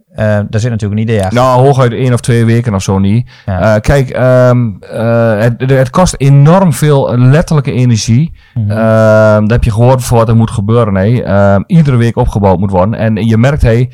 Eh, 0.10 0.26
daar 0.26 0.60
zit 0.60 0.70
natuurlijk 0.70 1.00
een 1.02 1.08
idee 1.08 1.22
achter. 1.24 1.34
Nou, 1.40 1.60
hooguit 1.66 1.92
één 1.92 2.14
of 2.14 2.20
twee 2.20 2.46
weken 2.46 2.74
of 2.74 2.82
zo 2.84 3.00
niet. 3.00 3.30
Ja. 3.46 3.76
Eh, 3.76 3.82
kijk, 3.82 4.10
ehm, 4.10 4.70
eh, 4.80 5.40
het, 5.40 5.70
het 5.72 5.90
kost 5.90 6.16
enorm 6.18 6.74
veel 6.74 7.18
letterlijke 7.18 7.72
energie. 7.72 8.34
Mhm. 8.54 8.72
Ehm, 8.72 9.42
dat 9.42 9.50
heb 9.50 9.64
je 9.64 9.72
gehoord 9.72 10.04
voor 10.04 10.18
wat 10.18 10.28
er 10.30 10.36
moet 10.36 10.52
gebeuren. 10.52 10.94
Nee. 10.94 11.24
Ehm, 11.24 11.62
iedere 11.68 11.96
week 11.98 12.18
opgebouwd 12.18 12.60
moet 12.60 12.72
worden. 12.72 13.00
En 13.00 13.28
je 13.28 13.38
merkt, 13.38 13.62
hey, 13.62 13.90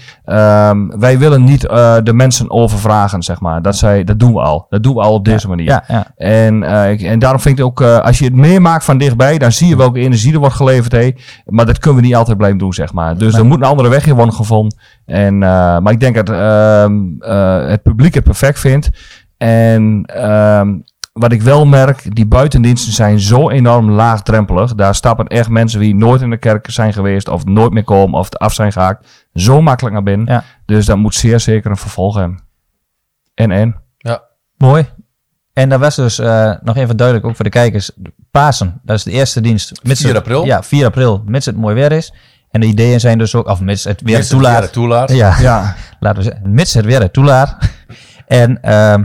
wij 0.89 1.17
willen 1.19 1.43
niet 1.43 1.61
de 2.03 2.13
mensen 2.13 2.51
overvragen, 2.51 3.23
zeg 3.23 3.39
maar. 3.39 3.61
Dat, 3.61 3.75
zij, 3.75 4.03
dat 4.03 4.19
doen 4.19 4.33
we 4.33 4.39
al. 4.41 4.65
Dat 4.69 4.83
doen 4.83 4.93
we 4.95 5.01
al 5.01 5.13
op 5.13 5.25
deze 5.25 5.47
manier. 5.47 5.65
ja. 5.87 6.13
En, 6.17 6.63
en 6.99 7.19
daarom 7.19 7.39
vind 7.39 7.59
ik 7.59 7.65
ook, 7.65 7.81
als 7.81 8.19
je 8.19 8.25
het 8.25 8.35
meemaakt 8.35 8.83
van 8.85 8.97
dichtbij, 8.97 9.37
dan 9.37 9.51
zie 9.51 9.67
je 9.67 9.77
welke 9.77 9.99
energie 9.99 10.33
er 10.33 10.39
wordt 10.39 10.55
geleverd. 10.55 10.91
Hé. 10.91 11.11
Maar 11.45 11.65
dat 11.65 11.79
kunnen 11.79 12.01
we 12.01 12.07
niet 12.07 12.15
altijd 12.15 12.37
blijven 12.37 12.59
doen, 12.59 12.73
zeg 12.73 12.93
maar. 12.93 13.17
Dus 13.17 13.31
Nee. 13.31 13.41
er 13.41 13.47
moet 13.47 13.57
een 13.57 13.67
andere 13.67 13.89
weg 13.89 14.05
in 14.07 14.15
worden 14.15 14.33
gevonden. 14.33 14.77
En, 15.05 15.37
maar 15.37 15.91
ik 15.91 15.99
denk 15.99 16.04
dat 16.13 16.29
ehm, 16.29 17.19
eh, 17.19 17.67
het 17.67 17.81
publiek 17.81 18.13
het 18.13 18.23
perfect 18.23 18.59
vindt. 18.59 18.89
En 19.37 20.03
ehm, 20.05 20.77
wat 21.13 21.31
ik 21.31 21.41
wel 21.41 21.65
merk, 21.65 22.15
die 22.15 22.25
buitendiensten 22.25 22.93
zijn 22.93 23.19
zo 23.19 23.49
enorm 23.49 23.91
laagdrempelig. 23.91 24.75
Daar 24.75 24.95
stappen 24.95 25.27
echt 25.27 25.49
mensen 25.49 25.79
die 25.79 25.95
nooit 25.95 26.21
in 26.21 26.29
de 26.29 26.37
kerk 26.37 26.69
zijn 26.69 26.93
geweest, 26.93 27.27
of 27.27 27.45
nooit 27.45 27.71
meer 27.73 27.83
komen, 27.83 28.19
of 28.19 28.35
af 28.35 28.53
zijn 28.53 28.71
gehaakt. 28.71 29.27
Zo 29.33 29.61
makkelijk 29.61 29.93
naar 29.93 30.03
binnen. 30.03 30.33
Ja. 30.33 30.43
Dus 30.65 30.85
dat 30.85 30.97
moet 30.97 31.15
zeer 31.15 31.39
zeker 31.39 31.71
een 31.71 31.77
vervolg 31.77 32.15
hebben. 32.15 32.39
En, 33.33 33.51
en. 33.51 33.83
Mooi. 34.57 34.85
En 35.53 35.69
dat 35.69 35.79
was 35.79 35.95
dus 35.95 36.19
eh, 36.19 36.53
nog 36.61 36.75
even 36.75 36.97
duidelijk, 36.97 37.27
ook 37.27 37.35
voor 37.35 37.45
de 37.45 37.51
kijkers, 37.51 37.91
Pasen. 38.31 38.81
Dat 38.83 38.97
is 38.97 39.03
de 39.03 39.11
eerste 39.11 39.41
dienst. 39.41 39.79
Mits 39.83 39.99
4 40.01 40.09
het- 40.09 40.17
april. 40.17 40.45
Ja, 40.45 40.63
4 40.63 40.85
april, 40.85 41.23
mits 41.25 41.45
het 41.45 41.55
mooi 41.55 41.75
weer 41.75 41.91
is. 41.91 42.13
En 42.55 42.61
de 42.61 42.67
ideeën 42.67 42.99
zijn 42.99 43.17
dus 43.17 43.35
ook, 43.35 43.47
of 43.47 43.59
mits 43.61 43.83
het 43.83 44.01
weer 44.01 44.15
Eerst 44.17 44.29
toelaat. 44.29 44.61
het 44.61 44.73
toelaat. 44.73 45.11
Ja, 45.11 45.35
Ja. 45.39 45.75
laten 45.99 46.17
we 46.17 46.23
zeggen, 46.23 46.53
mits 46.53 46.73
het 46.73 46.85
weer 46.85 47.01
het 47.01 47.13
toelaat. 47.13 47.55
en 48.27 48.61
ehm, 48.61 49.03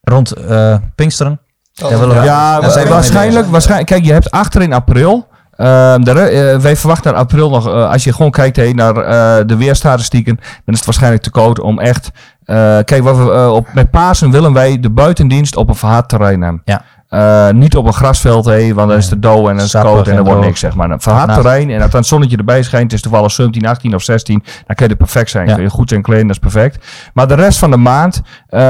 rond 0.00 0.32
eh 0.32 0.76
Pinksteren. 0.94 1.40
we- 1.74 2.20
Ja, 2.24 2.70
zijn 2.70 2.84
mee 2.84 2.92
waarschijnlijk, 2.94 3.46
waarschijnlijk. 3.46 3.88
Kijk, 3.88 4.04
je 4.04 4.12
hebt 4.12 4.30
achter 4.30 4.62
in 4.62 4.72
april. 4.72 5.26
ehm, 5.56 6.00
de, 6.02 6.10
eh, 6.20 6.58
wij 6.58 6.76
verwachten 6.76 7.10
in 7.12 7.16
april 7.18 7.50
nog, 7.50 7.66
eh, 7.68 7.90
als 7.90 8.04
je 8.04 8.12
gewoon 8.12 8.30
kijkt 8.30 8.56
hey, 8.56 8.72
naar 8.72 8.96
eh, 8.96 9.46
de 9.46 9.56
weerstatistieken, 9.56 10.34
dan 10.36 10.44
is 10.74 10.76
het 10.76 10.84
waarschijnlijk 10.84 11.22
te 11.22 11.30
koud 11.30 11.60
om 11.60 11.78
echt. 11.78 12.10
eh, 12.44 12.78
kijk, 12.84 13.02
wat 13.02 13.16
we, 13.16 13.50
op, 13.50 13.66
met 13.72 13.90
Pasen 13.90 14.30
willen 14.30 14.52
wij 14.52 14.80
de 14.80 14.90
buitendienst 14.90 15.56
op 15.56 15.68
een 15.68 15.74
verhard 15.74 16.08
terrein 16.08 16.42
hebben. 16.42 16.62
Ja. 16.64 16.84
Eh, 17.08 17.50
niet 17.50 17.76
op 17.76 17.86
een 17.86 17.92
grasveld, 17.92 18.44
hey, 18.44 18.74
want 18.74 18.88
dan 18.88 18.98
is 18.98 19.10
het 19.10 19.22
dauw 19.22 19.48
en 19.48 19.56
dan 19.56 19.64
is 19.64 19.72
het 19.72 19.82
koud 19.82 20.08
en 20.08 20.16
dan 20.16 20.24
wordt 20.24 20.40
niks, 20.40 20.60
zeg 20.60 20.74
maar. 20.74 20.90
Een 20.90 21.00
verhard 21.00 21.34
terrein 21.34 21.70
en 21.70 21.80
als 21.82 21.90
dan 21.90 22.00
het 22.00 22.08
zonnetje 22.08 22.36
erbij 22.36 22.62
schijnt, 22.62 22.84
het 22.84 22.92
is 22.92 23.00
toevallig 23.00 23.30
17, 23.30 23.66
18 23.66 23.94
of 23.94 24.02
16, 24.02 24.42
dan 24.66 24.76
je 24.76 24.88
er 24.88 24.96
perfect 24.96 25.30
zijn. 25.30 25.48
Ja. 25.48 25.54
Kun 25.54 25.62
je 25.62 25.70
goed 25.70 25.88
zijn 25.88 26.02
kleden, 26.02 26.26
dat 26.26 26.36
is 26.36 26.52
perfect. 26.52 26.86
Maar 27.14 27.28
de 27.28 27.34
rest 27.34 27.58
van 27.58 27.70
de 27.70 27.76
maand, 27.76 28.22
eh, 28.48 28.60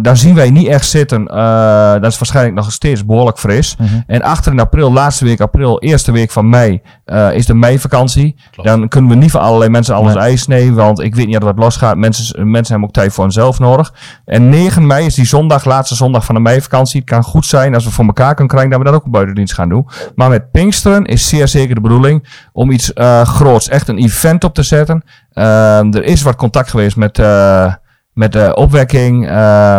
daar 0.00 0.16
zien 0.16 0.34
wij 0.34 0.50
niet 0.50 0.66
echt 0.66 0.86
zitten. 0.86 1.26
Eh, 1.26 1.92
dat 1.92 2.12
is 2.12 2.18
waarschijnlijk 2.18 2.56
nog 2.56 2.72
steeds 2.72 3.04
behoorlijk 3.04 3.38
fris. 3.38 3.76
Mhm. 3.76 3.88
En 4.06 4.22
achter 4.22 4.52
in 4.52 4.60
april, 4.60 4.92
laatste 4.92 5.24
week 5.24 5.40
april, 5.40 5.80
eerste 5.80 6.12
week 6.12 6.30
van 6.30 6.48
mei, 6.48 6.80
eh, 7.12 7.34
is 7.34 7.46
de 7.46 7.54
meivakantie. 7.54 8.36
Dan 8.62 8.88
kunnen 8.88 9.10
we 9.10 9.16
niet 9.16 9.30
van 9.30 9.40
allerlei 9.40 9.70
mensen 9.70 9.94
alles 9.94 10.14
Nee. 10.14 10.22
ijs 10.22 10.46
nemen, 10.46 10.74
want 10.74 11.00
ik 11.00 11.14
weet 11.14 11.24
niet 11.26 11.34
dat 11.34 11.42
wat 11.42 11.58
losgaat. 11.58 11.96
Mensen, 11.96 12.50
mensen 12.50 12.70
hebben 12.72 12.88
ook 12.88 12.94
tijd 12.94 13.12
voor 13.12 13.24
hunzelf 13.24 13.58
nodig. 13.58 13.94
En 14.24 14.48
9 14.48 14.86
mei 14.86 15.06
is 15.06 15.14
die 15.14 15.26
zondag, 15.26 15.64
laatste 15.64 15.94
zondag 15.94 16.24
van 16.24 16.34
de 16.34 16.40
meivakantie. 16.40 17.00
Het 17.00 17.10
kan 17.10 17.22
goed 17.22 17.46
zijn 17.46 17.74
als 17.74 17.84
we 17.84 17.90
voor 17.90 18.04
elkaar 18.04 18.34
kunnen 18.34 18.48
krijgen 18.48 18.70
dat 18.70 18.78
we 18.78 18.84
dat 18.84 18.94
ook 18.94 19.04
op 19.06 19.12
buitendienst 19.12 19.54
gaan 19.54 19.68
doen. 19.68 19.88
Maar 20.14 20.28
met 20.28 20.50
Pinksteren 20.50 21.04
is 21.04 21.28
zeer 21.28 21.48
zeker 21.48 21.74
de 21.74 21.80
bedoeling 21.80 22.28
om 22.52 22.70
iets 22.70 22.92
eh, 22.92 23.22
groots, 23.22 23.68
echt 23.68 23.88
een 23.88 23.98
event 23.98 24.44
op 24.44 24.54
te 24.54 24.62
zetten. 24.62 25.02
Ehm, 25.32 25.92
er 25.92 26.04
is 26.04 26.22
wat 26.22 26.36
contact 26.36 26.70
geweest 26.70 26.96
met, 26.96 27.18
eh, 27.18 27.72
met 28.12 28.32
de 28.32 28.54
opwekking, 28.54 29.26
eh, 29.26 29.32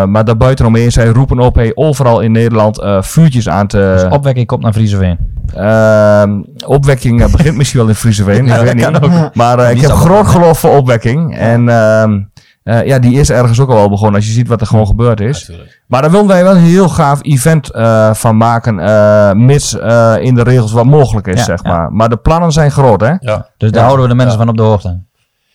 maar 0.03 0.25
daarbuitenomheen, 0.25 0.91
zij 0.91 1.07
roepen 1.07 1.39
op 1.39 1.55
hey, 1.55 1.71
overal 1.75 2.19
in 2.19 2.31
Nederland 2.31 2.79
eh, 2.81 3.01
vuurtjes 3.01 3.49
aan 3.49 3.67
te... 3.67 3.77
Dus 3.77 4.11
opwekking 4.17 4.47
komt 4.47 4.61
naar 4.63 4.73
Frieseveen. 4.73 5.17
Ehm, 5.55 6.41
opwekking 6.65 7.21
eh, 7.21 7.31
begint 7.31 7.55
misschien 7.57 7.79
wel 7.79 7.89
in 7.89 7.95
Frieseveen, 7.95 8.45
Ja, 8.47 8.55
ik 8.55 8.63
weet 8.63 8.75
niet. 8.75 9.01
ook. 9.01 9.35
Maar 9.35 9.59
eh, 9.59 9.71
ik 9.71 9.81
heb 9.81 9.91
groot 9.91 10.27
geloof 10.27 10.59
voor 10.59 10.77
opwekking. 10.77 11.37
En 11.37 11.69
ehm, 11.69 12.21
eh, 12.63 12.85
ja, 12.85 12.99
die 12.99 13.19
is 13.19 13.29
ergens 13.29 13.59
ook 13.59 13.69
al 13.69 13.75
wel 13.75 13.89
begonnen 13.89 14.15
als 14.15 14.25
je 14.25 14.31
ziet 14.33 14.47
wat 14.47 14.61
er 14.61 14.67
gewoon 14.67 14.87
gebeurd 14.87 15.19
is. 15.19 15.51
Maar 15.87 16.01
daar 16.01 16.11
willen 16.11 16.27
wij 16.27 16.43
wel 16.43 16.55
een 16.55 16.61
heel 16.61 16.89
gaaf 16.89 17.19
event 17.21 17.71
eh, 17.71 18.13
van 18.13 18.37
maken, 18.37 18.79
eh, 18.79 19.31
mits 19.31 19.77
eh, 19.79 20.15
in 20.19 20.35
de 20.35 20.43
regels 20.43 20.71
wat 20.71 20.85
mogelijk 20.85 21.27
is, 21.27 21.39
Ja, 21.39 21.43
zeg 21.43 21.63
maar. 21.63 21.91
Maar 21.91 22.09
de 22.09 22.17
plannen 22.17 22.51
zijn 22.51 22.71
groot, 22.71 23.01
hè? 23.01 23.13
Ja. 23.19 23.47
Dus 23.57 23.71
daar 23.71 23.83
houden 23.83 24.03
we 24.03 24.11
de 24.11 24.17
mensen 24.17 24.37
van 24.37 24.49
op 24.49 24.57
de 24.57 24.63
hoogte. 24.63 24.99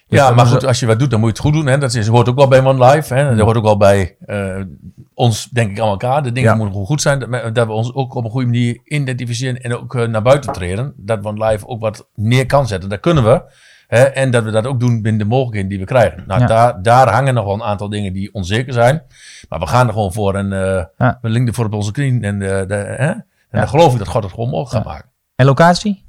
Ja, 0.09 0.27
dat 0.27 0.37
maar 0.37 0.47
goed, 0.47 0.65
als 0.65 0.81
je 0.81 0.87
wat 0.87 0.99
doet, 0.99 1.11
dan 1.11 1.21
moet 1.21 1.29
je 1.29 1.35
het 1.35 1.45
goed 1.45 1.53
doen. 1.63 1.67
Hè? 1.73 1.79
Dat 1.79 1.95
is, 1.95 2.07
hoort 2.07 2.29
ook 2.29 2.37
wel 2.37 2.49
bij 2.49 2.65
One 2.65 2.87
Life. 2.87 3.15
Hè? 3.15 3.29
Dat 3.37 3.45
hoort 3.45 3.57
ook 3.57 3.65
wel 3.65 3.77
bij 3.77 4.17
eh, 4.27 4.61
ons, 5.15 5.45
denk 5.51 5.71
ik, 5.71 5.81
aan 5.81 5.89
elkaar. 5.89 6.23
De 6.23 6.33
dingen 6.33 6.51
Ja. 6.51 6.57
moeten 6.57 6.87
goed 6.87 7.01
zijn. 7.03 7.19
Dat, 7.19 7.55
dat 7.55 7.67
we 7.67 7.73
ons 7.73 7.95
ook 7.95 8.15
op 8.15 8.25
een 8.25 8.31
goede 8.31 8.47
manier 8.47 8.81
identificeren 8.85 9.61
en 9.61 9.77
ook 9.77 9.95
eh, 9.95 10.07
naar 10.07 10.23
buiten 10.23 10.53
treden. 10.53 10.93
Dat 10.97 11.25
One 11.25 11.47
Life 11.47 11.67
ook 11.67 11.81
wat 11.81 12.09
neer 12.15 12.47
kan 12.47 12.67
zetten. 12.67 12.89
Dat 12.89 13.01
kunnen 13.01 13.25
we. 13.25 13.43
Hè? 13.87 14.03
En 14.03 14.31
dat 14.31 14.45
we 14.45 14.51
dat 14.51 14.67
ook 14.67 14.81
doen 14.81 15.03
binnen 15.03 15.19
de 15.19 15.25
mogelijkheden 15.29 15.69
die 15.69 15.79
we 15.79 15.85
krijgen. 15.85 16.25
Nou, 16.27 16.41
Ja. 16.41 16.47
daar, 16.47 16.83
daar 16.83 17.13
hangen 17.13 17.35
nog 17.35 17.45
wel 17.45 17.55
een 17.55 17.63
aantal 17.63 17.89
dingen 17.89 18.13
die 18.13 18.35
onzeker 18.35 18.73
zijn. 18.73 19.03
Maar 19.49 19.59
we 19.59 19.67
gaan 19.67 19.87
er 19.87 19.93
gewoon 19.93 20.13
voor 20.13 20.35
en 20.35 20.53
eh, 20.53 20.85
Ja. 20.99 21.19
we 21.23 21.29
linken 21.29 21.49
ervoor 21.49 21.65
op 21.65 21.75
onze 21.75 21.93
knie. 21.93 22.21
En, 22.21 22.39
de, 22.39 22.47
hè? 22.99 23.11
en 23.11 23.25
dan 23.51 23.69
geloof 23.69 23.93
ik 23.93 23.99
dat 23.99 24.09
God 24.09 24.23
het 24.23 24.33
gewoon 24.33 24.49
mogelijk 24.51 24.75
gaat 24.85 24.85
maken. 24.95 25.11
En 25.37 25.47
locatie? 25.47 26.05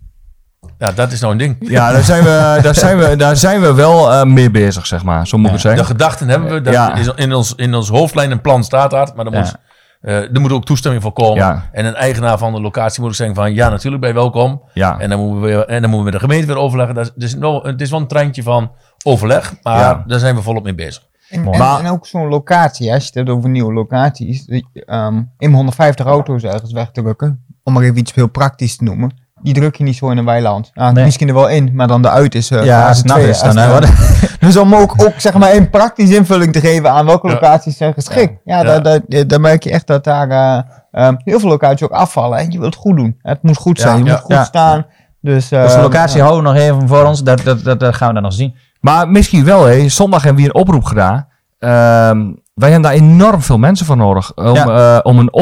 Ja, 0.79 0.91
dat 0.91 1.11
is 1.11 1.19
nou 1.19 1.31
een 1.31 1.37
ding. 1.37 1.55
Ja, 1.59 1.91
daar 1.91 2.03
zijn 2.03 2.23
we, 2.23 2.59
daar 2.61 2.75
zijn 2.75 2.97
we, 2.97 3.15
daar 3.15 3.35
zijn 3.35 3.61
we 3.61 3.73
wel 3.73 4.11
eh, 4.11 4.23
mee 4.23 4.51
bezig, 4.51 4.85
zeg 4.85 5.03
maar. 5.03 5.27
Zo 5.27 5.37
moet 5.37 5.51
ik 5.53 5.61
het 5.61 5.77
De 5.77 5.83
gedachten 5.83 6.29
hebben 6.29 6.49
we. 6.49 6.61
Dat 6.61 6.73
Ja. 6.73 6.95
is 6.95 7.11
in, 7.15 7.33
ons, 7.33 7.53
in 7.55 7.73
ons 7.75 7.89
hoofdlijn 7.89 8.31
en 8.31 8.41
plan 8.41 8.63
staat 8.63 8.91
dat. 8.91 9.15
Maar 9.15 9.25
er 9.25 9.31
Ja. 9.33 9.39
moet, 9.39 9.55
eh, 10.01 10.15
er 10.35 10.39
moet 10.41 10.51
ook 10.51 10.65
toestemming 10.65 11.03
voor 11.03 11.13
komen. 11.13 11.35
Ja. 11.37 11.69
En 11.71 11.85
een 11.85 11.95
eigenaar 11.95 12.37
van 12.37 12.53
de 12.53 12.61
locatie 12.61 12.99
moet 13.01 13.09
ook 13.09 13.15
zeggen 13.15 13.35
van... 13.35 13.53
Ja, 13.53 13.69
natuurlijk 13.69 14.01
ben 14.01 14.11
je 14.11 14.15
welkom. 14.15 14.61
Ja. 14.73 14.99
En, 14.99 15.09
dan 15.09 15.19
moeten 15.19 15.41
we 15.41 15.47
weer, 15.47 15.65
en 15.65 15.81
dan 15.81 15.89
moeten 15.89 15.97
we 15.97 16.03
met 16.03 16.13
de 16.13 16.19
gemeente 16.19 16.47
weer 16.47 16.57
overleggen. 16.57 16.95
Dat 16.95 17.05
is, 17.05 17.11
het, 17.13 17.23
is 17.23 17.33
wel, 17.33 17.63
het 17.63 17.81
is 17.81 17.89
wel 17.89 17.99
een 17.99 18.07
treintje 18.07 18.43
van 18.43 18.71
overleg. 19.03 19.53
Maar 19.63 19.79
Ja. 19.79 20.03
daar 20.07 20.19
zijn 20.19 20.35
we 20.35 20.41
volop 20.41 20.63
mee 20.63 20.75
bezig. 20.75 21.03
En, 21.29 21.43
Maar- 21.43 21.79
en 21.79 21.91
ook 21.91 22.05
zo'n 22.05 22.27
locatie, 22.27 22.91
als 22.93 23.01
je 23.01 23.05
het 23.07 23.15
hebt 23.17 23.29
over 23.29 23.49
nieuwe 23.49 23.73
locaties. 23.73 24.45
ehm 24.85 25.21
in 25.37 25.53
150 25.53 26.05
auto's 26.05 26.43
ergens 26.43 26.71
weg 26.71 26.91
te 26.91 27.01
drukken, 27.01 27.45
om 27.63 27.73
maar 27.73 27.83
even 27.83 27.97
iets 27.97 28.13
heel 28.13 28.27
praktisch 28.29 28.75
te 28.77 28.83
noemen. 28.83 29.27
Die 29.41 29.53
druk 29.53 29.75
je 29.75 29.83
niet 29.83 29.95
zo 29.95 30.09
in 30.09 30.17
een 30.17 30.25
weiland. 30.25 30.71
Ah, 30.73 30.91
Nee. 30.93 31.03
Misschien 31.05 31.27
er 31.27 31.33
wel 31.33 31.47
in, 31.49 31.69
maar 31.73 31.87
dan 31.87 32.01
de 32.01 32.09
uit 32.09 32.35
is. 32.35 32.51
eh, 32.51 32.63
Ja, 32.65 32.87
als 32.87 32.97
het 32.97 33.07
twee, 33.07 33.27
is, 33.29 33.39
dan, 33.41 33.57
eh, 33.57 33.77
Dus 34.39 34.57
om 34.57 34.75
ook, 34.75 34.93
ook 35.03 35.13
zeg 35.17 35.33
maar 35.33 35.53
een 35.55 35.69
praktische 35.69 36.15
invulling 36.15 36.53
te 36.53 36.59
geven 36.59 36.91
aan 36.91 37.05
welke 37.05 37.27
Ja. 37.27 37.33
locaties 37.33 37.77
zijn 37.77 37.93
geschikt. 37.93 38.33
Ja, 38.43 38.57
Ja. 38.63 38.79
Daar, 38.79 39.01
daar, 39.07 39.27
daar 39.27 39.41
merk 39.41 39.63
je 39.63 39.71
echt 39.71 39.87
dat 39.87 40.03
daar 40.03 40.29
eh, 40.29 40.61
ehm, 40.91 41.15
heel 41.23 41.39
veel 41.39 41.49
locaties 41.49 41.83
ook 41.83 41.91
afvallen. 41.91 42.37
En 42.37 42.51
je 42.51 42.59
wilt 42.59 42.73
het 42.73 42.83
goed 42.83 42.95
doen. 42.97 43.17
Het 43.21 43.43
moet 43.43 43.57
goed 43.57 43.77
Ja, 43.77 43.83
zijn, 43.83 43.97
je 43.97 44.03
ja, 44.05 44.11
moet 44.11 44.21
goed 44.21 44.31
ja. 44.35 44.43
staan. 44.43 44.85
Dus, 45.21 45.47
Dus 45.49 45.71
de 45.71 45.75
eh, 45.77 45.81
locatie 45.81 46.17
ja. 46.17 46.23
houden 46.25 46.43
we 46.43 46.49
nog 46.59 46.67
even 46.67 46.87
voor 46.87 47.03
ons. 47.03 47.23
Dat, 47.23 47.41
dat, 47.43 47.63
dat, 47.63 47.79
dat 47.79 47.95
gaan 47.95 48.07
we 48.07 48.13
dan 48.13 48.23
nog 48.23 48.33
zien. 48.33 48.55
Maar 48.81 49.09
misschien 49.09 49.45
wel, 49.45 49.65
hè. 49.65 49.89
Zondag 49.89 50.23
hebben 50.23 50.41
we 50.43 50.47
hier 50.47 50.55
een 50.55 50.61
oproep 50.61 50.83
gedaan. 50.83 51.27
Ehm, 51.59 52.31
wij 52.53 52.69
hebben 52.71 52.81
daar 52.81 52.99
enorm 52.99 53.41
veel 53.41 53.57
mensen 53.57 53.85
voor 53.85 53.97
nodig. 53.97 54.31
Om, 54.35 54.53
Ja. 54.55 54.95
eh, 54.95 54.99
om 55.03 55.19
een 55.19 55.33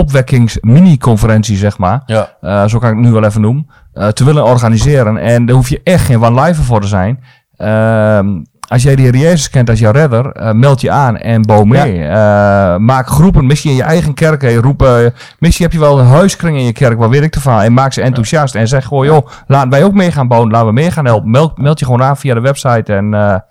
opwekkings-mini-conferentie, 0.62 1.58
zeg 1.58 1.78
maar. 1.78 2.02
Ja. 2.06 2.30
eh, 2.42 2.66
zo 2.68 2.80
kan 2.80 2.90
ik 2.90 2.96
het 2.96 3.06
nu 3.06 3.12
wel 3.12 3.24
even 3.24 3.42
noemen. 3.42 3.68
Eh, 3.98 4.08
te 4.08 4.24
willen 4.24 4.44
organiseren. 4.44 5.18
En 5.18 5.46
daar 5.46 5.56
hoef 5.56 5.70
je 5.70 5.82
echt 5.84 6.06
geen 6.06 6.24
one 6.24 6.42
live 6.42 6.64
voor 6.64 6.82
te 6.82 6.88
zijn. 6.88 7.24
Ehm, 7.58 8.28
als 8.68 8.84
jij 8.84 8.96
de 8.96 9.02
Heer 9.02 9.16
Jezus 9.16 9.50
kent 9.50 9.70
als 9.70 9.80
jouw 9.80 9.92
redder, 9.92 10.32
eh, 10.32 10.52
meld 10.52 10.82
je 10.82 10.92
aan 10.92 11.18
en 11.18 11.42
bouw 11.42 11.64
mee. 11.64 12.04
Eh, 12.04 12.78
maak 12.78 13.08
groepen, 13.08 13.46
misschien 13.46 13.72
in 13.72 13.78
je 13.78 13.84
eigen 13.84 14.14
kerk. 14.14 14.42
hè, 14.42 14.56
roep, 14.56 15.12
misschien 15.40 15.66
heb 15.66 15.74
je 15.74 15.80
wel 15.80 16.00
een 16.00 16.06
huiskring 16.06 16.58
in 16.58 16.64
je 16.66 16.72
kerk, 16.74 16.98
waar 17.00 17.10
weet 17.10 17.24
ik 17.24 17.36
ervan. 17.36 17.62
En 17.62 17.74
maak 17.74 17.94
ze 17.94 18.02
enthousiast 18.02 18.56
en 18.56 18.68
zeg 18.68 18.86
gewoon, 18.86 19.06
joh, 19.06 19.28
laten 19.48 19.70
wij 19.70 19.84
ook 19.84 19.94
mee 19.94 20.12
gaan 20.12 20.28
bouwen. 20.28 20.52
Laten 20.52 20.68
we 20.68 20.74
mee 20.74 20.92
gaan 20.92 21.06
helpen. 21.06 21.30
Meld, 21.32 21.58
meld 21.58 21.80
je 21.80 21.86
gewoon 21.86 22.04
aan 22.04 22.18
via 22.18 22.34
de 22.34 22.42
website 22.42 22.94
en... 22.94 23.10
ja, 23.12 23.44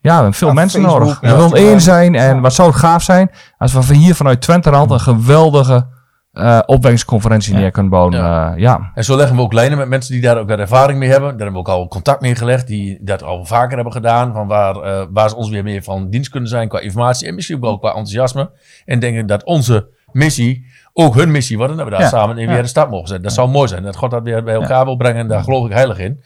we 0.00 0.12
hebben 0.12 0.32
veel 0.34 0.48
Ja, 0.48 0.54
mensen 0.54 0.82
Facebook, 0.82 1.00
nodig. 1.00 1.18
ja. 1.20 1.28
We 1.28 1.36
willen 1.36 1.68
één 1.68 1.80
zijn. 1.80 2.14
En 2.14 2.40
wat 2.40 2.54
zou 2.54 2.68
het 2.68 2.78
gaaf 2.78 3.02
zijn 3.02 3.30
als 3.58 3.72
we 3.72 3.82
van 3.82 3.94
hier 3.94 4.14
vanuit 4.14 4.40
Twenterand 4.40 4.90
een 4.90 5.00
geweldige 5.00 5.86
eh 6.32 6.58
opwekkingsconferentie 6.66 7.52
Ja. 7.54 7.58
neer 7.60 7.70
kunnen 7.70 7.90
bouwen. 7.90 8.14
Ja. 8.16 8.48
Ja. 8.48 8.54
ja. 8.56 8.90
En 8.94 9.04
zo 9.04 9.16
leggen 9.16 9.36
we 9.36 9.42
ook 9.42 9.52
lijnen 9.52 9.78
met 9.78 9.88
mensen 9.88 10.12
die 10.12 10.22
daar 10.22 10.38
ook 10.38 10.48
wat 10.48 10.58
ervaring 10.58 10.98
mee 10.98 11.08
hebben. 11.08 11.28
Daar 11.28 11.36
hebben 11.38 11.52
we 11.62 11.68
ook 11.68 11.68
al 11.68 11.88
contact 11.88 12.20
mee 12.20 12.34
gelegd. 12.34 12.66
Die 12.66 12.98
dat 13.02 13.22
al 13.22 13.44
vaker 13.44 13.74
hebben 13.74 13.92
gedaan. 13.92 14.32
Van 14.32 14.46
waar, 14.46 14.76
eh, 14.76 15.06
waar 15.10 15.28
ze 15.28 15.36
ons 15.36 15.50
weer 15.50 15.62
meer 15.62 15.82
van 15.82 16.10
dienst 16.10 16.30
kunnen 16.30 16.48
zijn 16.48 16.68
qua 16.68 16.80
informatie. 16.80 17.28
En 17.28 17.34
misschien 17.34 17.56
ook 17.56 17.62
wel 17.62 17.78
qua 17.78 17.88
enthousiasme. 17.88 18.50
En 18.84 18.98
denken 18.98 19.26
dat 19.26 19.44
onze 19.44 19.88
missie 20.12 20.66
ook 20.92 21.14
hun 21.14 21.30
missie 21.30 21.56
wordt. 21.56 21.72
En 21.72 21.78
dat 21.78 21.86
we 21.86 21.92
daar 21.92 22.02
Ja. 22.02 22.08
samen 22.08 22.38
in 22.38 22.46
Ja. 22.46 22.50
weer 22.52 22.58
een 22.62 22.68
stap 22.68 22.90
mogen 22.90 23.06
zetten. 23.08 23.24
Dat 23.26 23.34
zou 23.34 23.48
mooi 23.48 23.68
zijn. 23.68 23.82
Dat 23.82 23.96
God 23.96 24.10
dat 24.10 24.22
weer 24.22 24.42
bij 24.44 24.54
elkaar 24.54 24.84
wil 24.84 24.96
brengen. 24.96 25.20
En 25.20 25.28
daar 25.28 25.42
geloof 25.42 25.66
ik 25.66 25.72
heilig 25.72 25.98
in. 25.98 26.20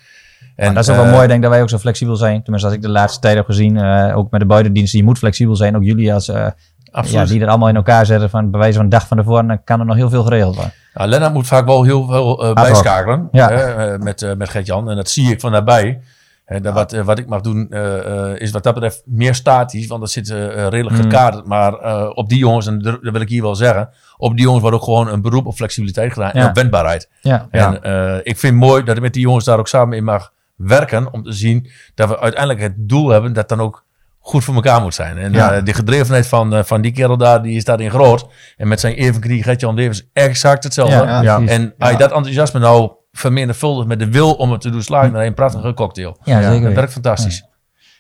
En, 0.56 0.74
dat 0.74 0.82
is 0.82 0.90
ook 0.90 0.96
wel 0.96 1.04
eh, 1.04 1.10
mooi, 1.12 1.22
denk 1.26 1.36
ik, 1.36 1.42
dat 1.42 1.50
wij 1.50 1.62
ook 1.62 1.68
zo 1.68 1.78
flexibel 1.78 2.16
zijn. 2.16 2.42
Tenminste, 2.42 2.68
als 2.68 2.76
ik 2.76 2.82
de 2.82 2.90
laatste 2.90 3.20
tijd 3.20 3.36
heb 3.36 3.46
gezien, 3.46 3.76
eh, 3.76 4.16
ook 4.16 4.30
met 4.30 4.40
de 4.40 4.46
buitendiensten, 4.46 4.98
je 4.98 5.04
moet 5.04 5.18
flexibel 5.18 5.56
zijn. 5.56 5.76
Ook 5.76 5.82
jullie 5.84 6.14
als, 6.14 6.32
ja, 7.02 7.24
die 7.24 7.40
er 7.40 7.48
allemaal 7.48 7.68
in 7.68 7.76
elkaar 7.76 8.06
zetten 8.06 8.30
van 8.30 8.50
bij 8.50 8.60
wijze 8.60 8.74
van 8.76 8.84
een 8.84 8.90
dag 8.90 9.06
van 9.06 9.16
tevoren, 9.16 9.46
dan 9.46 9.64
kan 9.64 9.80
er 9.80 9.86
nog 9.86 9.96
heel 9.96 10.10
veel 10.10 10.22
geregeld 10.22 10.54
worden. 10.54 10.72
Nou, 10.94 11.08
Lennart 11.08 11.32
moet 11.32 11.46
vaak 11.46 11.66
wel 11.66 11.82
heel 11.82 12.06
veel 12.06 12.24
hoc. 12.42 12.54
bijschakelen 12.54 13.28
Ja. 13.32 13.48
hè, 13.48 13.92
eh, 13.92 13.98
met, 14.00 14.22
eh, 14.22 14.34
met 14.34 14.48
Gert-Jan. 14.48 14.90
En 14.90 14.96
dat 14.96 15.08
zie 15.10 15.30
ik 15.30 15.40
van 15.40 15.50
nabij. 15.52 16.00
En 16.44 16.62
dat 16.62 16.74
wat, 16.74 16.92
wat 16.92 17.18
ik 17.18 17.26
mag 17.26 17.40
doen 17.40 17.70
is 18.38 18.50
wat 18.50 18.62
dat 18.62 18.74
betreft 18.74 19.02
meer 19.04 19.34
statisch, 19.34 19.86
want 19.86 20.00
dat 20.00 20.10
zit 20.10 20.30
eh, 20.30 20.38
redelijk 20.68 20.90
Mm. 20.96 21.02
gekaderd. 21.02 21.46
Maar 21.46 21.74
op 22.10 22.28
die 22.28 22.38
jongens, 22.38 22.66
en 22.66 22.78
dat 22.82 22.98
wil 23.00 23.20
ik 23.20 23.28
hier 23.28 23.42
wel 23.42 23.54
zeggen, 23.54 23.88
op 24.16 24.32
die 24.32 24.40
jongens 24.44 24.62
wordt 24.62 24.76
ook 24.76 24.82
gewoon 24.84 25.08
een 25.08 25.22
beroep 25.22 25.46
op 25.46 25.54
flexibiliteit 25.54 26.12
gedaan 26.12 26.30
en 26.30 26.40
Ja. 26.40 26.48
op 26.48 26.54
wendbaarheid. 26.54 27.08
Ja, 27.20 27.48
Ja. 27.50 27.80
En 27.80 28.20
ik 28.24 28.38
vind 28.38 28.56
mooi 28.56 28.82
dat 28.84 28.96
ik 28.96 29.02
met 29.02 29.12
die 29.12 29.22
jongens 29.22 29.44
daar 29.44 29.58
ook 29.58 29.68
samen 29.68 29.96
in 29.96 30.04
mag 30.04 30.32
werken, 30.56 31.12
om 31.12 31.22
te 31.22 31.32
zien 31.32 31.70
dat 31.94 32.08
we 32.08 32.20
uiteindelijk 32.20 32.62
het 32.62 32.74
doel 32.76 33.08
hebben 33.08 33.32
dat 33.32 33.48
dan 33.48 33.60
ook 33.60 33.84
goed 34.26 34.44
voor 34.44 34.54
elkaar 34.54 34.80
moet 34.82 34.94
zijn. 34.94 35.18
En 35.18 35.32
Ja. 35.32 35.52
eh, 35.52 35.64
die 35.64 35.74
gedrevenheid 35.74 36.26
van, 36.26 36.54
eh, 36.54 36.64
van 36.64 36.80
die 36.80 36.92
kerel 36.92 37.16
daar, 37.16 37.42
die 37.42 37.56
is 37.56 37.64
daarin 37.64 37.90
groot. 37.90 38.26
En 38.56 38.68
met 38.68 38.80
zijn 38.80 38.94
evenknie 38.94 39.42
Gert-Jan 39.42 39.74
Levens 39.74 40.08
exact 40.12 40.64
hetzelfde. 40.64 40.94
Ja, 40.96 41.02
ja, 41.04 41.22
Ja. 41.22 41.36
precies. 41.36 41.56
En 41.56 41.74
als 41.78 41.90
je 41.90 41.96
dat 41.96 42.12
enthousiasme 42.12 42.60
nou 42.60 42.90
vermenigvuldigt 43.12 43.88
met 43.88 43.98
de 43.98 44.10
wil 44.10 44.32
om 44.32 44.52
het 44.52 44.60
te 44.60 44.70
doen 44.70 44.82
slagen, 44.82 45.18
je 45.20 45.26
een 45.26 45.34
prachtige 45.34 45.74
cocktail. 45.74 46.18
ja, 46.24 46.42
zeker. 46.42 46.64
Dat 46.66 46.74
werkt 46.74 46.92
fantastisch. 46.92 47.44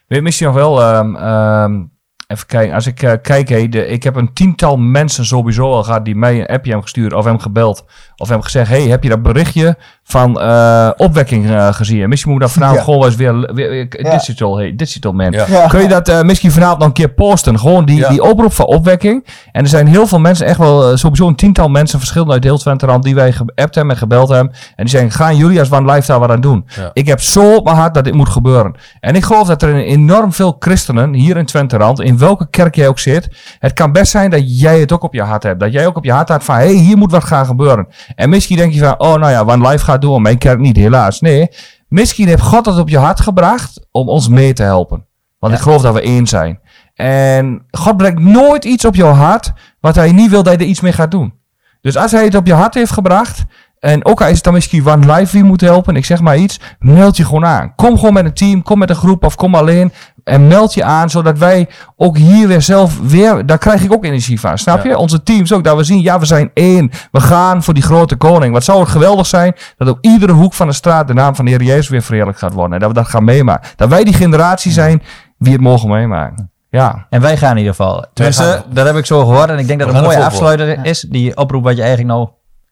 Weet 0.06 0.18
je 0.18 0.22
misschien 0.22 0.46
nog 0.46 0.56
wel, 0.56 0.82
ehm, 0.82 1.16
ehm, 1.16 1.82
even 2.26 2.46
kijken, 2.46 2.74
als 2.74 2.86
ik 2.86 3.02
eh, 3.02 3.12
kijk, 3.22 3.48
hé, 3.48 3.68
de, 3.68 3.86
ik 3.86 4.02
heb 4.02 4.16
een 4.16 4.32
tiental 4.32 4.76
mensen 4.76 5.24
sowieso 5.24 5.72
al 5.72 5.82
gehad 5.82 6.04
die 6.04 6.16
mij 6.16 6.34
een 6.34 6.46
appje 6.46 6.64
hebben 6.70 6.82
gestuurd 6.82 7.12
of 7.12 7.24
hebben 7.24 7.42
gebeld 7.42 7.84
of 8.16 8.28
hebben 8.28 8.44
gezegd, 8.44 8.68
hey, 8.68 8.82
heb 8.82 9.02
je 9.02 9.08
dat 9.08 9.22
berichtje 9.22 9.76
van 10.04 10.40
eh, 10.40 10.90
opwekking 10.96 11.50
eh, 11.50 11.72
gezien? 11.72 12.02
En 12.02 12.08
Misschien 12.08 12.32
moet 12.32 12.40
dat 12.40 12.50
vanavond 12.50 12.78
Ja. 12.78 12.84
gewoon 12.84 13.04
eens 13.04 13.16
weer, 13.16 13.40
weer, 13.54 13.70
weer- 13.70 14.02
Ja. 14.02 14.10
digital, 14.10 14.56
hey, 14.56 14.72
digital 14.76 15.12
man. 15.12 15.30
Ja. 15.32 15.44
Ja. 15.48 15.66
Kun 15.66 15.80
je 15.80 15.88
dat 15.88 16.08
eh, 16.08 16.22
misschien 16.22 16.50
vanavond 16.52 16.78
nog 16.78 16.88
een 16.88 16.94
keer 16.94 17.08
posten? 17.08 17.58
Gewoon 17.58 17.84
die, 17.84 17.96
Ja. 17.98 18.08
die 18.08 18.22
oproep 18.22 18.52
van 18.52 18.66
opwekking. 18.66 19.26
En 19.52 19.62
er 19.62 19.68
zijn 19.68 19.86
heel 19.86 20.06
veel 20.06 20.18
mensen, 20.20 20.46
echt 20.46 20.58
wel 20.58 20.96
sowieso 20.96 21.26
een 21.28 21.34
tiental 21.36 21.68
mensen, 21.68 21.98
verschillend 21.98 22.30
uit 22.32 22.44
heel 22.44 22.58
Twenterand, 22.58 23.02
die 23.02 23.14
wij 23.14 23.32
geappt 23.32 23.74
hebben 23.74 23.92
en 23.94 23.98
gebeld 24.00 24.28
hebben. 24.28 24.52
En 24.52 24.84
die 24.84 24.88
zeggen, 24.88 25.10
gaan 25.10 25.36
jullie 25.36 25.58
als 25.58 25.72
One 25.72 25.92
Life 25.92 26.06
daar 26.06 26.18
wat 26.20 26.30
aan 26.30 26.40
doen? 26.40 26.64
Ja. 26.76 26.90
Ik 26.92 27.06
heb 27.06 27.20
zo 27.20 27.54
op 27.54 27.64
mijn 27.64 27.76
hart 27.76 27.94
dat 27.94 28.04
dit 28.04 28.14
moet 28.14 28.28
gebeuren. 28.28 28.74
En 29.00 29.14
ik 29.14 29.24
geloof 29.24 29.46
dat 29.46 29.62
er 29.62 29.74
enorm 29.74 30.32
veel 30.32 30.56
christenen 30.58 31.14
hier 31.14 31.36
in 31.36 31.46
Twenterand, 31.46 32.00
in 32.00 32.15
welke 32.18 32.50
kerk 32.50 32.74
jij 32.74 32.88
ook 32.88 32.98
zit, 32.98 33.28
het 33.58 33.72
kan 33.72 33.92
best 33.92 34.10
zijn 34.10 34.30
dat 34.30 34.60
jij 34.60 34.80
het 34.80 34.92
ook 34.92 35.02
op 35.02 35.14
je 35.14 35.22
hart 35.22 35.42
hebt. 35.42 35.60
Dat 35.60 35.72
jij 35.72 35.86
ook 35.86 35.96
op 35.96 36.04
je 36.04 36.12
hart 36.12 36.28
hebt 36.28 36.44
van, 36.44 36.54
hé, 36.54 36.64
hey, 36.64 36.74
hier 36.74 36.96
moet 36.96 37.10
wat 37.10 37.24
gaan 37.24 37.46
gebeuren. 37.46 37.88
En 38.14 38.28
misschien 38.28 38.56
denk 38.56 38.72
je 38.72 38.80
van, 38.80 39.00
oh 39.00 39.14
nou 39.14 39.30
ja, 39.30 39.40
One 39.40 39.68
Life 39.68 39.84
gaat 39.84 40.02
door, 40.02 40.20
mijn 40.20 40.38
kerk 40.38 40.58
niet, 40.58 40.76
helaas. 40.76 41.20
Nee, 41.20 41.48
misschien 41.88 42.28
heeft 42.28 42.42
God 42.42 42.66
het 42.66 42.78
op 42.78 42.88
je 42.88 42.98
hart 42.98 43.20
gebracht 43.20 43.86
om 43.90 44.08
ons 44.08 44.28
mee 44.28 44.52
te 44.52 44.62
helpen. 44.62 45.06
Want 45.38 45.54
ik 45.54 45.60
geloof 45.60 45.82
dat 45.82 45.94
we 45.94 46.00
één 46.00 46.26
zijn. 46.26 46.60
En 46.94 47.66
God 47.70 47.96
brengt 47.96 48.20
nooit 48.20 48.64
iets 48.64 48.84
op 48.84 48.94
jouw 48.94 49.12
hart 49.12 49.52
wat 49.80 49.94
hij 49.94 50.12
niet 50.12 50.30
wil 50.30 50.42
dat 50.42 50.52
je 50.52 50.58
er 50.58 50.64
iets 50.64 50.80
mee 50.80 50.92
gaat 50.92 51.10
doen. 51.10 51.34
Dus 51.80 51.96
als 51.96 52.12
hij 52.12 52.24
het 52.24 52.34
op 52.34 52.46
je 52.46 52.52
hart 52.52 52.74
heeft 52.74 52.90
gebracht, 52.92 53.44
en 53.78 54.04
ook 54.04 54.20
al 54.20 54.28
is 54.28 54.34
het 54.34 54.44
dan 54.44 54.52
misschien 54.52 54.88
One 54.88 55.14
Life 55.14 55.32
wie 55.32 55.44
moet 55.44 55.60
helpen, 55.60 55.96
ik 55.96 56.04
zeg 56.04 56.20
maar 56.20 56.36
iets, 56.36 56.60
meld 56.78 57.16
je 57.16 57.24
gewoon 57.24 57.46
aan. 57.46 57.74
Kom 57.74 57.96
gewoon 57.96 58.12
met 58.12 58.24
een 58.24 58.34
team, 58.34 58.62
kom 58.62 58.78
met 58.78 58.90
een 58.90 58.96
groep 58.96 59.24
of 59.24 59.34
kom 59.34 59.54
alleen 59.54 59.92
en 60.26 60.46
meld 60.46 60.74
je 60.74 60.84
aan, 60.84 61.10
zodat 61.10 61.38
wij 61.38 61.68
ook 61.96 62.16
hier 62.16 62.48
weer 62.48 62.62
zelf 62.62 63.00
weer, 63.00 63.46
daar 63.46 63.58
krijg 63.58 63.82
ik 63.82 63.92
ook 63.92 64.04
energie 64.04 64.40
van, 64.40 64.58
snap 64.58 64.82
je? 64.82 64.88
Ja. 64.88 64.96
Onze 64.96 65.22
teams 65.22 65.52
ook, 65.52 65.64
dat 65.64 65.76
we 65.76 65.84
zien, 65.84 66.00
ja 66.00 66.18
we 66.18 66.24
zijn 66.24 66.50
één, 66.54 66.90
we 67.10 67.20
gaan 67.20 67.62
voor 67.62 67.74
die 67.74 67.82
grote 67.82 68.16
koning. 68.16 68.52
Wat 68.52 68.64
zou 68.64 68.80
het 68.80 68.88
geweldig 68.88 69.26
zijn, 69.26 69.54
dat 69.76 69.88
op 69.88 69.98
iedere 70.00 70.32
hoek 70.32 70.52
van 70.52 70.66
de 70.66 70.72
straat 70.72 71.06
de 71.06 71.14
naam 71.14 71.34
van 71.34 71.44
de 71.44 71.50
Heer 71.50 71.62
Jezus 71.62 71.88
weer 71.88 72.02
verheerlijk 72.02 72.38
gaat 72.38 72.52
worden. 72.52 72.72
En 72.72 72.78
dat 72.78 72.88
we 72.88 72.94
dat 72.94 73.08
gaan 73.08 73.24
meemaken. 73.24 73.70
Dat 73.76 73.88
wij 73.88 74.04
die 74.04 74.14
generatie 74.14 74.72
zijn 74.72 75.02
wie 75.38 75.52
het 75.52 75.60
mogen 75.60 75.88
meemaken. 75.88 76.50
Ja. 76.70 77.06
En 77.10 77.20
wij 77.20 77.36
gaan 77.36 77.50
in 77.50 77.56
ieder 77.56 77.74
geval. 77.74 78.06
Tenminste, 78.12 78.42
gaan 78.42 78.62
dat 78.70 78.86
heb 78.86 78.96
ik 78.96 79.06
zo 79.06 79.26
gehoord. 79.26 79.50
En 79.50 79.58
ik 79.58 79.66
denk 79.66 79.78
dat 79.78 79.88
het 79.88 79.96
een 79.96 80.04
mooie 80.04 80.24
afsluiter 80.24 80.84
is. 80.84 81.00
Die 81.00 81.36
oproep 81.36 81.64
wat 81.64 81.76
je 81.76 81.82
eigenlijk 81.82 82.10
nou 82.10 82.28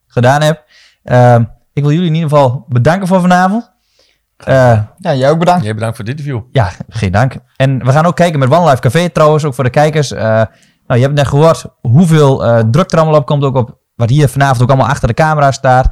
gedaan 0.06 0.42
hebt. 0.42 0.62
Ehm, 1.02 1.44
ik 1.72 1.82
wil 1.82 1.92
jullie 1.92 2.08
in 2.08 2.14
ieder 2.14 2.28
geval 2.28 2.64
bedanken 2.68 3.06
voor 3.08 3.20
vanavond. 3.20 3.73
Eh, 4.44 4.78
Ja, 4.98 5.14
jij 5.14 5.30
ook 5.30 5.38
bedankt. 5.38 5.64
Jij 5.64 5.74
bedankt 5.74 5.96
voor 5.96 6.04
dit 6.04 6.18
interview. 6.18 6.42
ja, 6.50 6.70
geen 6.88 7.12
dank. 7.12 7.36
En 7.56 7.84
we 7.84 7.92
gaan 7.92 8.06
ook 8.06 8.16
kijken 8.16 8.38
met 8.38 8.50
One 8.50 8.68
Life 8.70 8.80
Café 8.80 9.08
trouwens, 9.08 9.44
ook 9.44 9.54
voor 9.54 9.64
de 9.64 9.70
kijkers. 9.70 10.12
Eh, 10.12 10.22
nou, 10.86 11.00
je 11.00 11.00
hebt 11.00 11.14
net 11.14 11.26
gehoord 11.28 11.64
hoeveel 11.80 12.44
eh, 12.44 12.62
druk 12.70 12.92
er 12.92 12.98
allemaal 12.98 13.18
op 13.20 13.26
komt. 13.26 13.44
Ook 13.44 13.56
op 13.56 13.78
wat 13.96 14.10
hier 14.10 14.28
vanavond 14.28 14.62
ook 14.62 14.68
allemaal 14.68 14.88
achter 14.88 15.08
de 15.08 15.14
camera 15.14 15.52
staat. 15.52 15.88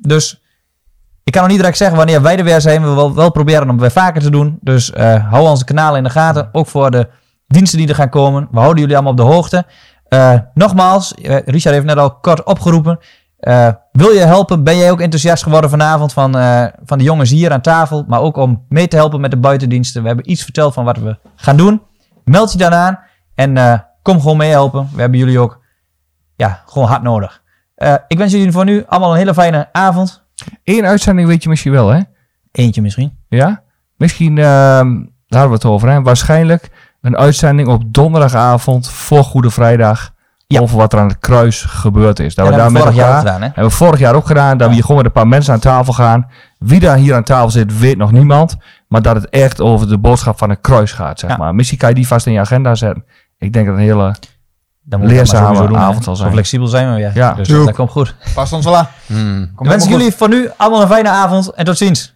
Dus 0.00 0.42
ik 1.24 1.32
kan 1.32 1.42
nog 1.42 1.50
niet 1.50 1.60
direct 1.60 1.76
zeggen 1.78 1.96
wanneer 1.96 2.22
wij 2.22 2.38
er 2.38 2.44
weer 2.44 2.60
zijn. 2.60 2.80
We 2.82 2.88
willen 2.88 2.96
wel, 3.04 3.14
wel 3.14 3.30
proberen 3.30 3.62
om 3.62 3.68
het 3.68 3.80
weer 3.80 3.90
vaker 3.90 4.22
te 4.22 4.30
doen. 4.30 4.58
Dus 4.60 4.92
eh, 4.92 5.30
hou 5.30 5.48
onze 5.48 5.64
kanalen 5.64 5.96
in 5.98 6.04
de 6.04 6.10
gaten. 6.10 6.48
Ook 6.52 6.66
voor 6.66 6.90
de 6.90 7.08
diensten 7.46 7.78
die 7.78 7.88
er 7.88 7.94
gaan 7.94 8.08
komen. 8.08 8.48
We 8.50 8.58
houden 8.58 8.78
jullie 8.80 8.94
allemaal 8.94 9.12
op 9.12 9.18
de 9.18 9.24
hoogte. 9.34 9.64
Eh, 10.08 10.34
nogmaals, 10.54 11.12
Richard 11.22 11.74
heeft 11.74 11.84
net 11.84 11.96
al 11.96 12.14
kort 12.14 12.42
opgeroepen. 12.44 12.98
Eh, 13.38 13.68
wil 13.92 14.10
je 14.10 14.20
helpen? 14.20 14.64
Ben 14.64 14.76
jij 14.76 14.90
ook 14.90 15.00
enthousiast 15.00 15.42
geworden 15.42 15.70
vanavond 15.70 16.12
van, 16.12 16.36
eh, 16.36 16.64
van 16.84 16.98
de 16.98 17.04
jongens 17.04 17.30
hier 17.30 17.52
aan 17.52 17.60
tafel? 17.60 18.04
Maar 18.08 18.20
ook 18.20 18.36
om 18.36 18.64
mee 18.68 18.88
te 18.88 18.96
helpen 18.96 19.20
met 19.20 19.30
de 19.30 19.36
buitendiensten. 19.36 20.00
We 20.02 20.08
hebben 20.08 20.30
iets 20.30 20.42
verteld 20.42 20.74
van 20.74 20.84
wat 20.84 20.96
we 20.96 21.18
gaan 21.36 21.56
doen. 21.56 21.82
Meld 22.24 22.52
je 22.52 22.58
dan 22.58 22.74
aan 22.74 22.98
en 23.34 23.56
eh, 23.56 23.78
kom 24.02 24.20
gewoon 24.20 24.36
meehelpen. 24.36 24.88
We 24.94 25.00
hebben 25.00 25.18
jullie 25.18 25.38
ook 25.38 25.60
ja, 26.36 26.62
gewoon 26.66 26.88
hard 26.88 27.02
nodig. 27.02 27.42
Ik 28.08 28.18
wens 28.18 28.32
jullie 28.32 28.52
voor 28.52 28.64
nu 28.64 28.84
allemaal 28.86 29.10
een 29.10 29.18
hele 29.18 29.34
fijne 29.34 29.68
avond. 29.72 30.22
Eén 30.64 30.86
uitzending 30.86 31.28
weet 31.28 31.42
je 31.42 31.48
misschien 31.48 31.72
wel, 31.72 31.88
hè? 31.88 32.00
Eentje 32.52 32.82
misschien. 32.82 33.18
Ja? 33.28 33.62
Misschien, 33.96 34.38
ehm, 34.38 34.94
daar 35.26 35.40
hadden 35.40 35.48
we 35.48 35.54
het 35.54 35.64
over, 35.64 35.88
hè? 35.88 36.02
Waarschijnlijk 36.02 36.70
een 37.00 37.16
uitzending 37.16 37.68
op 37.68 37.82
donderdagavond 37.86 38.90
voor 38.90 39.24
Goede 39.24 39.50
Vrijdag. 39.50 40.14
Ja. 40.54 40.60
Over 40.60 40.76
wat 40.76 40.92
er 40.92 40.98
aan 40.98 41.08
het 41.08 41.18
kruis 41.18 41.62
gebeurd 41.62 42.18
is. 42.20 42.34
Dat 42.34 42.44
Ja, 42.46 42.50
we 42.52 42.56
dat 42.58 42.72
daar 42.72 42.72
hebben 42.72 42.72
met 42.72 42.82
we 42.82 42.88
vorig 42.88 42.96
jaar 42.96 43.06
elkaar... 43.06 43.18
ook 43.20 43.26
gedaan, 43.26 43.40
hè? 43.40 43.46
Hebben 43.54 43.64
we 43.72 43.76
vorig 43.84 43.98
jaar 44.00 44.14
ook 44.14 44.26
gedaan. 44.26 44.58
Dat 44.58 44.68
we 44.68 44.74
hier 44.74 44.82
gewoon 44.82 44.96
met 44.96 45.06
een 45.06 45.12
paar 45.12 45.28
mensen 45.28 45.52
aan 45.52 45.60
tafel 45.60 45.92
gaan. 45.92 46.26
Wie 46.58 46.80
daar 46.80 46.96
hier 46.96 47.14
aan 47.14 47.22
tafel 47.22 47.50
zit, 47.50 47.78
weet 47.78 47.96
nog 47.96 48.12
niemand. 48.12 48.56
Maar 48.88 49.02
dat 49.02 49.14
het 49.14 49.28
echt 49.28 49.60
over 49.60 49.88
de 49.88 49.98
boodschap 49.98 50.38
van 50.38 50.50
het 50.50 50.58
kruis 50.60 50.92
gaat, 50.92 51.18
zeg 51.20 51.30
Ja. 51.30 51.36
maar. 51.36 51.54
Misschien 51.54 51.78
kan 51.78 51.88
je 51.88 51.94
die 51.94 52.06
vast 52.06 52.26
in 52.26 52.32
je 52.32 52.40
agenda 52.40 52.74
zetten. 52.74 53.04
Ik 53.38 53.52
denk 53.52 53.66
dat 53.66 53.74
een 53.74 53.80
hele... 53.80 54.14
Dan 54.82 55.00
dat 55.00 55.10
Leerzame 55.10 55.66
doen, 55.66 55.76
avond 55.78 56.04
zal 56.04 56.14
Zo 56.14 56.20
zijn. 56.20 56.32
flexibel 56.32 56.66
zijn 56.66 56.88
we 56.90 56.96
weer. 56.96 57.10
Ja. 57.14 57.32
Dus 57.34 57.48
Doe. 57.48 57.64
dat 57.64 57.74
komt 57.74 57.90
goed. 57.90 58.14
Past 58.34 58.52
ons 58.52 58.64
wel 58.64 58.76
aan. 58.76 58.88
Hmm. 59.06 59.42
Ik 59.42 59.66
wens 59.68 59.86
jullie 59.86 60.12
voor 60.12 60.28
nu 60.28 60.50
allemaal 60.56 60.80
een 60.82 60.88
fijne 60.88 61.08
avond 61.08 61.50
en 61.50 61.64
tot 61.64 61.76
ziens. 61.78 62.14